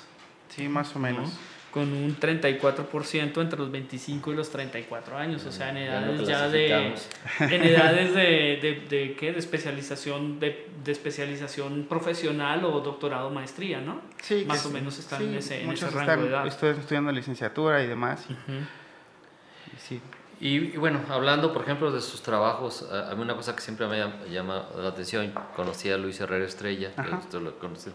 Sí, 0.50 0.68
más 0.70 0.96
o 0.96 1.00
menos. 1.00 1.38
Con 1.78 1.94
un 1.94 2.20
34% 2.20 3.40
entre 3.42 3.60
los 3.60 3.70
25 3.72 4.32
y 4.32 4.36
los 4.36 4.50
34 4.50 5.16
años, 5.16 5.46
o 5.46 5.52
sea, 5.52 5.70
en 5.70 5.78
edades 5.78 6.28
ya 6.28 6.48
de 6.50 6.96
en 7.40 7.64
edades 7.64 8.14
de, 8.16 8.22
de, 8.62 8.84
de, 8.90 9.16
¿qué? 9.16 9.32
de 9.32 9.38
especialización 9.38 10.40
de, 10.40 10.68
de 10.84 10.92
especialización 10.92 11.86
profesional 11.88 12.66
o 12.66 12.80
doctorado 12.82 13.30
maestría, 13.30 13.80
¿no? 13.80 14.02
Sí, 14.24 14.44
Más 14.48 14.64
que 14.64 14.68
o 14.70 14.72
menos 14.72 14.98
están 14.98 15.20
Sí, 15.20 15.26
en 15.26 15.36
ese, 15.36 15.56
en 15.56 15.60
ese 15.62 15.86
muchos 15.86 15.94
rango 15.94 16.02
están 16.02 16.22
de 16.24 16.28
edad. 16.30 16.46
estu- 16.46 16.80
estudiando 16.80 17.12
licenciatura 17.12 17.84
y 17.84 17.88
demás. 17.88 18.26
y- 18.28 18.34
y 18.34 19.80
sí. 19.80 20.02
Y, 20.40 20.56
y 20.56 20.78
bueno, 20.78 21.00
hablando 21.10 21.54
por 21.54 21.62
ejemplo 21.64 21.92
de 21.92 22.02
sus 22.02 22.22
trabajos, 22.24 22.88
a, 22.92 23.14
mí 23.16 23.22
una 23.22 23.36
cosa 23.36 23.56
que 23.56 23.62
siempre 23.62 23.88
me 23.88 23.98
llama, 24.32 24.66
la 24.78 24.90
atención, 24.90 25.32
conocí 25.56 25.90
a 25.92 25.98
Luis 25.98 26.20
Herrera 26.20 26.46
Estrella, 26.46 26.92
que 26.96 27.02
Ajá. 27.02 27.18
usted 27.18 27.40
lo 27.40 27.58
conoce, 27.60 27.92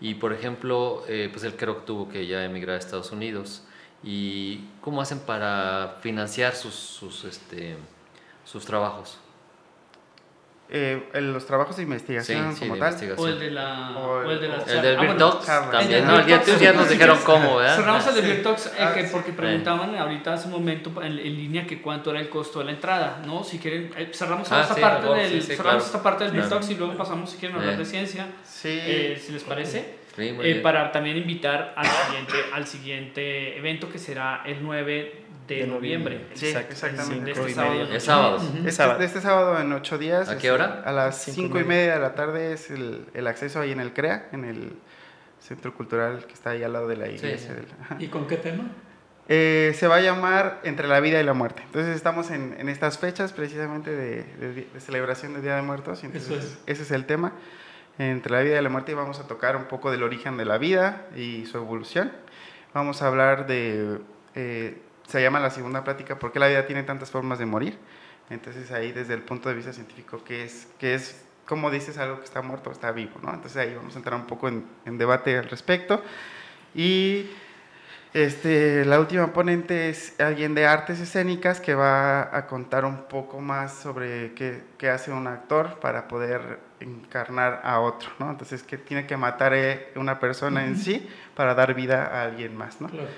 y 0.00 0.14
por 0.14 0.32
ejemplo, 0.32 1.04
eh, 1.08 1.28
pues 1.32 1.44
él 1.44 1.54
creo 1.56 1.80
que 1.80 1.86
tuvo 1.86 2.08
que 2.08 2.26
ya 2.26 2.44
emigrar 2.44 2.76
a 2.76 2.78
Estados 2.78 3.12
Unidos, 3.12 3.62
y 4.02 4.64
cómo 4.80 5.02
hacen 5.02 5.18
para 5.20 5.98
financiar 6.00 6.54
sus, 6.54 6.74
sus, 6.74 7.24
este, 7.24 7.76
sus 8.44 8.64
trabajos. 8.64 9.18
Eh, 10.72 11.02
el- 11.14 11.32
los 11.32 11.46
trabajos 11.46 11.76
de 11.78 11.82
investigación 11.82 12.54
sí, 12.54 12.60
como 12.60 12.74
de 12.74 12.80
tal. 12.80 12.88
investigación. 12.90 13.26
O 13.28 13.32
el 13.32 13.40
de 13.40 13.50
la. 13.50 13.90
O 13.96 14.02
O 14.18 14.30
el- 14.30 14.40
de 14.40 14.48
la. 14.48 14.54
o- 14.58 14.66
El 14.68 14.82
del 14.82 14.96
ah, 14.96 15.02
bueno, 15.04 15.40
charla. 15.44 15.70
también, 15.78 16.00
El 16.02 16.06
¿no? 16.06 16.16
del 16.18 16.26
Ya, 16.60 16.72
nos 16.72 16.88
dijeron 16.88 17.18
cómo, 17.24 17.56
¿verdad? 17.56 17.76
Cerramos 17.76 18.06
el 18.06 18.14
de 18.22 18.34
Talks 18.36 18.66
eh, 18.66 18.70
Ah, 18.78 18.92
que 18.94 19.04
porque 19.04 19.32
preguntaban 19.32 19.96
ahorita 19.96 20.34
hace 20.34 20.46
un 20.46 20.52
momento 20.52 20.90
en, 21.02 21.18
en 21.18 21.36
línea 21.36 21.66
que 21.66 21.82
cuánto 21.82 22.10
era 22.12 22.20
el 22.20 22.28
costo 22.28 22.60
de 22.60 22.66
la 22.66 22.70
entrada, 22.70 23.20
¿no? 23.26 23.42
Si 23.42 23.58
quieren, 23.58 23.90
eh, 23.96 24.10
cerramos 24.14 24.50
Ah, 24.52 24.60
esta 24.62 24.74
sí, 24.76 24.80
parte 24.80 25.08
del, 25.08 25.30
sí, 25.30 25.40
sí, 25.40 25.46
cerramos 25.56 25.64
claro. 25.64 25.78
esta 25.86 26.02
parte 26.02 26.30
del. 26.30 26.48
Talks 26.48 26.70
y 26.70 26.74
luego 26.76 26.96
pasamos 26.96 27.30
si 27.30 27.36
quieren 27.38 27.56
hablar 27.58 27.74
Eh. 27.74 27.78
de 27.78 27.84
ciencia, 27.84 28.26
Sí. 28.44 28.68
eh, 28.70 29.20
si 29.24 29.32
les 29.32 29.42
parece. 29.42 29.98
Eh, 30.18 30.60
para 30.62 30.92
también 30.92 31.16
invitar 31.16 31.72
al 31.76 31.86
siguiente, 31.86 32.34
al 32.52 32.66
siguiente 32.66 33.56
evento 33.56 33.88
que 33.90 33.98
será 33.98 34.42
el 34.44 34.62
9 34.62 35.19
de, 35.54 35.60
De 35.62 35.66
noviembre. 35.66 36.14
noviembre. 36.16 36.36
Sí, 36.36 36.46
exactamente. 36.48 37.24
De 37.26 37.30
este 37.32 37.50
y 37.50 37.54
sábado. 37.54 37.82
Es 37.92 38.02
sábado. 38.04 38.36
Ujú. 38.36 38.56
Este, 38.58 38.72
sábado. 38.72 38.98
de 38.98 39.04
este 39.04 39.20
sábado 39.20 39.60
en 39.60 39.72
ocho 39.72 39.98
días. 39.98 40.28
¿A 40.28 40.34
es- 40.34 40.38
qué 40.42 40.50
hora? 40.50 40.82
A 40.84 40.92
las 40.92 41.22
Cinco 41.22 41.40
y 41.40 41.42
cinco 41.44 41.60
y 41.60 41.64
media. 41.64 41.94
de 41.94 42.00
la 42.00 42.14
tarde 42.14 42.52
es 42.52 42.70
el, 42.70 43.06
el 43.14 43.26
acceso 43.26 43.60
ahí 43.60 43.72
en 43.72 43.80
el 43.80 43.92
CREA, 43.92 44.28
en 44.32 44.44
el 44.44 44.72
centro 45.40 45.74
cultural 45.74 46.24
que 46.26 46.34
está 46.34 46.50
ahí 46.50 46.62
al 46.62 46.72
lado 46.72 46.86
de 46.88 46.96
la 46.96 47.08
iglesia. 47.08 47.54
sí. 47.88 47.94
¿Y 48.04 48.08
con 48.08 48.26
qué 48.26 48.36
tema? 48.36 48.64
Eh, 49.32 49.72
se 49.76 49.86
va 49.86 49.96
a 49.96 50.00
llamar 50.00 50.60
Entre 50.64 50.88
la 50.88 50.98
vida 51.00 51.20
y 51.20 51.24
la 51.24 51.34
muerte. 51.34 51.62
Entonces 51.64 51.94
estamos 51.94 52.30
en, 52.32 52.56
en 52.58 52.68
estas 52.68 52.98
fechas 52.98 53.32
precisamente 53.32 53.90
de, 53.90 54.24
de 54.24 54.66
de 54.74 54.80
celebración 54.80 55.34
del 55.34 55.42
Día 55.42 55.54
de 55.56 55.62
Muertos. 55.62 56.02
y 56.02 56.06
Entonces, 56.06 56.30
Eso 56.30 56.38
es. 56.40 56.58
Ese 56.66 56.82
es 56.82 56.90
el 56.90 57.06
tema. 57.06 57.32
Entre 57.98 58.32
la 58.32 58.40
vida 58.40 58.58
y 58.58 58.62
la 58.62 58.68
muerte 58.70 58.92
y 58.92 58.94
vamos 58.94 59.20
a 59.20 59.26
tocar 59.28 59.56
un 59.56 59.66
poco 59.66 59.90
del 59.90 60.02
origen 60.02 60.36
de 60.36 60.46
la 60.46 60.58
vida 60.58 61.06
y 61.16 61.44
su 61.46 61.58
evolución. 61.58 62.10
Vamos 62.74 63.02
a 63.02 63.08
hablar 63.08 63.46
de, 63.46 63.98
eh, 64.34 64.78
se 65.10 65.22
llama 65.22 65.40
la 65.40 65.50
segunda 65.50 65.82
plática, 65.84 66.18
¿por 66.18 66.32
qué 66.32 66.38
la 66.38 66.48
vida 66.48 66.66
tiene 66.66 66.82
tantas 66.82 67.10
formas 67.10 67.38
de 67.38 67.46
morir? 67.46 67.78
Entonces 68.30 68.70
ahí 68.70 68.92
desde 68.92 69.14
el 69.14 69.22
punto 69.22 69.48
de 69.48 69.56
vista 69.56 69.72
científico, 69.72 70.22
¿qué 70.24 70.44
es, 70.44 70.68
qué 70.78 70.94
es 70.94 71.24
cómo 71.46 71.70
dices 71.70 71.98
algo 71.98 72.18
que 72.18 72.24
está 72.24 72.42
muerto 72.42 72.70
o 72.70 72.72
está 72.72 72.92
vivo? 72.92 73.18
¿no? 73.22 73.34
Entonces 73.34 73.56
ahí 73.56 73.74
vamos 73.74 73.94
a 73.94 73.98
entrar 73.98 74.14
un 74.14 74.26
poco 74.26 74.48
en, 74.48 74.64
en 74.84 74.98
debate 74.98 75.36
al 75.36 75.48
respecto. 75.48 76.02
Y 76.74 77.28
este, 78.12 78.84
la 78.84 78.98
última 78.98 79.32
ponente 79.32 79.88
es 79.88 80.18
alguien 80.20 80.54
de 80.54 80.66
artes 80.66 80.98
escénicas 80.98 81.60
que 81.60 81.74
va 81.74 82.36
a 82.36 82.46
contar 82.46 82.84
un 82.84 83.04
poco 83.04 83.40
más 83.40 83.74
sobre 83.74 84.32
qué, 84.34 84.62
qué 84.78 84.90
hace 84.90 85.12
un 85.12 85.28
actor 85.28 85.78
para 85.78 86.08
poder 86.08 86.58
encarnar 86.80 87.60
a 87.62 87.78
otro, 87.80 88.10
¿no? 88.18 88.30
Entonces, 88.30 88.64
que 88.64 88.78
tiene 88.78 89.06
que 89.06 89.16
matar 89.16 89.54
eh, 89.54 89.92
una 89.94 90.18
persona 90.18 90.64
en 90.64 90.76
sí 90.76 91.08
para 91.36 91.54
dar 91.54 91.74
vida 91.74 92.06
a 92.06 92.22
alguien 92.24 92.56
más, 92.56 92.80
¿no? 92.80 92.88
Claro. 92.88 93.08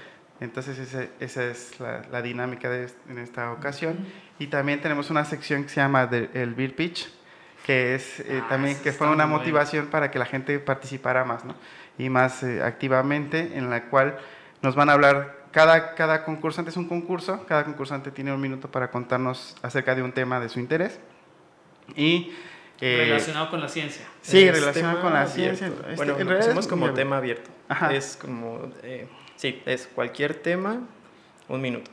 Entonces, 0.43 0.79
ese- 0.79 1.11
esa 1.21 1.45
es 1.45 1.79
la, 1.79 2.03
la 2.11 2.21
dinámica 2.21 2.69
de, 2.69 2.85
est- 2.85 2.99
en 3.09 3.19
esta 3.19 3.53
ocasión. 3.53 3.97
Y 4.39 4.49
también 4.49 4.81
tenemos 4.81 5.09
una 5.11 5.25
sección 5.25 5.63
que 5.63 5.69
se 5.69 5.77
llama 5.77 6.07
de- 6.07 6.29
el 6.35 6.55
Beer 6.55 6.75
Pitch, 6.75 7.09
que 7.65 7.95
es 7.95 8.21
eh, 8.21 8.41
Ah, 8.43 8.47
también 8.49 8.77
que 8.83 8.93
fue 8.93 9.07
una 9.07 9.25
bueno. 9.25 9.39
motivación 9.39 9.87
para 9.87 10.11
que 10.11 10.19
la 10.19 10.27
gente 10.27 10.59
participara 10.59 11.25
más, 11.25 11.45
¿no? 11.45 11.55
Y 11.97 12.09
más 12.11 12.43
eh, 12.43 12.61
activamente, 12.63 13.57
en 13.57 13.71
la 13.71 13.85
cual 13.85 14.19
nos 14.63 14.75
van 14.75 14.91
a 14.91 14.95
hablar, 14.95 15.43
cada, 15.53 15.95
cada 15.95 16.25
concursante 16.25 16.71
es 16.71 16.77
un 16.77 16.89
concurso, 16.89 17.45
cada 17.47 17.65
concursante 17.65 18.11
tiene 18.11 18.33
un 18.33 18.41
minuto 18.41 18.69
para 18.71 18.91
contarnos 18.91 19.57
acerca 19.63 19.95
de 19.95 20.03
un 20.03 20.13
tema 20.13 20.41
de 20.41 20.49
su 20.49 20.59
interés. 20.59 20.99
Y... 21.95 22.33
eh, 22.81 23.05
Relacionado 23.07 23.49
con 23.51 23.61
la 23.61 23.69
ciencia. 23.69 24.05
Sí, 24.23 24.51
relacionado 24.51 25.01
con 25.01 25.13
la 25.13 25.23
abierto. 25.23 25.57
ciencia. 25.57 25.67
Este, 25.69 25.95
bueno, 25.97 26.13
en 26.15 26.19
lo 26.19 26.25
realidad 26.25 26.39
pusimos 26.41 26.65
es 26.65 26.71
como 26.71 26.91
tema 26.95 27.19
abierto. 27.19 27.51
Ajá. 27.69 27.93
Es 27.93 28.17
como, 28.21 28.71
eh, 28.83 29.07
sí, 29.43 29.61
es 29.67 29.89
cualquier 29.89 30.35
tema, 30.37 30.81
un 31.49 31.61
minuto, 31.61 31.91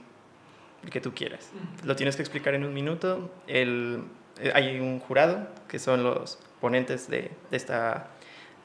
el 0.84 0.91
que 0.91 1.02
tú 1.02 1.14
quieras. 1.16 1.50
Lo 1.84 1.95
tienes 1.95 2.16
que 2.16 2.22
explicar 2.22 2.54
en 2.54 2.64
un 2.64 2.74
minuto. 2.76 3.32
El, 3.47 4.04
eh, 4.39 4.52
hay 4.54 4.80
un 4.80 5.00
jurado, 5.00 5.47
que 5.68 5.80
son 5.80 6.04
los 6.04 6.38
ponentes 6.62 7.10
de, 7.10 7.32
de 7.50 7.58
esta 7.58 8.08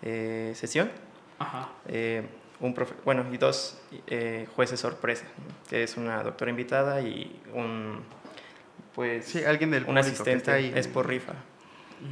eh, 0.03 0.53
sesión. 0.55 0.91
Ajá. 1.39 1.71
Eh, 1.89 2.23
un 2.61 2.75
profe- 2.75 2.95
bueno, 3.07 3.25
y 3.33 3.39
dos 3.39 3.81
eh, 4.07 4.47
jueces 4.55 4.79
sorpresa, 4.81 5.25
que 5.71 5.83
es 5.83 5.97
una 5.97 6.23
doctora 6.23 6.51
invitada 6.51 7.01
y 7.01 7.41
un, 7.55 8.01
pues, 8.95 9.25
Sí, 9.25 9.43
alguien 9.45 9.71
del 9.71 9.85
un 9.85 9.87
público 9.87 10.03
que 10.05 10.11
asistente, 10.13 10.37
está 10.37 10.53
ahí. 10.55 10.73
es 10.77 10.89
por 10.89 11.09
rifa. 11.09 11.33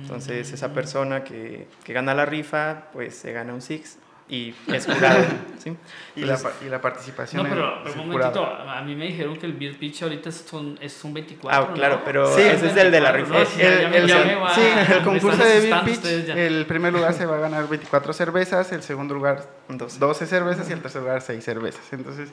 Entonces, 0.01 0.51
Mm. 0.51 0.55
esa 0.55 0.73
persona 0.73 1.23
que, 1.23 1.69
que 1.85 1.93
gana 1.93 2.15
la 2.15 2.25
rifa, 2.25 2.85
pues 2.95 3.15
se 3.15 3.33
gana 3.33 3.53
un 3.53 3.61
Six 3.61 3.99
y 4.33 4.55
es 4.69 4.87
jurado. 4.87 5.25
¿sí? 5.63 5.77
Y 6.17 6.21
la, 6.23 6.37
Entonces, 6.37 6.63
y 6.65 6.69
la 6.71 6.81
participación 6.81 7.43
No, 7.43 7.49
pero, 7.51 7.77
en- 7.77 7.85
pero 7.85 8.03
un 8.03 8.13
jurado. 8.13 8.41
momentito, 8.41 8.71
a 8.71 8.81
mí 8.81 8.97
me 8.97 9.07
dijeron 9.09 9.37
que 9.37 9.45
el 9.45 9.53
Beer 9.53 9.77
Pitch 9.79 10.03
ahorita 10.05 10.33
son, 10.33 10.79
es, 10.81 10.95
son 10.95 11.13
24. 11.13 11.63
Ah, 11.71 11.75
claro, 11.75 11.97
¿no? 11.97 12.05
pero 12.05 12.35
Sí, 12.35 12.41
ese 12.41 12.69
es 12.69 12.77
el 12.77 12.91
de 12.91 13.01
la 13.03 13.13
24, 13.13 13.45
rifa. 13.45 14.55
Sí, 14.55 14.63
El, 14.95 15.03
concurso 15.05 15.45
de 15.45 15.61
Beer 15.61 15.81
Pitch, 15.85 16.05
el 16.31 16.65
primer 16.65 16.95
lugar 16.95 17.13
se 17.13 17.27
va 17.27 17.37
a 17.37 17.41
ganar 17.41 17.69
24 17.69 18.13
cervezas, 18.15 18.73
el 18.73 18.83
segundo 18.83 19.13
lugar 19.15 19.47
Dos. 19.69 19.99
12 19.99 20.27
cervezas 20.27 20.69
y 20.71 20.73
el 20.73 20.81
tercer 20.81 21.03
lugar 21.03 21.21
6 21.21 21.45
cervezas. 21.45 21.93
Entonces, 21.93 22.31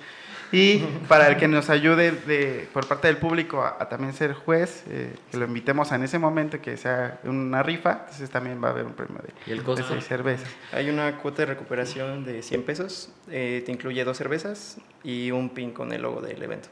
y 0.51 0.79
para 1.07 1.27
el 1.27 1.37
que 1.37 1.47
nos 1.47 1.69
ayude 1.69 2.11
de, 2.11 2.67
por 2.73 2.87
parte 2.87 3.07
del 3.07 3.17
público 3.17 3.61
a, 3.61 3.77
a 3.79 3.89
también 3.89 4.13
ser 4.13 4.33
juez, 4.33 4.83
eh, 4.89 5.15
que 5.31 5.37
lo 5.37 5.45
invitemos 5.45 5.91
a 5.91 5.95
en 5.95 6.03
ese 6.03 6.17
momento 6.17 6.61
que 6.61 6.77
sea 6.77 7.19
una 7.23 7.61
rifa, 7.61 7.99
entonces 8.01 8.29
también 8.29 8.63
va 8.63 8.69
a 8.69 8.71
haber 8.71 8.85
un 8.85 8.93
premio 8.93 9.19
de, 9.21 9.33
¿Y 9.45 9.51
el 9.51 9.59
de 9.59 9.63
costo? 9.63 9.85
6 9.87 10.03
cervezas. 10.03 10.49
Hay 10.71 10.89
una 10.89 11.17
cuota 11.17 11.43
de 11.43 11.47
recuperación 11.47 12.25
de 12.25 12.41
100 12.41 12.63
pesos, 12.63 13.09
eh, 13.29 13.61
te 13.65 13.71
incluye 13.71 14.03
dos 14.03 14.17
cervezas 14.17 14.77
y 15.03 15.31
un 15.31 15.49
pin 15.49 15.71
con 15.71 15.91
el 15.91 16.01
logo 16.01 16.21
del 16.21 16.41
evento. 16.41 16.69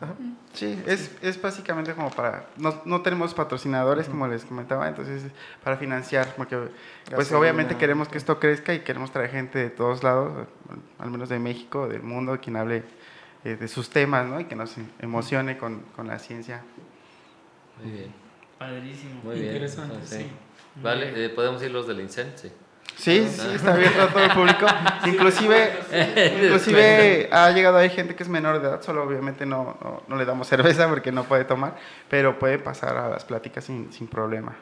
Ajá. 0.00 0.12
Sí, 0.52 0.78
es, 0.86 1.10
es 1.22 1.40
básicamente 1.40 1.94
como 1.94 2.10
para... 2.10 2.46
No, 2.58 2.82
no 2.84 3.00
tenemos 3.00 3.32
patrocinadores, 3.32 4.08
como 4.08 4.28
les 4.28 4.44
comentaba, 4.44 4.86
entonces 4.88 5.22
para 5.62 5.78
financiar, 5.78 6.34
porque 6.36 6.56
pues 6.56 6.70
Gasolina. 7.10 7.38
obviamente 7.38 7.76
queremos 7.76 8.08
que 8.08 8.18
esto 8.18 8.38
crezca 8.38 8.74
y 8.74 8.80
queremos 8.80 9.10
traer 9.10 9.30
gente 9.30 9.58
de 9.58 9.70
todos 9.70 10.02
lados, 10.02 10.46
al 10.98 11.10
menos 11.10 11.30
de 11.30 11.38
México, 11.38 11.88
del 11.88 12.02
mundo, 12.02 12.38
quien 12.42 12.56
hable 12.56 12.82
eh, 13.44 13.56
de 13.56 13.68
sus 13.68 13.90
temas, 13.90 14.26
¿no? 14.26 14.40
Y 14.40 14.44
que 14.44 14.56
nos 14.56 14.74
emocione 15.00 15.58
con, 15.58 15.80
con 15.96 16.06
la 16.08 16.18
ciencia. 16.18 16.62
Muy 17.82 17.92
bien, 17.92 18.12
Padrísimo. 18.58 19.20
muy 19.22 19.34
bien. 19.36 19.46
Interesante, 19.52 19.96
Ah, 20.02 20.06
sí. 20.06 20.26
Vale, 20.82 21.24
eh, 21.24 21.28
¿podemos 21.28 21.62
ir 21.62 21.70
los 21.70 21.86
del 21.86 22.00
INSEN? 22.00 22.32
Sí. 22.36 22.50
Sí, 22.96 23.26
sí, 23.28 23.48
está 23.54 23.74
abierto 23.74 24.02
a 24.02 24.08
todo 24.08 24.22
el 24.24 24.30
público. 24.30 24.66
Inclusive, 25.06 25.72
inclusive 26.44 27.28
ha 27.32 27.50
llegado 27.50 27.78
ahí 27.78 27.90
gente 27.90 28.14
que 28.14 28.22
es 28.22 28.28
menor 28.28 28.60
de 28.60 28.68
edad, 28.68 28.82
solo 28.82 29.02
obviamente 29.02 29.44
no, 29.46 29.76
no, 29.82 30.02
no 30.06 30.16
le 30.16 30.24
damos 30.24 30.46
cerveza 30.48 30.88
porque 30.88 31.10
no 31.10 31.24
puede 31.24 31.44
tomar, 31.44 31.76
pero 32.08 32.38
puede 32.38 32.58
pasar 32.58 32.96
a 32.96 33.08
las 33.08 33.24
pláticas 33.24 33.64
sin, 33.64 33.92
sin 33.92 34.06
problema. 34.06 34.54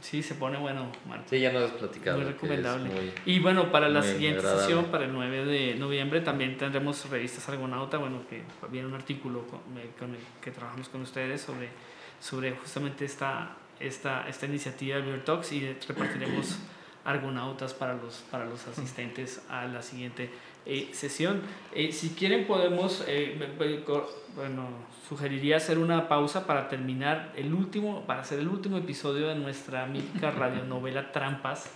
Sí, 0.00 0.22
se 0.22 0.34
pone 0.36 0.56
bueno, 0.58 0.92
Marta. 1.08 1.24
Sí, 1.28 1.40
ya 1.40 1.52
nos 1.52 1.64
has 1.64 1.70
platicado. 1.72 2.18
Muy 2.18 2.26
recomendable. 2.26 2.88
muy- 2.88 3.12
Y 3.26 3.40
bueno, 3.40 3.72
para 3.72 3.88
la 3.88 4.02
siguiente 4.02 4.38
agradable. 4.38 4.62
sesión, 4.62 4.84
para 4.86 5.04
el 5.06 5.12
9 5.12 5.44
de 5.44 5.74
noviembre, 5.74 6.20
también 6.20 6.56
tendremos 6.56 7.08
revistas 7.10 7.48
Argonauta, 7.48 7.98
bueno, 7.98 8.22
que 8.30 8.42
viene 8.70 8.86
un 8.86 8.94
artículo 8.94 9.44
con, 9.46 9.58
eh, 9.78 9.90
con 9.98 10.10
el 10.10 10.20
que 10.40 10.50
trabajamos 10.52 10.88
con 10.88 11.02
ustedes 11.02 11.40
sobre, 11.40 11.68
sobre 12.20 12.52
justamente 12.52 13.04
esta, 13.04 13.56
esta, 13.80 14.28
esta 14.28 14.46
iniciativa 14.46 14.96
de 14.96 15.02
Beer 15.02 15.24
Talks 15.24 15.50
y 15.52 15.72
repartiremos 15.88 16.56
argonautas 17.04 17.74
para 17.74 17.94
los, 17.94 18.18
para 18.30 18.44
los 18.44 18.66
asistentes 18.68 19.42
a 19.48 19.66
la 19.66 19.82
siguiente 19.82 20.30
eh, 20.66 20.90
sesión. 20.92 21.42
Eh, 21.74 21.92
si 21.92 22.10
quieren 22.10 22.46
podemos, 22.46 23.04
eh, 23.06 23.38
bueno, 24.34 24.68
sugeriría 25.08 25.56
hacer 25.56 25.78
una 25.78 26.08
pausa 26.08 26.46
para 26.46 26.68
terminar 26.68 27.32
el 27.36 27.54
último, 27.54 28.04
para 28.06 28.20
hacer 28.20 28.38
el 28.38 28.48
último 28.48 28.76
episodio 28.76 29.28
de 29.28 29.34
nuestra 29.34 29.86
mítica 29.86 30.30
radionovela 30.38 31.12
Trampas, 31.12 31.70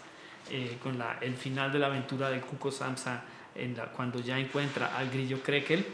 eh, 0.50 0.76
con 0.82 0.98
la, 0.98 1.18
el 1.20 1.34
final 1.34 1.72
de 1.72 1.78
la 1.78 1.86
aventura 1.86 2.28
de 2.28 2.40
Cuco 2.40 2.70
Samsa 2.70 3.22
en 3.54 3.76
la, 3.76 3.86
cuando 3.86 4.20
ya 4.20 4.38
encuentra 4.38 4.96
al 4.96 5.10
grillo 5.10 5.42
Krekel. 5.42 5.84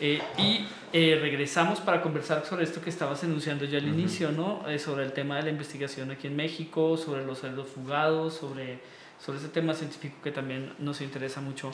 Eh, 0.00 0.22
y 0.38 0.64
eh, 0.92 1.18
regresamos 1.20 1.80
para 1.80 2.00
conversar 2.00 2.46
sobre 2.46 2.62
esto 2.62 2.80
que 2.80 2.88
estabas 2.88 3.24
enunciando 3.24 3.64
ya 3.64 3.78
al 3.78 3.88
inicio, 3.88 4.30
¿no? 4.30 4.68
Eh, 4.68 4.78
sobre 4.78 5.04
el 5.04 5.12
tema 5.12 5.36
de 5.36 5.42
la 5.42 5.50
investigación 5.50 6.12
aquí 6.12 6.28
en 6.28 6.36
México, 6.36 6.96
sobre 6.96 7.26
los 7.26 7.40
cerdos 7.40 7.68
fugados, 7.68 8.34
sobre, 8.34 8.78
sobre 9.18 9.38
ese 9.38 9.48
tema 9.48 9.74
científico 9.74 10.16
que 10.22 10.30
también 10.30 10.72
nos 10.78 11.00
interesa 11.00 11.40
mucho 11.40 11.72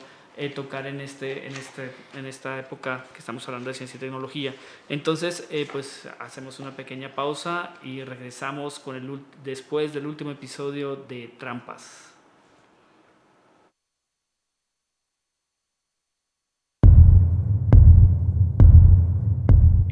tocar 0.53 0.87
en, 0.87 1.01
este, 1.01 1.47
en, 1.47 1.55
este, 1.55 1.91
en 2.13 2.25
esta 2.25 2.59
época 2.59 3.05
que 3.13 3.19
estamos 3.19 3.47
hablando 3.47 3.69
de 3.69 3.73
ciencia 3.73 3.97
y 3.97 3.99
tecnología. 3.99 4.53
Entonces, 4.89 5.47
pues 5.71 6.07
hacemos 6.19 6.59
una 6.59 6.75
pequeña 6.75 7.15
pausa 7.15 7.73
y 7.83 8.03
regresamos 8.03 8.79
con 8.79 8.95
el, 8.95 9.19
después 9.43 9.93
del 9.93 10.05
último 10.05 10.31
episodio 10.31 10.95
de 10.95 11.33
Trampas. 11.39 12.11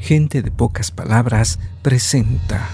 Gente 0.03 0.41
de 0.41 0.51
pocas 0.51 0.91
palabras 0.91 1.59
presenta 1.81 2.67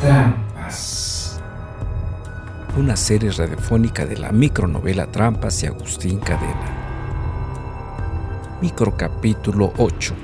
Trampas. 0.00 1.11
Una 2.74 2.96
serie 2.96 3.30
radiofónica 3.30 4.06
de 4.06 4.16
la 4.16 4.32
micronovela 4.32 5.06
Trampas 5.06 5.62
y 5.62 5.66
Agustín 5.66 6.18
Cadena. 6.20 6.78
Microcapítulo 8.62 9.74
8. 9.76 10.14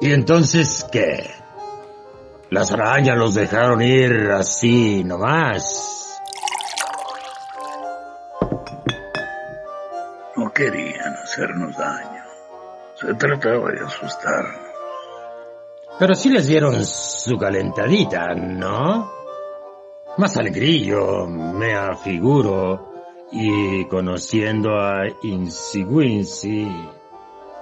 ¿Y 0.00 0.12
entonces 0.12 0.86
qué? 0.90 1.43
Las 2.54 2.70
arañas 2.70 3.18
los 3.18 3.34
dejaron 3.34 3.82
ir 3.82 4.30
así 4.30 5.02
nomás. 5.02 6.20
No 10.36 10.52
querían 10.52 11.14
hacernos 11.20 11.76
daño. 11.76 12.22
Se 12.94 13.12
trataba 13.14 13.72
de 13.72 13.84
asustarnos. 13.84 14.60
Pero 15.98 16.14
sí 16.14 16.28
les 16.28 16.46
dieron 16.46 16.84
su 16.84 17.36
calentadita, 17.36 18.36
¿no? 18.36 19.10
Más 20.18 20.36
al 20.36 20.50
grillo, 20.50 21.26
me 21.26 21.74
afiguro. 21.74 22.92
Y 23.32 23.84
conociendo 23.88 24.78
a 24.78 25.08
Insigüinzi 25.24 26.68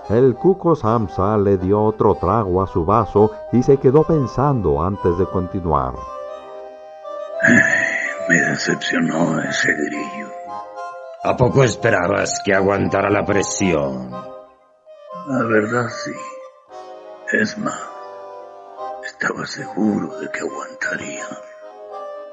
el 0.08 0.34
cuco 0.34 0.74
Samsa 0.74 1.36
le 1.36 1.56
dio 1.58 1.80
otro 1.82 2.14
trago 2.16 2.62
a 2.62 2.66
su 2.66 2.84
vaso 2.84 3.30
y 3.52 3.62
se 3.62 3.76
quedó 3.76 4.02
pensando 4.02 4.82
antes 4.82 5.16
de 5.18 5.26
continuar. 5.26 5.94
Me 8.28 8.40
decepcionó 8.40 9.40
ese 9.40 9.72
grillo. 9.72 10.28
¿A 11.24 11.36
poco 11.36 11.62
esperabas 11.64 12.40
que 12.44 12.54
aguantara 12.54 13.10
la 13.10 13.24
presión? 13.24 14.10
La 14.10 15.44
verdad 15.44 15.88
sí. 15.88 16.12
Es 17.32 17.56
más, 17.58 17.80
estaba 19.04 19.46
seguro 19.46 20.18
de 20.18 20.28
que 20.30 20.40
aguantaría. 20.40 21.26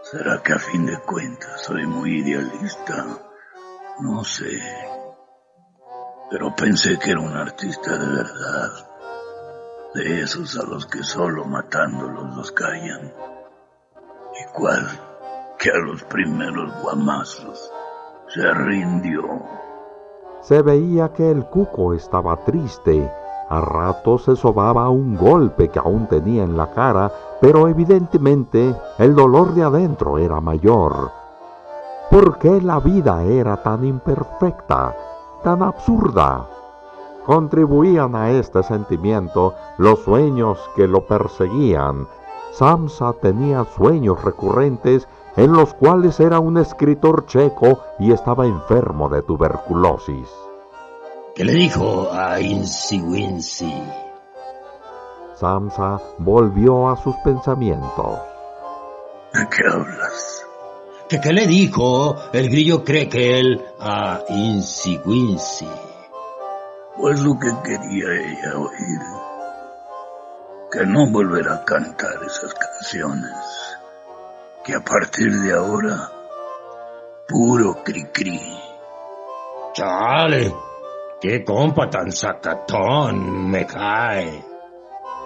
¿Será 0.03 0.41
que 0.43 0.53
a 0.53 0.59
fin 0.59 0.85
de 0.85 0.97
cuentas 0.99 1.61
soy 1.61 1.85
muy 1.85 2.19
idealista? 2.19 3.05
No 3.99 4.23
sé 4.23 4.88
pero 6.29 6.55
pensé 6.55 6.97
que 6.99 7.11
era 7.11 7.21
un 7.21 7.35
artista 7.35 7.97
de 7.97 8.05
verdad, 8.05 8.71
de 9.95 10.21
esos 10.21 10.57
a 10.59 10.65
los 10.65 10.85
que 10.85 11.03
solo 11.03 11.45
matándolos 11.45 12.35
los 12.35 12.51
callan. 12.51 13.11
Igual 14.47 14.87
que 15.57 15.71
a 15.71 15.77
los 15.77 16.03
primeros 16.03 16.71
guamazos 16.81 17.71
se 18.27 18.53
rindió. 18.53 19.23
Se 20.41 20.61
veía 20.61 21.11
que 21.11 21.29
el 21.29 21.45
cuco 21.45 21.93
estaba 21.93 22.37
triste. 22.45 23.11
A 23.49 23.61
rato 23.61 24.19
se 24.19 24.35
sobaba 24.35 24.87
un 24.89 25.17
golpe 25.17 25.69
que 25.69 25.79
aún 25.79 26.07
tenía 26.07 26.43
en 26.43 26.55
la 26.55 26.71
cara, 26.71 27.11
pero 27.41 27.67
evidentemente 27.67 28.75
el 28.99 29.15
dolor 29.15 29.55
de 29.55 29.63
adentro 29.63 30.19
era 30.19 30.39
mayor. 30.39 31.11
¿Por 32.11 32.37
qué 32.37 32.61
la 32.61 32.79
vida 32.79 33.23
era 33.23 33.57
tan 33.61 33.83
imperfecta? 33.83 34.95
Tan 35.43 35.63
absurda. 35.63 36.47
Contribuían 37.25 38.15
a 38.15 38.31
este 38.31 38.63
sentimiento 38.63 39.53
los 39.77 39.99
sueños 39.99 40.57
que 40.75 40.87
lo 40.87 41.05
perseguían. 41.05 42.07
Samsa 42.51 43.13
tenía 43.13 43.65
sueños 43.65 44.23
recurrentes 44.23 45.07
en 45.35 45.53
los 45.53 45.73
cuales 45.73 46.19
era 46.19 46.39
un 46.39 46.57
escritor 46.57 47.25
checo 47.25 47.79
y 47.99 48.11
estaba 48.11 48.45
enfermo 48.45 49.09
de 49.09 49.21
tuberculosis. 49.21 50.29
¿Qué 51.35 51.45
le 51.45 51.53
dijo 51.53 52.09
a 52.11 52.39
Insiwinsi? 52.41 53.83
Samsa 55.35 56.01
volvió 56.17 56.89
a 56.89 56.97
sus 56.97 57.15
pensamientos. 57.17 58.19
¿De 59.33 59.47
qué 59.47 59.63
hablas? 59.71 60.38
¿Que 61.09 61.19
qué 61.19 61.33
le 61.33 61.47
dijo? 61.47 62.15
El 62.31 62.49
grillo 62.49 62.83
cree 62.83 63.09
que 63.09 63.39
él 63.39 63.59
a 63.79 64.21
Insi 64.29 64.99
Pues 66.95 67.23
lo 67.23 67.39
que 67.39 67.51
quería 67.63 68.13
ella 68.13 68.59
oír. 68.59 69.01
Que 70.71 70.85
no 70.85 71.11
volverá 71.11 71.55
a 71.55 71.65
cantar 71.65 72.23
esas 72.27 72.53
canciones. 72.53 73.33
Que 74.63 74.75
a 74.75 74.81
partir 74.81 75.31
de 75.31 75.51
ahora, 75.51 76.11
puro 77.27 77.83
cri-cri. 77.83 78.39
Chale, 79.73 80.53
qué 81.19 81.43
compa 81.43 81.89
tan 81.89 82.11
sacatón 82.11 83.49
me 83.49 83.65
cae. 83.65 84.45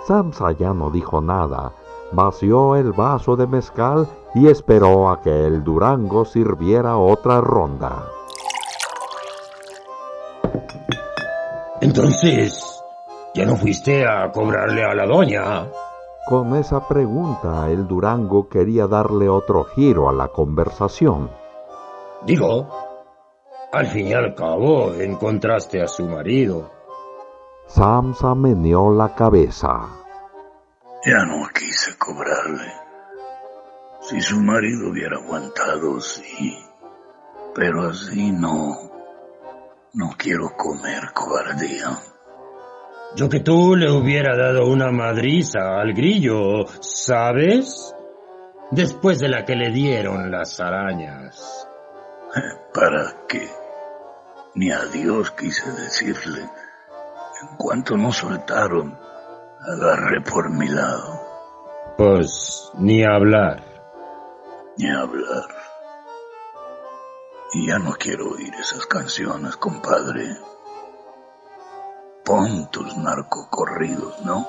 Samsa 0.08 0.54
ya 0.58 0.74
no 0.74 0.90
dijo 0.90 1.20
nada 1.20 1.74
vació 2.14 2.76
el 2.76 2.92
vaso 2.92 3.36
de 3.36 3.48
mezcal 3.48 4.08
y 4.36 4.48
esperó 4.48 5.10
a 5.10 5.22
que 5.22 5.46
el 5.46 5.64
Durango 5.64 6.26
sirviera 6.26 6.98
otra 6.98 7.42
ronda. 7.42 8.08
Entonces, 11.82 12.82
¿ya 13.34 13.46
no 13.46 13.56
fuiste 13.58 14.08
a 14.08 14.32
cobrarle 14.32 14.84
a 14.84 14.96
la 14.96 15.06
doña? 15.06 15.68
Con 16.26 16.56
esa 16.56 16.88
pregunta, 16.88 17.70
el 17.70 17.88
Durango 17.88 18.48
quería 18.48 18.88
darle 18.88 19.28
otro 19.28 19.66
giro 19.66 20.08
a 20.08 20.14
la 20.14 20.30
conversación. 20.30 21.30
Digo, 22.26 22.70
al 23.74 23.88
fin 23.88 24.08
y 24.08 24.14
al 24.14 24.34
cabo 24.34 24.94
encontraste 24.94 25.82
a 25.82 25.88
su 25.88 26.06
marido. 26.06 26.72
Samsa 27.68 28.34
meneó 28.36 28.94
la 28.94 29.14
cabeza. 29.14 29.90
Ya 31.06 31.26
no 31.26 31.48
quise 31.54 31.98
cobrarle. 31.98 32.83
Si 34.06 34.20
su 34.20 34.40
marido 34.42 34.90
hubiera 34.90 35.18
aguantado, 35.18 36.02
sí. 36.02 36.58
Pero 37.56 37.90
así 37.90 38.32
no. 38.32 38.92
No 39.94 40.10
quiero 40.18 40.50
comer 40.58 41.14
cobardía. 41.14 42.00
Yo 43.16 43.30
que 43.30 43.40
tú 43.40 43.76
le 43.76 43.92
hubiera 43.92 44.36
dado 44.36 44.68
una 44.68 44.92
madriza 44.92 45.80
al 45.80 45.94
grillo, 45.94 46.66
¿sabes? 46.82 47.96
Después 48.72 49.20
de 49.20 49.30
la 49.30 49.46
que 49.46 49.56
le 49.56 49.72
dieron 49.72 50.32
las 50.32 50.60
arañas. 50.60 51.68
¿Para 52.74 53.14
qué? 53.30 53.48
Ni 54.56 54.72
a 54.72 54.84
Dios 54.86 55.32
quise 55.32 55.72
decirle. 55.72 56.42
En 56.42 57.58
cuanto 57.58 57.96
nos 57.96 58.18
soltaron, 58.18 58.98
agarré 59.62 60.22
por 60.22 60.50
mi 60.50 60.68
lado. 60.68 61.22
Pues 61.98 62.72
ni 62.80 63.04
hablar. 63.04 63.73
Ni 64.78 64.90
hablar. 64.90 65.48
Y 67.54 67.68
ya 67.68 67.78
no 67.78 67.94
quiero 67.94 68.32
oír 68.32 68.54
esas 68.56 68.86
canciones, 68.88 69.56
compadre. 69.58 70.36
Pon 72.26 72.68
tus 72.72 72.98
narcocorridos, 72.98 74.26
¿no? 74.26 74.48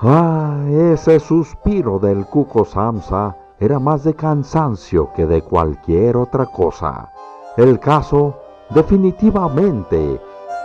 Ah, 0.00 0.64
ese 0.68 1.18
suspiro 1.18 1.98
del 1.98 2.26
Cuco 2.26 2.64
Samsa 2.64 3.36
era 3.58 3.78
más 3.78 4.04
de 4.04 4.14
cansancio 4.14 5.12
que 5.14 5.26
de 5.26 5.42
cualquier 5.42 6.16
otra 6.16 6.46
cosa. 6.46 7.12
El 7.56 7.80
caso 7.80 8.40
definitivamente 8.70 10.20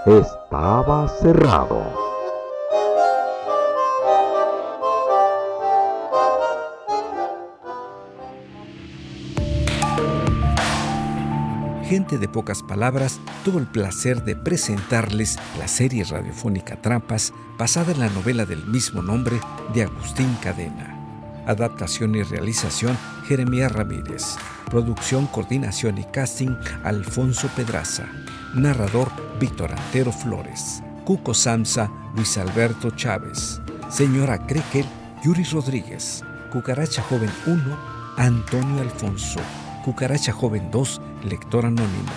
estaba 0.05 1.07
cerrado. 1.07 2.07
De 12.06 12.28
pocas 12.28 12.62
palabras, 12.62 13.20
tuvo 13.43 13.58
el 13.58 13.66
placer 13.66 14.24
de 14.24 14.36
presentarles 14.36 15.38
la 15.58 15.68
serie 15.68 16.04
radiofónica 16.04 16.80
Trampas, 16.80 17.34
basada 17.58 17.91
en 17.91 18.00
la 18.00 18.10
novela 18.10 18.45
del 18.45 18.64
mismo 18.68 19.02
nombre 19.02 19.39
de 19.74 19.84
Agustín 19.84 20.38
Cadena. 20.43 20.95
Adaptación 21.48 22.14
y 22.14 22.22
realización 22.22 22.95
Jeremías 23.26 23.72
Ramírez. 23.72 24.36
Producción, 24.70 25.26
coordinación 25.26 25.98
y 25.98 26.04
casting 26.04 26.56
Alfonso 26.84 27.50
Pedraza. 27.56 28.06
Narrador 28.54 29.10
Víctor 29.39 29.72
Antero 29.72 30.12
Flores. 30.12 30.84
Cuco 31.04 31.34
Samsa 31.34 31.89
Luis 32.16 32.38
Alberto 32.38 32.91
Chávez. 32.91 33.60
Señora 33.89 34.45
Krekel 34.45 34.86
Yuri 35.24 35.45
Rodríguez. 35.45 36.24
Cucaracha 36.52 37.02
Joven 37.02 37.32
1 37.48 37.78
Antonio 38.18 38.82
Alfonso. 38.82 39.39
Cucaracha 39.84 40.32
Joven 40.32 40.70
2 40.70 41.02
Lector 41.24 41.65
Anónimo. 41.65 42.11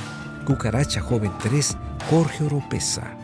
Cucaracha 0.46 1.00
Joven 1.00 1.32
3 1.42 1.76
Jorge 2.10 2.44
Oropesa. 2.44 3.16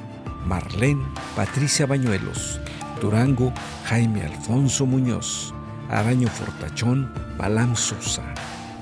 Marlene 0.45 1.05
Patricia 1.35 1.87
Bañuelos. 1.87 2.61
Durango 3.01 3.53
Jaime 3.87 4.23
Alfonso 4.23 4.87
Muñoz. 4.87 5.53
Araño 5.91 6.29
Fortachón, 6.29 7.13
Balam 7.39 7.77
Sosa, 7.77 8.25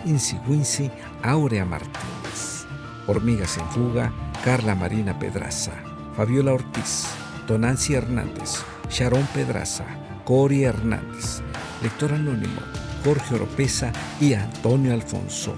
Insigüinci, 0.07 0.91
Aurea 1.23 1.65
Martínez, 1.65 2.67
Hormigas 3.07 3.59
en 3.59 3.69
Fuga, 3.71 4.13
Carla 4.43 4.75
Marina 4.75 5.19
Pedraza, 5.19 5.73
Fabiola 6.17 6.55
Ortiz, 6.55 7.07
Donancy 7.47 7.95
Hernández, 7.95 8.63
Sharon 8.91 9.27
Pedraza, 9.35 9.85
Cori 10.25 10.65
Hernández, 10.65 11.43
Lector 11.83 12.15
Anónimo, 12.15 12.61
Jorge 13.05 13.35
Oropesa 13.35 13.93
y 14.19 14.33
Antonio 14.33 14.95
Alfonso, 14.95 15.55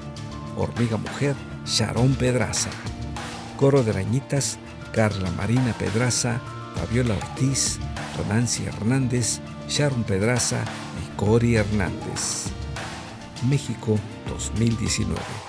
Hormiga 0.57 0.97
Mujer, 0.97 1.37
Sharon 1.67 2.15
Pedraza, 2.15 2.71
Coro 3.57 3.83
de 3.83 3.91
Arañitas, 3.91 4.59
Carla 4.93 5.31
Marina 5.33 5.75
Pedraza, 5.79 6.41
Fabiola 6.75 7.15
Ortiz, 7.15 7.79
Donancy 8.17 8.65
Hernández, 8.65 9.41
Sharon 9.69 10.05
Pedraza 10.05 10.65
Cori 11.17 11.57
Hernández. 11.57 12.53
México 13.49 13.99
2019. 14.29 15.46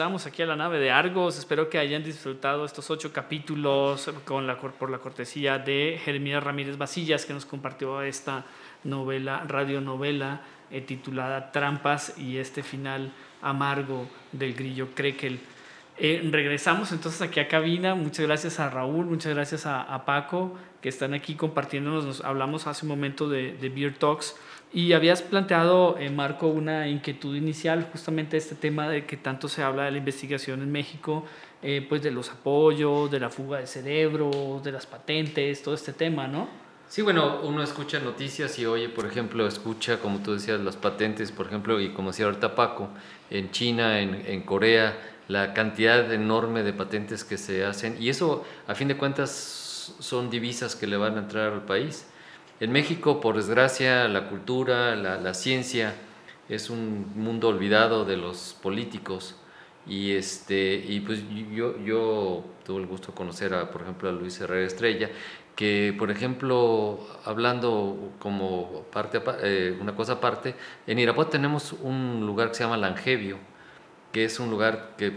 Regresamos 0.00 0.24
aquí 0.24 0.40
a 0.40 0.46
la 0.46 0.56
nave 0.56 0.78
de 0.78 0.90
Argos. 0.90 1.38
Espero 1.38 1.68
que 1.68 1.76
hayan 1.76 2.02
disfrutado 2.02 2.64
estos 2.64 2.88
ocho 2.90 3.12
capítulos 3.12 4.10
con 4.24 4.46
la, 4.46 4.56
por 4.56 4.88
la 4.88 4.96
cortesía 4.96 5.58
de 5.58 6.00
Jeremías 6.02 6.42
Ramírez 6.42 6.78
Basillas, 6.78 7.26
que 7.26 7.34
nos 7.34 7.44
compartió 7.44 8.00
esta 8.00 8.46
novela, 8.82 9.44
radionovela 9.46 10.40
eh, 10.70 10.80
titulada 10.80 11.52
Trampas 11.52 12.16
y 12.16 12.38
este 12.38 12.62
final 12.62 13.12
amargo 13.42 14.08
del 14.32 14.54
grillo 14.54 14.88
Krekel. 14.94 15.38
Eh, 15.98 16.26
regresamos 16.32 16.92
entonces 16.92 17.20
aquí 17.20 17.38
a 17.38 17.46
cabina. 17.46 17.94
Muchas 17.94 18.24
gracias 18.24 18.58
a 18.58 18.70
Raúl, 18.70 19.04
muchas 19.04 19.34
gracias 19.34 19.66
a, 19.66 20.02
Paco 20.06 20.56
que 20.80 20.88
están 20.88 21.12
aquí 21.12 21.34
compartiéndonos. 21.34 22.06
Nos 22.06 22.24
hablamos 22.24 22.66
hace 22.66 22.86
un 22.86 22.88
momento 22.88 23.28
de, 23.28 23.52
Beer 23.68 23.94
Talks 23.98 24.34
y 24.72 24.92
habías 24.92 25.22
planteado, 25.22 25.96
eh, 25.98 26.10
Marco, 26.10 26.46
una 26.46 26.88
inquietud 26.88 27.34
inicial, 27.34 27.88
justamente 27.92 28.36
este 28.36 28.54
tema 28.54 28.88
de 28.88 29.04
que 29.04 29.16
tanto 29.16 29.48
se 29.48 29.62
habla 29.62 29.84
de 29.84 29.90
la 29.92 29.98
investigación 29.98 30.62
en 30.62 30.70
México, 30.70 31.24
pues 31.90 32.02
de 32.02 32.10
los 32.10 32.30
apoyos, 32.30 33.10
de 33.10 33.20
la 33.20 33.28
fuga 33.28 33.58
de 33.58 33.66
cerebro, 33.66 34.62
de 34.64 34.72
las 34.72 34.86
patentes, 34.86 35.62
todo 35.62 35.74
este 35.74 35.92
tema, 35.92 36.26
¿no? 36.26 36.48
Sí, 36.88 37.02
bueno, 37.02 37.40
uno 37.44 37.62
escucha 37.62 38.00
noticias 38.00 38.58
y 38.58 38.66
oye, 38.66 38.88
por 38.88 39.06
ejemplo, 39.06 39.46
escucha, 39.46 40.00
como 40.00 40.18
tú 40.20 40.32
decías, 40.32 40.58
las 40.58 40.76
patentes, 40.76 41.30
por 41.30 41.46
ejemplo, 41.46 41.78
y 41.80 41.90
como 41.90 42.10
decía 42.10 42.24
ahorita 42.24 42.56
Paco, 42.56 42.88
en 43.30 43.50
China, 43.52 44.00
en, 44.00 44.24
en 44.26 44.40
Corea, 44.40 44.98
la 45.28 45.54
cantidad 45.54 46.12
enorme 46.12 46.64
de 46.64 46.72
patentes 46.72 47.22
que 47.22 47.38
se 47.38 47.64
hacen, 47.64 47.96
y 48.00 48.08
eso, 48.08 48.44
a 48.66 48.74
fin 48.74 48.88
de 48.88 48.96
cuentas, 48.96 49.94
son 50.00 50.30
divisas 50.30 50.74
que 50.74 50.88
le 50.88 50.96
van 50.96 51.16
a 51.16 51.20
entrar 51.20 51.52
al 51.52 51.64
país. 51.64 52.06
En 52.60 52.72
México, 52.72 53.20
por 53.22 53.36
desgracia, 53.36 54.06
la 54.06 54.28
cultura, 54.28 54.94
la, 54.94 55.32
ciencia, 55.32 55.94
es 56.50 56.68
un 56.68 57.10
mundo 57.16 57.48
olvidado 57.48 58.04
de 58.04 58.18
los 58.18 58.54
políticos. 58.62 59.34
Y, 59.86 60.12
este, 60.12 60.74
y 60.74 61.00
pues 61.00 61.22
yo, 61.50 61.78
yo 61.82 62.44
tuve 62.62 62.82
el 62.82 62.86
gusto 62.86 63.12
de 63.12 63.14
conocer, 63.14 63.54
a, 63.54 63.70
por 63.70 63.80
ejemplo, 63.80 64.10
a 64.10 64.12
Luis 64.12 64.38
Herrera 64.42 64.66
Estrella, 64.66 65.08
que, 65.56 65.94
por 65.98 66.10
ejemplo, 66.10 67.00
hablando 67.24 68.12
como 68.18 68.82
parte, 68.92 69.22
eh, 69.42 69.78
una 69.80 69.94
cosa 69.96 70.14
aparte, 70.14 70.54
en 70.86 70.98
Irapuato 70.98 71.30
tenemos 71.30 71.72
un 71.72 72.26
lugar 72.26 72.48
que 72.48 72.56
se 72.56 72.64
llama 72.64 72.76
Langevio, 72.76 73.38
que 74.12 74.24
es 74.26 74.38
un 74.38 74.50
lugar 74.50 74.96
que 74.98 75.12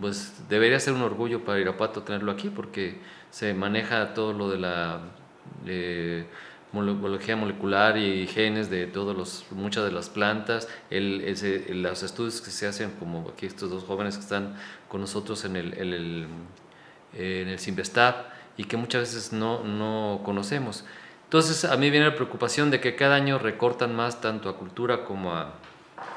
pues, 0.00 0.48
debería 0.48 0.80
ser 0.80 0.94
un 0.94 1.02
orgullo 1.02 1.44
para 1.44 1.60
Irapuato 1.60 2.02
tenerlo 2.04 2.32
aquí, 2.32 2.48
porque 2.48 3.00
se 3.30 3.52
maneja 3.52 4.14
todo 4.14 4.32
lo 4.32 4.48
de 4.48 4.58
la 4.58 5.00
eh, 5.66 6.26
biología 6.82 7.36
molecular 7.36 7.96
y 7.96 8.26
genes 8.26 8.70
de 8.70 8.86
todos 8.86 9.16
los, 9.16 9.44
muchas 9.50 9.84
de 9.84 9.92
las 9.92 10.08
plantas, 10.08 10.68
el, 10.90 11.82
los 11.82 12.02
estudios 12.02 12.40
que 12.40 12.50
se 12.50 12.66
hacen, 12.66 12.90
como 12.98 13.30
aquí 13.30 13.46
estos 13.46 13.70
dos 13.70 13.84
jóvenes 13.84 14.16
que 14.16 14.22
están 14.22 14.56
con 14.88 15.00
nosotros 15.00 15.44
en 15.44 15.56
el, 15.56 15.74
en 15.74 15.92
el, 15.92 16.26
en 17.14 17.48
el 17.48 17.58
y 18.56 18.64
que 18.64 18.76
muchas 18.76 19.02
veces 19.02 19.32
no, 19.32 19.62
no 19.64 20.20
conocemos. 20.24 20.84
Entonces 21.24 21.64
a 21.64 21.76
mí 21.76 21.90
viene 21.90 22.06
la 22.06 22.14
preocupación 22.14 22.70
de 22.70 22.80
que 22.80 22.94
cada 22.94 23.16
año 23.16 23.38
recortan 23.38 23.94
más 23.94 24.20
tanto 24.20 24.48
a 24.48 24.56
cultura 24.56 25.04
como 25.04 25.34
a, 25.34 25.54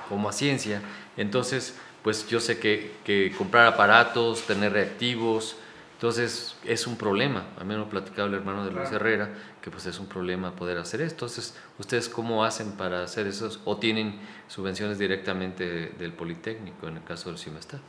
como 0.08 0.30
a 0.30 0.32
ciencia. 0.32 0.82
Entonces, 1.18 1.76
pues 2.04 2.28
yo 2.28 2.40
sé 2.40 2.60
que, 2.60 2.92
que 3.04 3.34
comprar 3.38 3.66
aparatos, 3.66 4.44
tener 4.44 4.74
reactivos, 4.74 5.58
entonces 6.00 6.56
es 6.64 6.88
un 6.88 6.96
problema. 6.96 7.44
A 7.60 7.66
mí 7.66 7.76
me 7.76 7.82
ha 7.82 7.90
platicado 7.90 8.30
el 8.30 8.34
hermano 8.34 8.64
de 8.64 8.72
Luis 8.72 8.90
Herrera 8.90 9.30
que 9.70 9.74
pues 9.74 9.86
es 9.86 10.00
un 10.00 10.08
problema 10.08 10.52
poder 10.52 10.78
hacer 10.78 11.02
esto. 11.02 11.26
Entonces, 11.26 11.56
¿ustedes 11.78 12.10
cómo 12.10 12.44
hacen 12.44 12.72
para 12.72 13.04
hacer 13.04 13.28
eso? 13.28 13.50
¿O 13.66 13.78
tienen 13.78 14.20
subvenciones 14.48 14.98
directamente 14.98 15.92
del 15.98 16.12
Politécnico 16.14 16.88
en 16.88 16.98
el 16.98 17.04
caso 17.04 17.30
del 17.30 17.38
CIMESTAD? 17.38 17.80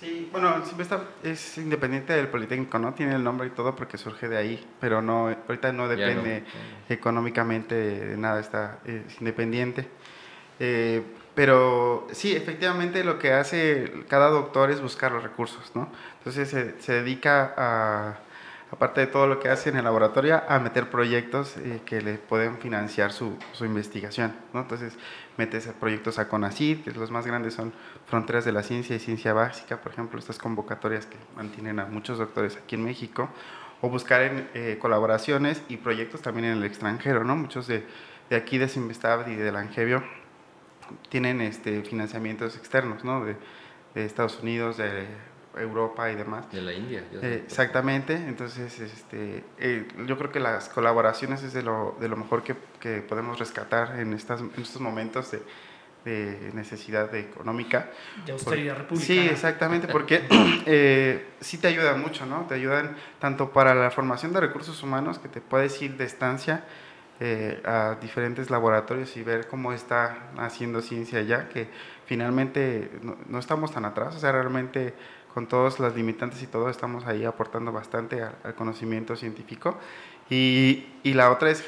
Sí, 0.00 0.28
bueno, 0.32 0.64
siempre 0.64 0.86
es 1.22 1.58
independiente 1.58 2.14
del 2.14 2.28
Politécnico, 2.28 2.78
¿no? 2.78 2.94
Tiene 2.94 3.14
el 3.14 3.22
nombre 3.22 3.46
y 3.46 3.50
todo 3.50 3.76
porque 3.76 3.96
surge 3.96 4.28
de 4.28 4.36
ahí, 4.36 4.66
pero 4.80 5.00
no, 5.00 5.28
ahorita 5.28 5.72
no 5.72 5.88
depende 5.88 6.42
económicamente 6.88 7.74
de 7.74 8.16
nada, 8.16 8.40
está 8.40 8.78
es 8.84 9.20
independiente. 9.20 9.86
Eh, 10.58 11.02
pero 11.34 12.06
sí, 12.12 12.34
efectivamente 12.34 13.04
lo 13.04 13.18
que 13.18 13.32
hace 13.32 13.92
cada 14.08 14.30
doctor 14.30 14.70
es 14.70 14.80
buscar 14.80 15.12
los 15.12 15.22
recursos, 15.22 15.72
¿no? 15.74 15.88
Entonces 16.18 16.48
se, 16.48 16.80
se 16.80 16.92
dedica 16.92 17.54
a 17.56 18.18
aparte 18.74 19.00
de 19.02 19.06
todo 19.06 19.28
lo 19.28 19.38
que 19.38 19.48
hace 19.48 19.70
en 19.70 19.76
el 19.76 19.84
laboratorio, 19.84 20.42
a 20.48 20.58
meter 20.58 20.90
proyectos 20.90 21.56
eh, 21.58 21.80
que 21.86 22.00
le 22.00 22.14
pueden 22.14 22.58
financiar 22.58 23.12
su, 23.12 23.38
su 23.52 23.64
investigación. 23.64 24.34
¿no? 24.52 24.62
Entonces, 24.62 24.98
metes 25.36 25.68
proyectos 25.78 26.18
a 26.18 26.28
CONACYT, 26.28 26.84
que 26.84 26.90
los 26.90 27.12
más 27.12 27.24
grandes 27.24 27.54
son 27.54 27.72
Fronteras 28.06 28.44
de 28.44 28.50
la 28.50 28.64
Ciencia 28.64 28.96
y 28.96 28.98
Ciencia 28.98 29.32
Básica, 29.32 29.80
por 29.80 29.92
ejemplo, 29.92 30.18
estas 30.18 30.38
convocatorias 30.38 31.06
que 31.06 31.16
mantienen 31.36 31.78
a 31.78 31.86
muchos 31.86 32.18
doctores 32.18 32.56
aquí 32.56 32.74
en 32.74 32.84
México, 32.84 33.28
o 33.80 33.88
buscar 33.88 34.22
en, 34.22 34.48
eh, 34.54 34.76
colaboraciones 34.80 35.62
y 35.68 35.76
proyectos 35.76 36.22
también 36.22 36.46
en 36.46 36.58
el 36.58 36.64
extranjero. 36.64 37.22
¿no? 37.22 37.36
Muchos 37.36 37.68
de, 37.68 37.86
de 38.28 38.34
aquí, 38.34 38.58
de 38.58 38.68
Simvestab 38.68 39.28
y 39.28 39.36
de 39.36 39.52
Langevio, 39.52 40.02
tienen 41.10 41.40
este, 41.40 41.82
financiamientos 41.82 42.56
externos, 42.56 43.04
¿no? 43.04 43.24
de, 43.24 43.36
de 43.94 44.04
Estados 44.04 44.40
Unidos, 44.42 44.78
de 44.78 45.06
Europa 45.58 46.10
y 46.10 46.16
demás. 46.16 46.50
De 46.50 46.62
la 46.62 46.72
India. 46.72 47.04
Eh, 47.12 47.42
exactamente, 47.44 48.14
entonces 48.14 48.80
este, 48.80 49.44
eh, 49.58 49.86
yo 50.06 50.18
creo 50.18 50.32
que 50.32 50.40
las 50.40 50.68
colaboraciones 50.68 51.42
es 51.42 51.52
de 51.52 51.62
lo, 51.62 51.96
de 52.00 52.08
lo 52.08 52.16
mejor 52.16 52.42
que, 52.42 52.56
que 52.80 53.00
podemos 53.00 53.38
rescatar 53.38 53.98
en, 53.98 54.12
estas, 54.12 54.40
en 54.40 54.50
estos 54.56 54.80
momentos 54.80 55.30
de, 55.30 55.42
de 56.04 56.50
necesidad 56.54 57.14
económica. 57.14 57.90
De 58.26 58.32
austeridad 58.32 58.76
republicana. 58.78 59.22
Sí, 59.22 59.28
exactamente, 59.28 59.88
porque 59.88 60.26
eh, 60.66 61.28
sí 61.40 61.58
te 61.58 61.68
ayudan 61.68 62.00
mucho, 62.00 62.26
¿no? 62.26 62.46
Te 62.46 62.54
ayudan 62.54 62.96
tanto 63.18 63.50
para 63.50 63.74
la 63.74 63.90
formación 63.90 64.32
de 64.32 64.40
recursos 64.40 64.82
humanos, 64.82 65.18
que 65.18 65.28
te 65.28 65.40
puedes 65.40 65.80
ir 65.82 65.96
de 65.96 66.04
estancia 66.04 66.64
a 67.64 67.96
diferentes 68.02 68.50
laboratorios 68.50 69.16
y 69.16 69.22
ver 69.22 69.46
cómo 69.46 69.72
está 69.72 70.30
haciendo 70.36 70.82
ciencia 70.82 71.20
allá, 71.20 71.48
que 71.48 71.68
finalmente 72.06 72.90
no, 73.02 73.16
no, 73.28 73.38
estamos 73.38 73.72
tan 73.72 73.84
atrás, 73.84 74.14
o 74.16 74.18
sea, 74.18 74.32
realmente 74.32 74.94
con 75.34 75.48
todas 75.48 75.80
las 75.80 75.96
limitantes 75.96 76.40
y 76.42 76.46
todo, 76.46 76.70
estamos 76.70 77.04
ahí 77.06 77.24
aportando 77.24 77.72
bastante 77.72 78.22
al, 78.22 78.54
conocimiento 78.54 79.16
científico. 79.16 79.76
Y, 80.30 80.86
y, 81.02 81.12
la 81.12 81.30
otra 81.30 81.50
es 81.50 81.62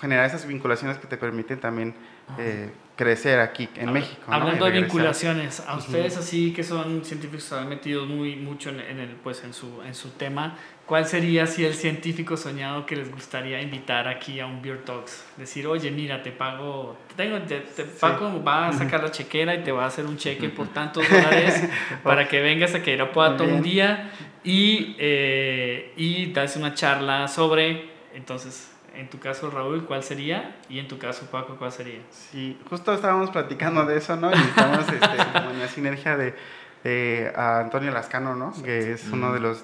generar 0.00 0.24
esas 0.24 0.46
vinculaciones 0.46 0.96
que 0.96 1.06
te 1.06 1.18
permiten 1.18 1.60
también 1.60 1.94
eh, 2.38 2.70
crecer 2.96 3.40
aquí 3.40 3.68
en 3.76 3.92
México. 3.92 4.22
¿no? 4.26 4.34
Hablando 4.34 4.64
de 4.64 4.72
vinculaciones, 4.72 5.60
a 5.60 5.76
ustedes 5.76 6.16
así 6.16 6.52
que 6.52 6.64
son 6.64 7.04
científicos 7.04 7.44
que 7.44 7.54
están 7.54 7.68
metidos 7.68 8.08
muy 8.08 8.36
mucho 8.36 8.70
en, 8.70 8.80
en 8.80 8.98
el 8.98 9.10
pues 9.10 9.44
en 9.44 9.52
su 9.52 9.82
en 9.82 9.94
su 9.94 10.10
tema, 10.10 10.56
¿cuál 10.88 11.06
sería 11.06 11.46
si 11.46 11.64
el 11.64 11.74
científico 11.74 12.36
soñado 12.36 12.86
que 12.86 12.96
les 12.96 13.10
gustaría 13.12 13.60
invitar 13.60 14.08
aquí 14.08 14.40
a 14.40 14.46
un 14.46 14.60
Beer 14.62 14.84
Talks? 14.84 15.24
Decir, 15.36 15.66
"Oye, 15.66 15.90
mira, 15.90 16.22
te 16.22 16.32
pago, 16.32 16.98
tengo 17.14 17.38
te, 17.42 17.60
te- 17.60 17.84
Paco 17.84 18.42
va 18.42 18.68
a 18.68 18.72
sacar 18.72 19.02
la 19.02 19.10
chequera 19.12 19.54
y 19.54 19.62
te 19.62 19.70
va 19.70 19.84
a 19.84 19.86
hacer 19.88 20.06
un 20.06 20.16
cheque 20.16 20.48
por 20.48 20.68
tantos 20.68 21.08
dólares 21.08 21.62
para 22.02 22.26
que 22.26 22.40
vengas 22.40 22.74
a 22.74 22.82
Queirapuato 22.82 23.44
Muy 23.44 23.52
un 23.52 23.62
día 23.62 24.10
y 24.42 24.96
eh, 24.98 25.92
y 25.96 26.32
das 26.32 26.56
una 26.56 26.74
charla 26.74 27.28
sobre 27.28 27.90
entonces 28.14 28.72
en 28.94 29.08
tu 29.08 29.20
caso, 29.20 29.48
Raúl, 29.48 29.84
¿cuál 29.84 30.02
sería? 30.02 30.56
Y 30.68 30.80
en 30.80 30.88
tu 30.88 30.98
caso, 30.98 31.26
Paco, 31.30 31.54
¿cuál 31.56 31.70
sería? 31.70 32.00
Sí, 32.10 32.58
justo 32.68 32.92
estábamos 32.92 33.30
platicando 33.30 33.86
de 33.86 33.96
eso, 33.98 34.16
¿no? 34.16 34.28
Y 34.32 34.34
estamos 34.34 34.88
este, 34.88 35.16
como 35.32 35.50
en 35.50 35.60
la 35.60 35.68
sinergia 35.68 36.16
de 36.16 36.34
eh, 36.84 37.32
a 37.36 37.60
Antonio 37.60 37.90
Lascano, 37.90 38.34
¿no? 38.34 38.52
Que 38.62 38.92
es 38.92 39.04
uno 39.12 39.32
de 39.32 39.40
los 39.40 39.58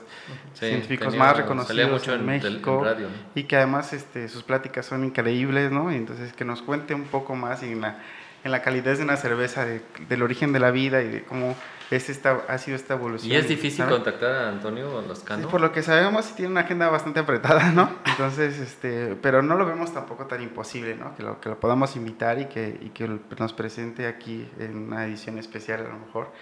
Sí, 0.54 0.66
científicos 0.68 1.08
tenía- 1.12 1.18
más 1.26 1.36
reconocidos 1.36 1.90
mucho 1.90 2.14
en, 2.14 2.20
en 2.20 2.26
tel- 2.40 2.46
en 2.46 2.52
México 2.52 2.82
radio, 2.84 3.08
¿no? 3.08 3.14
y 3.34 3.44
que 3.44 3.56
además 3.56 3.92
este, 3.92 4.28
sus 4.28 4.42
pláticas 4.42 4.86
son 4.86 5.04
increíbles, 5.04 5.70
¿no? 5.72 5.92
Y 5.92 5.96
entonces 5.96 6.32
que 6.32 6.44
nos 6.44 6.62
cuente 6.62 6.94
un 6.94 7.04
poco 7.04 7.34
más 7.34 7.62
en 7.62 7.80
la, 7.80 7.98
en 8.44 8.50
la 8.52 8.62
calidez 8.62 8.98
de 8.98 9.04
una 9.04 9.16
cerveza, 9.16 9.64
de- 9.64 9.82
del 10.08 10.22
origen 10.22 10.52
de 10.52 10.60
la 10.60 10.70
vida 10.70 11.02
y 11.02 11.08
de 11.08 11.22
cómo 11.24 11.56
es 11.90 12.08
esta, 12.08 12.40
ha 12.48 12.56
sido 12.58 12.76
esta 12.76 12.94
evolución. 12.94 13.30
¿Y 13.32 13.36
es 13.36 13.46
difícil 13.48 13.78
¿sabe? 13.84 13.92
contactar 13.92 14.32
a 14.32 14.48
Antonio 14.48 15.00
Sí, 15.02 15.08
Lascano? 15.08 15.48
por 15.48 15.60
lo 15.60 15.70
que 15.72 15.82
sabemos, 15.82 16.24
sí 16.24 16.32
tiene 16.34 16.50
una 16.52 16.60
agenda 16.62 16.88
bastante 16.88 17.20
apretada, 17.20 17.70
¿no? 17.72 17.90
Entonces, 18.06 18.58
este, 18.58 19.16
pero 19.20 19.42
no 19.42 19.54
lo 19.56 19.66
vemos 19.66 19.92
tampoco 19.92 20.26
tan 20.26 20.42
imposible, 20.42 20.96
¿no? 20.96 21.14
Que 21.16 21.22
lo, 21.22 21.40
que 21.40 21.48
lo 21.50 21.60
podamos 21.60 21.94
invitar 21.96 22.38
y 22.40 22.46
que, 22.46 22.78
y 22.80 22.88
que 22.90 23.08
nos 23.38 23.52
presente 23.52 24.06
aquí 24.06 24.48
en 24.58 24.76
una 24.76 25.04
edición 25.04 25.38
especial, 25.38 25.80
a 25.80 25.88
lo 25.90 25.98
mejor, 25.98 26.32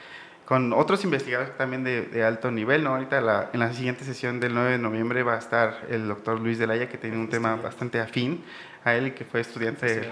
con 0.45 0.73
otros 0.73 1.05
investigadores 1.05 1.57
también 1.57 1.85
de, 1.85 2.03
de 2.03 2.25
alto 2.25 2.51
nivel, 2.51 2.85
¿no? 2.85 2.91
Ahorita 2.95 3.21
la- 3.21 3.51
en 3.53 3.61
la 3.61 3.73
siguiente 3.73 4.05
sesión 4.05 4.41
del 4.41 4.55
9 4.55 4.73
de 4.73 4.79
noviembre 4.79 5.23
va 5.23 5.35
a 5.35 5.39
estar 5.39 5.87
el 5.89 6.09
doctor 6.09 6.41
Luis 6.41 6.59
Delaya, 6.59 6.89
que 6.89 6.99
tiene 6.99 7.17
un 7.17 7.29
tema 7.29 7.57
bastante 7.57 8.01
afín 8.01 8.43
a 8.85 8.95
él 8.95 9.09
y 9.09 9.11
que 9.13 9.25
fue 9.25 9.41
estudiante 9.41 9.87
de. 10.01 10.11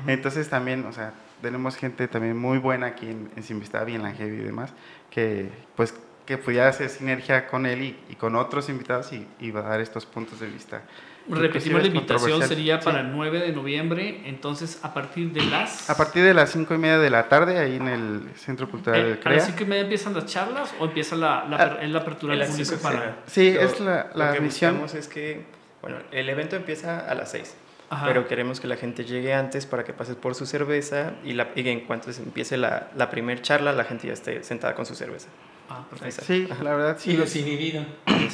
Ujú. 0.00 0.10
Entonces 0.10 0.48
también, 0.50 0.84
o 0.86 0.92
sea, 0.92 1.12
tenemos 1.40 1.76
gente 1.76 2.06
también 2.08 2.36
muy 2.36 2.58
buena 2.58 2.86
aquí 2.88 3.06
en, 3.10 3.30
en 3.36 3.42
Simbistabi, 3.42 3.94
en 3.94 4.02
la 4.02 4.12
Heavy 4.12 4.36
y 4.36 4.44
demás, 4.44 4.72
que 5.10 5.50
pues 5.76 5.94
que 6.28 6.36
pudiera 6.36 6.68
hacer 6.68 6.90
sinergia 6.90 7.46
con 7.46 7.64
él 7.64 7.80
y, 7.80 7.96
y 8.10 8.14
con 8.16 8.36
otros 8.36 8.68
invitados 8.68 9.14
y, 9.14 9.26
y 9.40 9.50
va 9.50 9.60
a 9.60 9.68
dar 9.70 9.80
estos 9.80 10.04
puntos 10.04 10.38
de 10.40 10.46
vista. 10.46 10.82
Repetimos 11.26 11.80
la 11.80 11.88
invitación, 11.88 12.42
sería 12.46 12.78
Sí. 12.78 12.84
para 12.84 13.00
el 13.00 13.12
9 13.12 13.40
de 13.40 13.52
noviembre, 13.52 14.20
entonces 14.26 14.78
a 14.82 14.92
partir 14.92 15.32
de 15.32 15.42
las... 15.46 15.88
A 15.88 15.96
partir 15.96 16.22
de 16.24 16.34
las 16.34 16.50
cinco 16.50 16.74
y 16.74 16.78
media 16.78 16.98
de 16.98 17.08
la 17.08 17.30
tarde, 17.30 17.58
ahí 17.58 17.76
en 17.76 17.88
el 17.88 18.28
Centro 18.36 18.70
Cultural 18.70 19.00
Eh, 19.00 19.04
del 19.04 19.12
¿A 19.14 19.20
CREA. 19.20 19.36
las 19.36 19.46
5 19.46 19.62
y 19.62 19.66
media 19.66 19.82
empiezan 19.84 20.12
las 20.12 20.26
charlas 20.26 20.74
o 20.78 20.84
empieza 20.84 21.16
la, 21.16 21.46
la, 21.48 21.56
Ah, 21.56 21.78
es 21.80 21.88
la 21.90 21.98
apertura 22.00 22.34
las 22.36 22.50
público 22.50 22.68
cinco 22.72 22.82
para...? 22.82 23.16
Sí, 23.26 23.52
Lo- 23.54 23.60
es 23.62 23.80
la- 23.80 24.10
la 24.14 24.26
lo 24.28 24.32
que 24.34 24.40
misión. 24.40 24.82
es 24.94 25.08
que, 25.08 25.46
bueno, 25.80 25.96
el 26.12 26.28
evento 26.28 26.56
empieza 26.56 27.08
a 27.10 27.14
las 27.14 27.30
6, 27.30 27.54
Ajá. 27.88 28.06
pero 28.06 28.28
queremos 28.28 28.60
que 28.60 28.66
la 28.66 28.76
gente 28.76 29.04
llegue 29.06 29.32
antes 29.32 29.64
para 29.64 29.82
que 29.84 29.94
pases 29.94 30.16
por 30.16 30.34
su 30.34 30.44
cerveza 30.44 31.12
y, 31.24 31.32
la, 31.32 31.48
y 31.54 31.66
en 31.70 31.80
cuanto 31.86 32.12
se 32.12 32.22
empiece 32.22 32.58
la, 32.58 32.88
la 32.96 33.08
primer 33.10 33.40
charla, 33.40 33.72
la 33.72 33.84
gente 33.84 34.06
ya 34.08 34.12
esté 34.12 34.42
sentada 34.42 34.74
con 34.74 34.84
su 34.84 34.94
cerveza. 34.94 35.28
Ah, 35.70 35.84
perfecto. 35.90 36.22
Sí, 36.24 36.48
la 36.62 36.74
verdad 36.74 36.96
sí. 36.98 37.10
Y 37.12 37.16
desinhibido. 37.16 37.84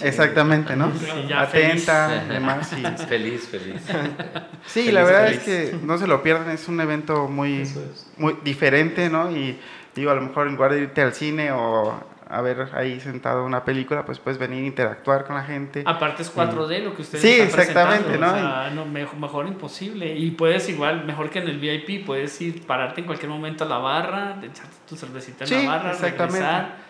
Exactamente, 0.02 0.76
¿no? 0.76 0.92
Sí, 0.98 1.06
ya 1.28 1.42
Atenta, 1.42 2.08
feliz. 2.08 2.28
demás. 2.28 2.72
y- 2.72 3.06
Feliz, 3.06 3.48
feliz. 3.48 3.82
Sí, 4.66 4.80
Feliz, 4.80 4.92
la 4.94 5.04
verdad 5.04 5.24
feliz. 5.26 5.48
es 5.48 5.70
que 5.70 5.76
no 5.84 5.98
se 5.98 6.06
lo 6.06 6.22
pierdan, 6.22 6.50
es 6.50 6.68
un 6.68 6.80
evento 6.80 7.28
muy, 7.28 7.62
es. 7.62 8.06
muy 8.16 8.36
diferente, 8.44 9.08
¿no? 9.10 9.30
Y 9.30 9.58
digo, 9.94 10.10
a 10.10 10.14
lo 10.14 10.22
mejor 10.22 10.46
en 10.46 10.54
lugar 10.54 10.72
de 10.72 10.82
irte 10.82 11.02
al 11.02 11.12
cine 11.14 11.50
o 11.52 12.12
a 12.26 12.40
ver 12.40 12.68
ahí 12.72 12.98
sentado 13.00 13.44
una 13.44 13.64
película, 13.64 14.04
pues 14.04 14.18
puedes 14.18 14.38
venir 14.38 14.64
a 14.64 14.66
interactuar 14.66 15.24
con 15.24 15.36
la 15.36 15.42
gente. 15.44 15.82
Aparte 15.86 16.22
es 16.22 16.34
4D 16.34 16.82
lo 16.82 16.96
que 16.96 17.02
ustedes 17.02 17.22
Sí, 17.22 17.40
están 17.40 17.60
exactamente, 17.60 18.18
¿no? 18.18 18.28
O 18.32 18.34
sea, 18.34 18.70
no, 18.74 18.86
mejor, 18.86 19.18
mejor 19.18 19.46
imposible. 19.46 20.16
Y 20.16 20.30
puedes 20.32 20.68
igual, 20.68 21.04
mejor 21.04 21.30
que 21.30 21.40
en 21.40 21.48
el 21.48 21.58
VIP, 21.58 22.04
puedes 22.06 22.40
ir, 22.40 22.66
pararte 22.66 23.02
en 23.02 23.06
cualquier 23.06 23.30
momento 23.30 23.64
a 23.64 23.68
la 23.68 23.78
barra, 23.78 24.36
echarte 24.42 24.74
tu 24.88 24.96
cervecita 24.96 25.44
en 25.44 25.48
Sí, 25.48 25.54
la 25.66 25.76
barra, 25.76 25.90
exactamente. 25.92 26.38
regresar. 26.38 26.83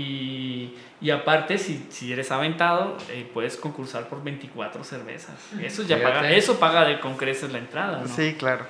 Y, 0.00 0.74
y 1.00 1.10
aparte, 1.10 1.56
si, 1.56 1.86
si 1.88 2.12
eres 2.12 2.30
aventado, 2.30 2.98
eh, 3.10 3.26
puedes 3.32 3.56
concursar 3.56 4.08
por 4.08 4.22
24 4.22 4.84
cervezas. 4.84 5.34
Eso 5.62 5.82
ya 5.84 5.96
Fíjate. 5.96 6.14
paga, 6.14 6.30
eso 6.32 6.58
paga 6.60 6.84
de 6.84 7.00
con 7.00 7.16
creces 7.16 7.50
la 7.50 7.58
entrada, 7.58 8.02
¿no? 8.02 8.08
Sí, 8.08 8.34
claro. 8.38 8.66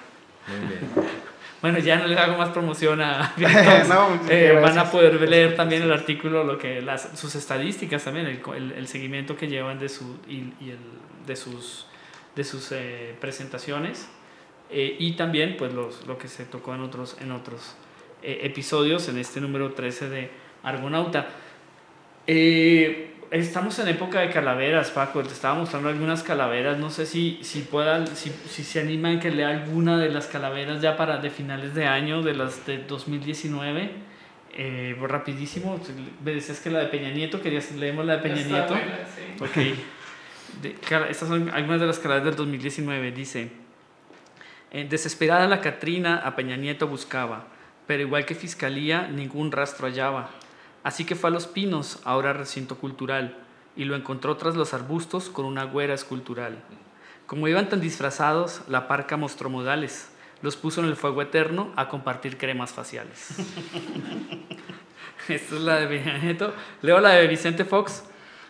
Muy 0.48 0.68
bien. 0.68 0.80
Bueno, 1.62 1.78
ya 1.78 1.96
no 1.96 2.06
les 2.06 2.18
hago 2.18 2.36
más 2.36 2.50
promoción 2.50 3.00
a 3.00 3.32
No, 3.88 4.20
Eh, 4.28 4.56
Van 4.62 4.78
a 4.78 4.90
poder 4.90 5.18
leer 5.28 5.56
también 5.56 5.82
el 5.82 5.90
artículo, 5.90 6.44
lo 6.44 6.58
que 6.58 6.82
las, 6.82 7.18
sus 7.18 7.34
estadísticas 7.34 8.04
también, 8.04 8.26
el, 8.26 8.40
el- 8.54 8.72
el 8.72 8.86
seguimiento 8.86 9.36
que 9.36 9.48
llevan 9.48 9.78
de, 9.78 9.88
su, 9.88 10.18
y, 10.28 10.52
y 10.60 10.70
el, 10.70 10.78
de 11.26 11.34
sus, 11.34 11.86
de 12.36 12.44
sus 12.44 12.70
eh, 12.72 13.16
presentaciones. 13.20 14.06
Eh, 14.70 14.96
y 15.00 15.12
también 15.12 15.56
pues 15.56 15.72
los, 15.72 16.06
lo 16.06 16.18
que 16.18 16.28
se 16.28 16.44
tocó 16.44 16.74
en 16.74 16.82
otros, 16.82 17.16
en 17.20 17.32
otros 17.32 17.74
eh, 18.22 18.40
episodios, 18.42 19.08
en 19.08 19.18
este 19.18 19.40
número 19.40 19.72
13 19.72 20.10
de 20.10 20.30
Argonauta. 20.66 21.26
Eh, 22.26 23.12
estamos 23.30 23.78
en 23.78 23.88
época 23.88 24.20
de 24.20 24.30
calaveras, 24.30 24.90
Paco. 24.90 25.22
Te 25.22 25.32
estaba 25.32 25.54
mostrando 25.54 25.88
algunas 25.88 26.22
calaveras. 26.22 26.78
No 26.78 26.90
sé 26.90 27.06
si, 27.06 27.38
si 27.42 27.60
puedan, 27.62 28.06
si, 28.08 28.30
si 28.48 28.64
se 28.64 28.80
animan 28.80 29.20
que 29.20 29.30
lea 29.30 29.48
alguna 29.48 29.96
de 29.98 30.08
las 30.10 30.26
calaveras 30.26 30.82
ya 30.82 30.96
para 30.96 31.18
de 31.18 31.30
finales 31.30 31.74
de 31.74 31.86
año, 31.86 32.22
de 32.22 32.34
las 32.34 32.66
de 32.66 32.78
2019. 32.78 33.90
Eh, 34.58 34.96
rapidísimo. 35.00 35.80
Me 36.24 36.32
decías 36.32 36.60
que 36.60 36.70
la 36.70 36.80
de 36.80 36.86
Peña 36.86 37.10
Nieto, 37.10 37.40
querías 37.40 37.70
leemos 37.72 38.04
la 38.04 38.16
de 38.16 38.22
Peña 38.22 38.42
Nieto. 38.42 38.74
buena, 38.74 38.98
sí. 39.14 39.44
Ok. 39.72 40.62
De- 40.62 40.74
estas 41.10 41.28
son 41.28 41.50
algunas 41.50 41.80
de 41.80 41.86
las 41.86 41.98
calaveras 41.98 42.26
del 42.26 42.36
2019. 42.36 43.12
Dice. 43.12 43.50
Eh, 44.72 44.84
desesperada 44.88 45.46
la 45.46 45.60
Catrina 45.60 46.16
a 46.24 46.34
Peña 46.34 46.56
Nieto 46.56 46.88
buscaba, 46.88 47.46
pero 47.86 48.02
igual 48.02 48.24
que 48.26 48.34
Fiscalía 48.34 49.06
ningún 49.06 49.52
rastro 49.52 49.86
hallaba. 49.86 50.30
Así 50.86 51.04
que 51.04 51.16
fue 51.16 51.30
a 51.30 51.32
Los 51.32 51.48
Pinos, 51.48 51.98
ahora 52.04 52.32
recinto 52.32 52.78
cultural, 52.78 53.36
y 53.74 53.86
lo 53.86 53.96
encontró 53.96 54.36
tras 54.36 54.54
los 54.54 54.72
arbustos 54.72 55.30
con 55.30 55.44
una 55.44 55.64
güera 55.64 55.94
escultural. 55.94 56.62
Como 57.26 57.48
iban 57.48 57.68
tan 57.68 57.80
disfrazados, 57.80 58.62
la 58.68 58.86
parca 58.86 59.16
mostró 59.16 59.50
modales, 59.50 60.12
los 60.42 60.54
puso 60.54 60.80
en 60.80 60.86
el 60.86 60.94
fuego 60.94 61.22
eterno 61.22 61.72
a 61.74 61.88
compartir 61.88 62.38
cremas 62.38 62.70
faciales. 62.70 63.30
Esta 65.28 65.56
es 65.56 65.60
la 65.60 65.80
de 65.80 65.88
Peña 65.88 66.18
Nieto. 66.18 66.54
Leo 66.82 67.00
la 67.00 67.10
de 67.10 67.26
Vicente 67.26 67.64
Fox. 67.64 68.04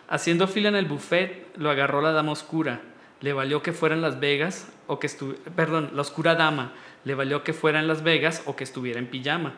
Haciendo 0.07 0.47
fila 0.47 0.69
en 0.69 0.77
el 0.77 0.85
buffet, 0.85 1.57
lo 1.57 1.71
agarró 1.71 2.03
la 2.03 2.13
dama 2.13 2.33
oscura. 2.33 2.83
Le 3.23 3.33
valió 3.33 3.63
que 3.63 3.73
fuera 3.73 3.97
Las 3.97 4.21
Vegas 4.21 4.71
o 4.89 4.99
que 4.99 5.07
estuviera, 5.07 5.41
perdón, 5.57 5.93
la 5.95 6.03
oscura 6.03 6.35
dama. 6.35 6.75
Le 7.05 7.15
valió 7.15 7.43
que 7.43 7.55
fuera 7.55 7.81
en 7.81 7.89
Las 7.89 8.03
Vegas 8.03 8.43
o 8.45 8.57
que 8.57 8.65
estuviera 8.65 8.99
en 8.99 9.07
pijama. 9.07 9.55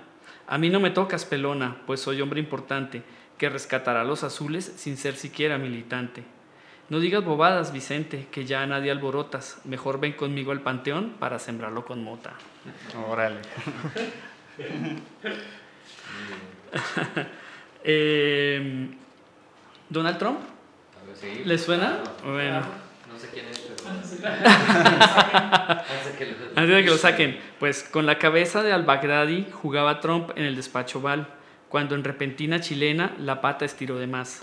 A 0.48 0.56
mí 0.56 0.70
no 0.70 0.80
me 0.80 0.90
tocas, 0.90 1.26
pelona, 1.26 1.76
pues 1.86 2.00
soy 2.00 2.22
hombre 2.22 2.40
importante, 2.40 3.02
que 3.36 3.50
rescatará 3.50 4.00
a 4.00 4.04
los 4.04 4.24
azules 4.24 4.64
sin 4.64 4.96
ser 4.96 5.14
siquiera 5.14 5.58
militante. 5.58 6.24
No 6.88 7.00
digas 7.00 7.22
bobadas, 7.22 7.70
Vicente, 7.70 8.26
que 8.32 8.46
ya 8.46 8.62
a 8.62 8.66
nadie 8.66 8.90
alborotas. 8.90 9.60
Mejor 9.64 10.00
ven 10.00 10.14
conmigo 10.14 10.50
al 10.52 10.62
panteón 10.62 11.16
para 11.18 11.38
sembrarlo 11.38 11.84
con 11.84 12.02
mota. 12.02 12.32
Órale. 13.08 13.40
Eh, 17.84 18.90
Donald 19.88 20.18
Trump, 20.18 20.40
sí. 21.14 21.42
¿le 21.44 21.56
suena? 21.56 22.02
Claro. 22.02 22.32
Bueno. 22.32 22.87
No 23.18 23.24
sé 23.24 23.30
quién 23.34 23.46
es, 23.46 23.58
pero. 23.58 23.90
Antes 23.90 24.10
de- 24.10 24.18
que 26.18 26.26
lo- 26.26 26.32
Antes 26.56 26.68
de 26.76 26.84
que 26.84 26.90
lo 26.90 26.98
saquen, 26.98 27.38
pues 27.58 27.82
con 27.84 28.06
la 28.06 28.18
cabeza 28.18 28.62
de 28.62 28.72
al-Baghdadi 28.72 29.46
jugaba 29.52 30.00
Trump 30.00 30.30
en 30.36 30.44
el 30.44 30.54
despacho 30.56 30.98
Oval, 31.00 31.26
cuando 31.68 31.94
en 31.96 32.04
repentina 32.04 32.60
chilena 32.60 33.14
la 33.18 33.40
pata 33.40 33.64
estiró 33.64 33.98
de 33.98 34.06
más. 34.06 34.42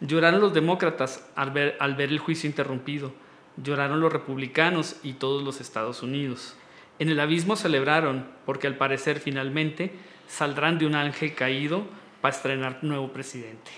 Lloraron 0.00 0.40
los 0.40 0.54
demócratas 0.54 1.28
al 1.34 1.50
ver, 1.50 1.76
al 1.80 1.94
ver 1.94 2.10
el 2.10 2.18
juicio 2.18 2.48
interrumpido, 2.48 3.12
lloraron 3.56 4.00
los 4.00 4.12
republicanos 4.12 4.96
y 5.02 5.14
todos 5.14 5.42
los 5.42 5.60
Estados 5.60 6.02
Unidos. 6.02 6.56
En 6.98 7.08
el 7.08 7.18
abismo 7.20 7.56
celebraron, 7.56 8.26
porque 8.46 8.66
al 8.68 8.76
parecer 8.76 9.18
finalmente 9.20 9.92
saldrán 10.28 10.78
de 10.78 10.86
un 10.86 10.94
ángel 10.94 11.34
caído 11.34 11.84
para 12.20 12.34
estrenar 12.34 12.78
nuevo 12.82 13.12
presidente. 13.12 13.70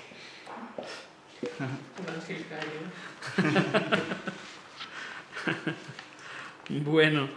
Bueno, 6.69 7.29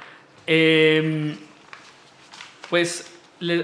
em, 0.47 1.37
pues 2.69 3.13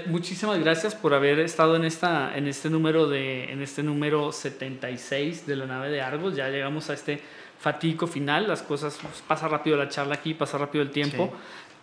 muchísimas 0.06 0.60
gracias 0.60 0.94
por 0.94 1.12
haber 1.12 1.40
estado 1.40 1.74
en, 1.74 1.84
esta, 1.84 2.36
en, 2.36 2.46
este 2.46 2.70
número 2.70 3.08
de, 3.08 3.52
en 3.52 3.62
este 3.62 3.82
número 3.82 4.30
76 4.30 5.46
de 5.46 5.56
la 5.56 5.66
nave 5.66 5.90
de 5.90 6.00
Argos. 6.00 6.36
Ya 6.36 6.48
llegamos 6.48 6.88
a 6.88 6.94
este 6.94 7.20
fatídico 7.58 8.06
final. 8.06 8.46
Las 8.46 8.62
cosas, 8.62 8.96
pues, 9.02 9.22
pasa 9.26 9.48
rápido 9.48 9.76
la 9.76 9.88
charla 9.88 10.14
aquí, 10.14 10.34
pasa 10.34 10.56
rápido 10.56 10.82
el 10.82 10.90
tiempo. 10.90 11.32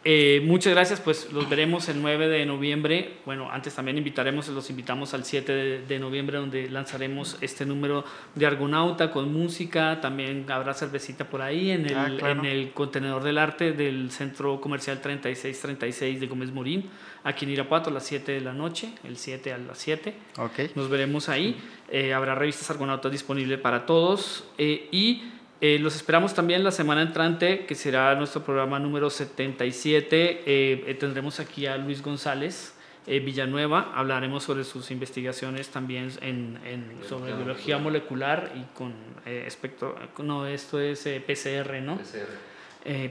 Eh, 0.05 0.41
muchas 0.43 0.73
gracias, 0.73 0.99
pues 0.99 1.31
los 1.31 1.47
veremos 1.49 1.87
el 1.87 2.01
9 2.01 2.27
de 2.27 2.45
noviembre. 2.45 3.13
Bueno, 3.25 3.49
antes 3.49 3.73
también 3.73 3.97
invitaremos, 3.97 4.49
los 4.49 4.69
invitamos 4.69 5.13
al 5.13 5.23
7 5.23 5.51
de, 5.53 5.81
de, 5.85 5.99
noviembre 5.99 6.37
donde 6.39 6.69
lanzaremos 6.69 7.37
este 7.39 7.65
número 7.65 8.03
de 8.35 8.45
Argonauta 8.45 9.11
con 9.11 9.31
música. 9.31 10.01
También 10.01 10.45
habrá 10.51 10.73
cervecita 10.73 11.29
por 11.29 11.41
ahí 11.41 11.71
en 11.71 11.85
el, 11.85 11.95
Ah, 11.95 12.11
claro. 12.17 12.39
en 12.41 12.45
el 12.45 12.71
contenedor 12.73 13.23
del 13.23 13.37
arte 13.37 13.71
del 13.71 14.11
Centro 14.11 14.59
Comercial 14.59 14.99
3636 14.99 16.19
de 16.19 16.27
Gómez 16.27 16.51
Morín, 16.51 16.89
aquí 17.23 17.45
en 17.45 17.51
Irapuato 17.51 17.89
a 17.89 17.93
las 17.93 18.05
7 18.05 18.33
de 18.33 18.41
la 18.41 18.51
noche, 18.51 18.89
el 19.05 19.15
7 19.15 19.53
a 19.53 19.57
las 19.57 19.77
7. 19.77 20.13
Ok. 20.37 20.75
Nos 20.75 20.89
veremos 20.89 21.29
ahí. 21.29 21.55
Eh, 21.89 22.13
habrá 22.13 22.35
revistas 22.35 22.69
Argonautas 22.69 23.09
disponible 23.09 23.57
para 23.57 23.85
todos. 23.85 24.43
eh, 24.57 24.89
y 24.91 25.23
eh, 25.65 25.79
los 25.79 25.95
esperamos 25.95 26.33
también 26.33 26.61
la 26.63 26.71
semana 26.71 27.01
entrante, 27.01 27.65
que 27.65 27.73
será 27.75 28.13
nuestro 28.15 28.43
programa 28.43 28.79
número 28.79 29.09
77. 29.09 30.41
Eh, 30.45 30.83
eh, 30.87 30.93
tendremos 30.95 31.39
aquí 31.39 31.65
a 31.67 31.77
Luis 31.77 32.01
González. 32.03 32.73
eh, 33.07 33.19
Villanueva, 33.19 33.91
hablaremos 33.95 34.43
sobre 34.43 34.63
sus 34.63 34.89
investigaciones 34.91 35.69
también 35.69 36.09
en, 36.21 36.57
en- 36.65 36.85
sobre 37.09 37.33
biología 37.33 37.77
molecular 37.77 38.51
y 38.55 38.63
con 38.77 38.93
eh, 39.25 39.43
espectro, 39.47 39.95
no, 40.19 40.45
esto 40.47 40.79
es 40.79 41.05
eh, 41.05 41.19
PCR, 41.25 41.81
¿no? 41.81 41.97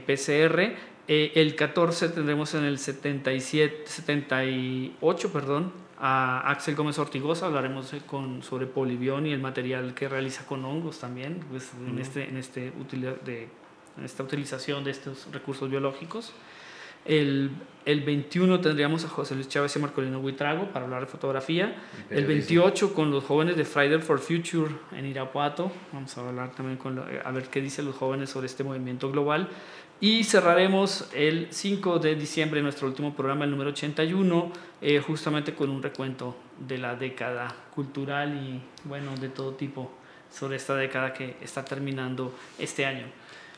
PCR. 0.05 0.59
Eh, 1.07 1.31
el 1.35 1.55
14 1.55 2.09
tendremos 2.09 2.53
en 2.55 2.63
el 2.65 2.77
77, 2.79 3.83
78, 3.85 5.31
perdón, 5.33 5.73
a 6.05 6.49
Axel 6.51 6.75
Gómez 6.75 6.99
Ortigosa. 6.99 7.45
Hablaremos 7.45 7.93
con, 8.05 8.43
sobre 8.43 8.65
polibión 8.67 9.25
y 9.25 9.31
el 9.31 9.39
material 9.39 9.93
que 9.93 10.09
realiza 10.09 10.45
con 10.45 10.65
hongos 10.65 10.99
también, 10.99 11.39
pues, 11.49 11.71
en, 11.87 11.93
Ujú. 11.93 11.99
este, 12.01 12.27
en, 12.27 12.35
este 12.37 12.71
de, 13.25 13.47
en 13.97 14.03
esta 14.03 14.21
utilización 14.23 14.83
de 14.83 14.91
estos 14.91 15.27
recursos 15.31 15.69
biológicos. 15.69 16.33
El, 17.05 17.51
el 17.85 17.99
21 18.01 18.61
tendríamos 18.61 19.03
a 19.03 19.09
José 19.09 19.35
Luis 19.35 19.49
Chávez 19.49 19.75
y 19.75 19.79
Marcolino 19.79 20.19
Buitrago 20.21 20.67
para 20.71 20.85
hablar 20.85 21.01
de 21.01 21.07
fotografía. 21.07 21.75
El 22.09 22.25
periodismo. 22.25 22.63
28 22.63 22.93
con 22.93 23.11
los 23.11 23.23
jóvenes 23.25 23.57
de 23.57 23.65
Friday 23.65 23.99
for 23.99 24.19
Future 24.19 24.71
en 24.93 25.05
Irapuato. 25.05 25.69
Vamos 25.91 26.17
a 26.17 26.27
hablar 26.27 26.51
también 26.55 26.77
con 26.77 26.95
lo- 26.95 27.03
a 27.25 27.31
ver 27.31 27.49
qué 27.49 27.59
dicen 27.61 27.85
los 27.85 27.95
jóvenes 27.95 28.29
sobre 28.29 28.47
este 28.47 28.63
movimiento 28.63 29.11
global. 29.11 29.49
Y 30.01 30.25
cerraremos 30.25 31.07
el 31.13 31.47
5 31.51 31.99
de 31.99 32.15
diciembre 32.15 32.61
nuestro 32.61 32.87
último 32.87 33.13
programa, 33.15 33.45
el 33.45 33.51
número 33.51 33.69
81, 33.69 34.51
eh, 34.81 34.99
justamente 34.99 35.53
con 35.55 35.69
un 35.69 35.81
recuento 35.81 36.35
de 36.59 36.77
la 36.77 36.95
década 36.95 37.47
cultural 37.73 38.35
y 38.35 38.61
bueno, 38.87 39.15
de 39.15 39.29
todo 39.29 39.53
tipo 39.53 39.91
sobre 40.29 40.57
esta 40.57 40.75
década 40.75 41.13
que 41.13 41.37
está 41.41 41.63
terminando 41.63 42.33
este 42.59 42.85
año. 42.85 43.05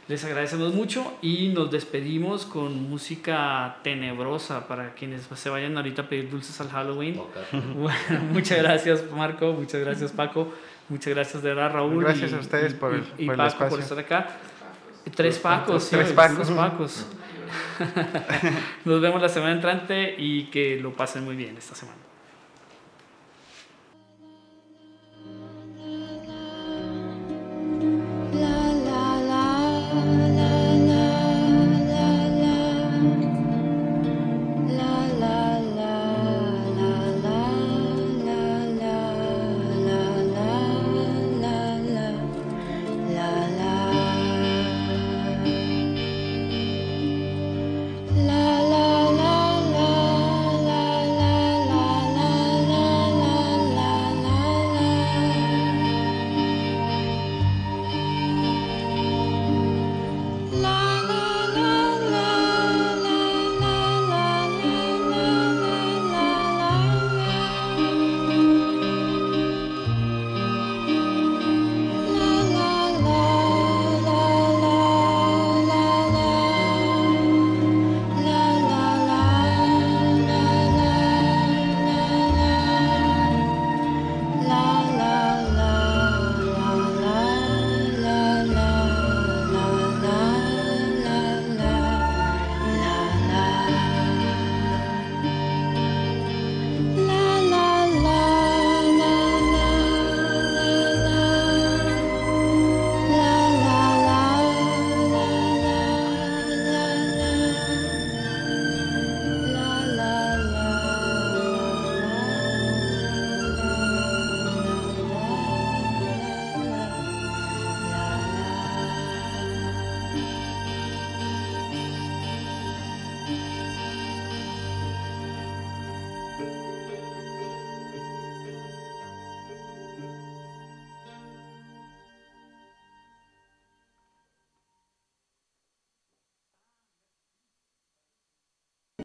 Les 0.07 0.23
agradecemos 0.23 0.71
mucho 0.75 1.17
y 1.23 1.47
nos 1.47 1.71
despedimos 1.71 2.45
con 2.45 2.91
música 2.91 3.77
tenebrosa 3.81 4.67
para 4.67 4.93
quienes 4.93 5.23
se 5.33 5.49
vayan 5.49 5.75
ahorita 5.77 6.03
a 6.03 6.09
pedir 6.09 6.29
dulces 6.29 6.61
al 6.61 6.69
Halloween. 6.69 7.19
Bueno, 7.75 8.23
muchas 8.31 8.59
gracias 8.59 9.03
Marco, 9.11 9.51
muchas 9.53 9.81
gracias 9.81 10.11
Paco, 10.11 10.53
muchas 10.89 11.11
gracias 11.15 11.41
de 11.41 11.49
verdad 11.55 11.71
Raúl. 11.73 12.03
Gracias 12.03 12.31
y- 12.31 12.35
a 12.35 12.37
ustedes 12.37 12.73
y- 12.73 12.75
por 12.75 12.93
el- 12.93 13.03
y, 13.17 13.23
y 13.23 13.25
por 13.25 13.33
el 13.33 13.37
Paco 13.41 13.57
por 13.69 13.79
espacio. 13.79 13.79
estar 13.79 13.99
acá. 13.99 14.37
Tres 15.13 15.37
Pacos, 15.39 15.83
sí, 15.83 15.95
Tres 15.95 16.11
Pacos. 16.13 16.47
tres 16.47 16.57
Pacos. 16.57 17.05
Nos 18.85 19.01
vemos 19.01 19.21
la 19.21 19.29
semana 19.29 19.53
entrante 19.53 20.15
y 20.17 20.45
que 20.45 20.79
lo 20.79 20.93
pasen 20.93 21.23
muy 21.23 21.35
bien 21.35 21.57
esta 21.57 21.75
semana. 21.75 21.97